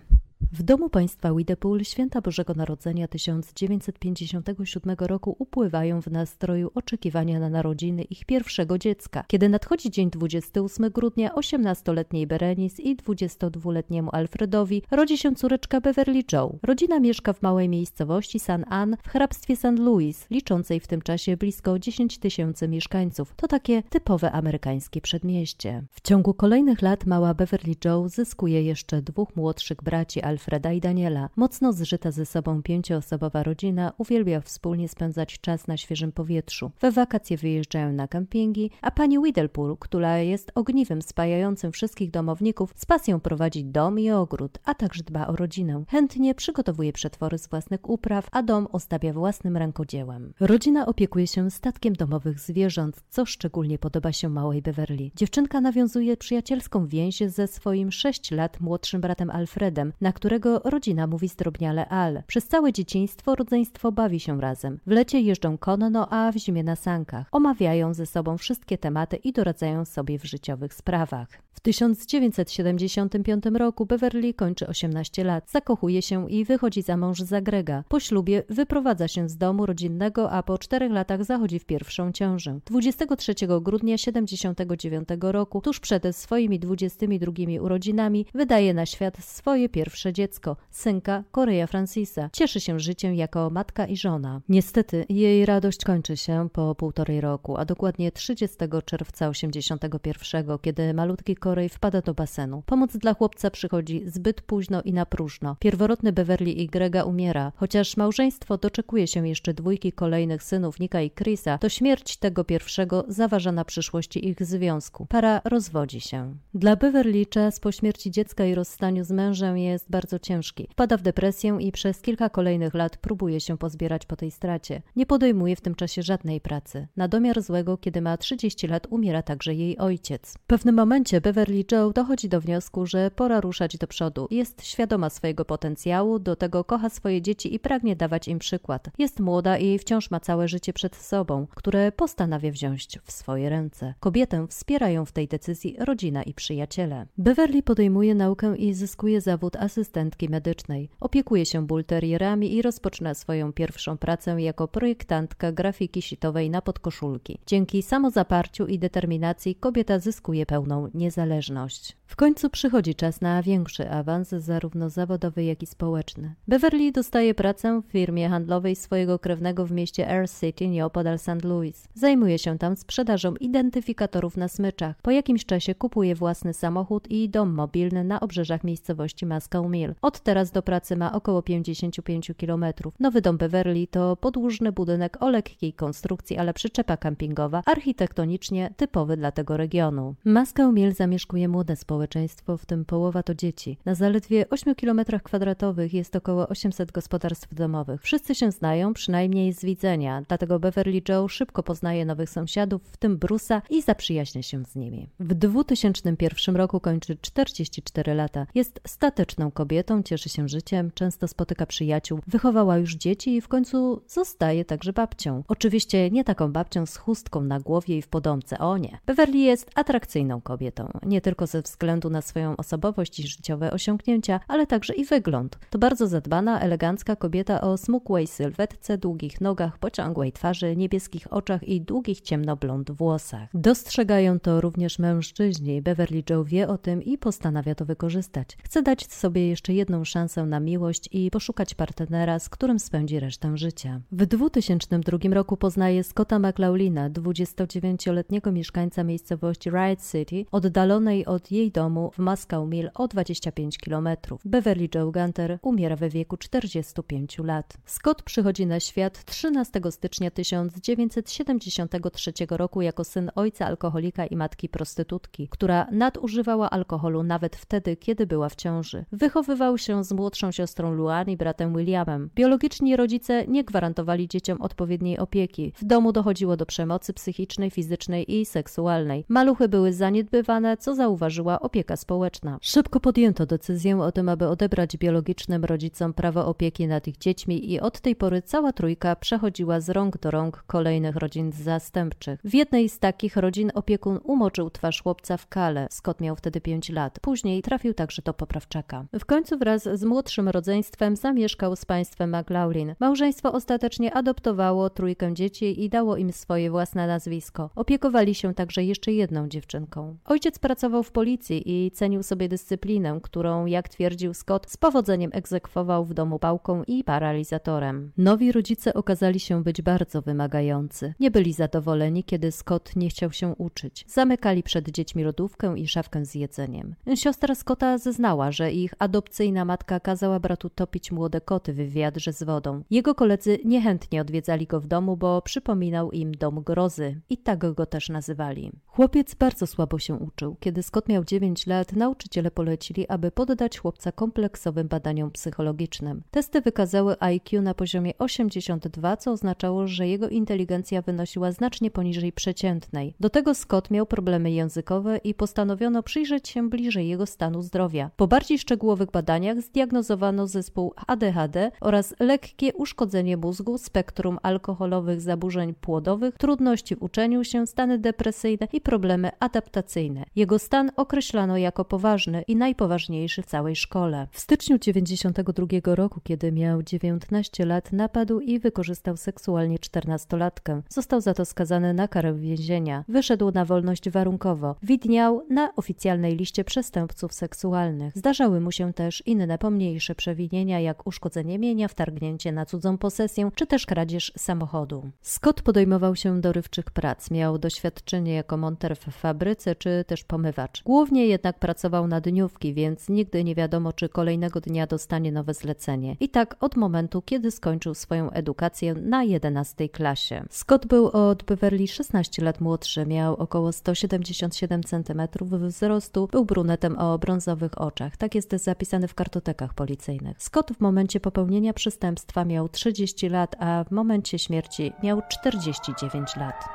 [0.59, 8.03] W domu państwa Widepool święta Bożego Narodzenia 1957 roku upływają w nastroju oczekiwania na narodziny
[8.03, 9.24] ich pierwszego dziecka.
[9.28, 16.59] Kiedy nadchodzi dzień 28 grudnia, 18-letniej Berenice i 22-letniemu Alfredowi rodzi się córeczka Beverly Joe.
[16.62, 19.78] Rodzina mieszka w małej miejscowości San Ann w hrabstwie St.
[19.78, 23.35] Louis, liczącej w tym czasie blisko 10 tysięcy mieszkańców.
[23.37, 25.83] To takie typowe amerykańskie przedmieście.
[25.91, 30.81] W ciągu kolejnych lat mała Beverly Joe zyskuje jeszcze dwóch młodszych braci Alfredowi Alfreda i
[30.81, 31.28] Daniela.
[31.36, 36.70] Mocno zżyta ze sobą pięcioosobowa rodzina uwielbia wspólnie spędzać czas na świeżym powietrzu.
[36.81, 42.86] We wakacje wyjeżdżają na kempingi, a pani Widelpool, która jest ogniwem spajającym wszystkich domowników, z
[42.86, 45.85] pasją prowadzi dom i ogród, a także dba o rodzinę.
[45.89, 50.32] Chętnie przygotowuje przetwory z własnych upraw, a dom ozdabia własnym rękodziełem.
[50.40, 55.10] Rodzina opiekuje się statkiem domowych zwierząt, co szczególnie podoba się małej Beverly.
[55.16, 61.07] Dziewczynka nawiązuje przyjacielską więź ze swoim sześć lat młodszym bratem Alfredem, na którego którego rodzina
[61.07, 62.23] mówi zdrobniale Al.
[62.27, 64.78] Przez całe dzieciństwo rodzeństwo bawi się razem.
[64.86, 67.27] W lecie jeżdżą konno, a w zimie na sankach.
[67.32, 71.28] Omawiają ze sobą wszystkie tematy i doradzają sobie w życiowych sprawach.
[71.57, 77.85] W 1975 roku Beverly kończy 18 lat, zakochuje się i wychodzi za mąż za Grega.
[77.89, 82.59] Po ślubie wyprowadza się z domu rodzinnego, a po czterech latach zachodzi w pierwszą ciążę.
[82.66, 90.56] 23 grudnia 79 roku, tuż przed swoimi 22 urodzinami, wydaje na świat swoje pierwsze dziecko,
[90.70, 92.30] synka Korea Francisa.
[92.32, 94.40] Cieszy się życiem jako matka i żona.
[94.48, 101.36] Niestety jej radość kończy się po półtorej roku, a dokładnie 30 czerwca 81, kiedy malutki
[101.36, 102.62] Korej wpada do basenu.
[102.66, 105.56] Pomoc dla chłopca przychodzi zbyt późno i na próżno.
[105.60, 107.52] Pierworodny Beverly i Grega umiera.
[107.56, 113.05] Chociaż małżeństwo doczekuje się jeszcze dwójki kolejnych synów Nika i Chrisa, to śmierć tego pierwszego
[113.09, 115.06] zaważa na przyszłości ich związku.
[115.06, 116.34] Para rozwodzi się.
[116.55, 120.69] Dla Beverly czas po śmierci dziecka i rozstaniu z mężem jest bardzo bardzo ciężki.
[120.73, 124.83] Wpada w depresję i przez kilka kolejnych lat próbuje się pozbierać po tej stracie.
[124.97, 126.89] Nie podejmuje w tym czasie żadnej pracy.
[126.97, 130.35] Na domiar złego, kiedy ma 30 lat, umiera także jej ojciec.
[130.35, 134.28] W pewnym momencie Beverly Joe dochodzi do wniosku, że pora ruszać do przodu.
[134.31, 138.91] Jest świadoma swojego potencjału, do tego kocha swoje dzieci i pragnie dawać im przykład.
[138.99, 143.95] Jest młoda i wciąż ma całe życie przed sobą, które postanawia wziąć w swoje ręce.
[144.01, 147.07] Kobietę wspierają w tej decyzji rodzina i przyjaciele.
[147.19, 150.90] Beverly podejmuje naukę i zyskuje zawód asystenta asystentki medycznej.
[151.01, 157.39] Opiekuje się bulterierami i rozpoczyna swoją pierwszą pracę jako projektantka grafiki sitowej na podkoszulki.
[157.47, 161.97] Dzięki samozaparciu i determinacji kobieta zyskuje pełną niezależność.
[162.06, 166.35] W końcu przychodzi czas na większy awans, zarówno zawodowy, jak i społeczny.
[166.48, 171.44] Beverly dostaje pracę w firmie handlowej swojego krewnego w mieście Air City nieopodal St.
[171.44, 171.89] Louis.
[171.94, 174.97] Zajmuje się tam sprzedażą identyfikatorów na smyczach.
[175.02, 179.94] Po jakimś czasie kupuje własny samochód i dom mobilny na obrzeżach miejscowości Moscow Mill.
[180.02, 182.64] Od teraz do pracy ma około 55 km.
[183.00, 189.32] Nowy dom Beverly to podłużny budynek o lekkiej konstrukcji, ale przyczepa kampingowa, architektonicznie typowy dla
[189.32, 190.14] tego regionu.
[190.24, 193.78] Mill zamierza zamieszkuje młode społeczeństwo, w tym połowa to dzieci.
[193.84, 198.02] Na zaledwie 8 km kwadratowych jest około 800 gospodarstw domowych.
[198.02, 203.18] Wszyscy się znają, przynajmniej z widzenia, dlatego Beverly Joe szybko poznaje nowych sąsiadów, w tym
[203.18, 205.08] Bruce'a i zaprzyjaźnia się z nimi.
[205.20, 208.46] W 2001 roku kończy 44 lata.
[208.54, 214.03] Jest stateczną kobietą, cieszy się życiem, często spotyka przyjaciół, wychowała już dzieci i w końcu
[214.09, 215.43] zostaje także babcią.
[215.48, 218.98] Oczywiście nie taką babcią z chustką na głowie i w podomce, o nie.
[219.07, 224.66] Beverly jest atrakcyjną kobietą, nie tylko ze względu na swoją osobowość i życiowe osiągnięcia, ale
[224.66, 225.59] także i wygląd.
[225.70, 231.81] To bardzo zadbana, elegancka kobieta o smukłej sylwetce, długich nogach, pociągłej twarzy, niebieskich oczach i
[231.81, 233.48] długich ciemnoblond włosach.
[233.55, 235.82] Dostrzegają to również mężczyźni.
[235.82, 238.57] Beverly Joe wie o tym i postanawia to wykorzystać.
[238.65, 243.56] Chce dać sobie jeszcze jedną szansę na miłość i poszukać partnera, z którym spędzi resztę
[243.56, 244.01] życia.
[244.12, 252.10] W 2002 roku poznaje Scotta McLaughlina, 29-letniego mieszkańca miejscowości Riot City, oddalonej od jej domu
[252.14, 254.09] w Moscow Mill o 25 km.
[254.44, 257.76] Beverly Joe Gunter umiera we wieku 45 lat.
[257.84, 265.48] Scott przychodzi na świat 13 stycznia 1973 roku jako syn ojca alkoholika i matki prostytutki,
[265.48, 269.05] która nadużywała alkoholu nawet wtedy, kiedy była w ciąży.
[269.12, 272.31] Wychowywał się z młodszą siostrą Luan i bratem Williamem.
[272.35, 275.73] Biologiczni rodzice nie gwarantowali dzieciom odpowiedniej opieki.
[275.77, 279.24] W domu dochodziło do przemocy psychicznej, fizycznej i seksualnej.
[279.28, 282.59] Maluchy były zaniedbywane, co zauważyła opieka społeczna.
[282.62, 287.81] Szybko podjęto decyzję o tym, aby odebrać biologicznym rodzicom prawo opieki nad ich dziećmi i
[287.81, 292.41] od tej pory cała trójka przechodziła z rąk do rąk kolejnych rodzin zastępczych.
[292.45, 295.89] W jednej z takich rodzin opiekun umoczył twarz chłopca w kale.
[295.91, 297.20] Scott miał wtedy 5 lat.
[297.20, 299.05] Później trafił także do poprawczaka.
[299.19, 302.94] W końcu wraz z młodszym rodzeństwem zamieszkał z państwem McLaughlin.
[303.00, 307.70] Małżeństwo ostatecznie adoptowało trójkę dzieci i dało im swoje własne nazwisko.
[307.74, 310.16] Opiekowali się także jeszcze jedną dziewczynką.
[310.24, 316.04] Ojciec pracował w policji i cenił sobie dyscyplinę, którą, jak twierdził Scott, z powodzeniem egzekwował
[316.04, 318.12] w domu pałką i paralizatorem.
[318.18, 321.14] Nowi rodzice okazali się być bardzo wymagający.
[321.20, 324.04] Nie byli zadowoleni, kiedy Scott nie chciał się uczyć.
[324.08, 326.94] Zamykali przed dziećmi lodówkę i szafkę z jedzeniem.
[327.14, 328.94] Siostra Scotta zeznała, że ich
[329.27, 332.82] adopcyjna matka kazała bratu topić młode koty w wiadrze z wodą.
[332.90, 337.86] Jego koledzy niechętnie odwiedzali go w domu, bo przypominał im dom grozy i tak go
[337.86, 338.73] też nazywali.
[338.86, 340.57] Chłopiec bardzo słabo się uczył.
[340.61, 346.23] Kiedy Scott miał 9 lat, nauczyciele polecili, aby poddać chłopca kompleksowym badaniom psychologicznym.
[346.31, 353.15] Testy wykazały IQ na poziomie 82, co oznaczało, że jego inteligencja wynosiła znacznie poniżej przeciętnej.
[353.20, 358.11] Do tego Scott miał problemy językowe i postanowiono przyjrzeć się bliżej jego stanu zdrowia.
[358.16, 366.34] Po bardziej szczegółowych badaniach zdiagnozowano zespół ADHD oraz lekkie uszkodzenie mózgu, spektrum alkoholowych zaburzeń płodowych,
[366.38, 370.24] trudności w uczeniu się, stany depresyjne i problemy adaptacyjne.
[370.36, 374.26] Jego stan określano jako poważny i najpoważniejszy w całej szkole.
[374.30, 380.82] W styczniu 1992 roku, kiedy miał 19 lat, napadł i wykorzystał seksualnie 14-latkę.
[380.88, 383.05] Został za to skazany na karę więzienia.
[383.09, 384.76] Wyszedł na wolność warunkowo.
[384.82, 388.18] Widniał na oficjalnej liście przestępców seksualnych.
[388.18, 393.66] Zdarzały mu się też inne pomniejsze przewinienia, jak uszkodzenie mienia, wtargnięcie na cudzą posesję, czy
[393.66, 395.11] też kradzież samochodu.
[395.23, 397.31] Scott podejmował się dorywczych prac.
[397.31, 400.83] Miał doświadczenie jako monter w fabryce, czy też pomywacz.
[400.83, 406.16] Głównie jednak pracował na dniówki, więc nigdy nie wiadomo, czy kolejnego dnia dostanie nowe zlecenie.
[406.20, 410.45] I tak od momentu, kiedy skończył swoją edukację na 11 klasie.
[410.51, 417.19] Scott był od Beverly 16 lat młodszy, miał około 177 cm wzrostu, był brunetem o
[417.19, 418.16] brązowych oczach.
[418.16, 420.43] Tak jest zapisane zapisany w kartotekach policyjnych.
[420.43, 426.68] Scott w momencie popełnienia przestępstwa miał 30 lat, a w momencie śmierci miał 49 lat.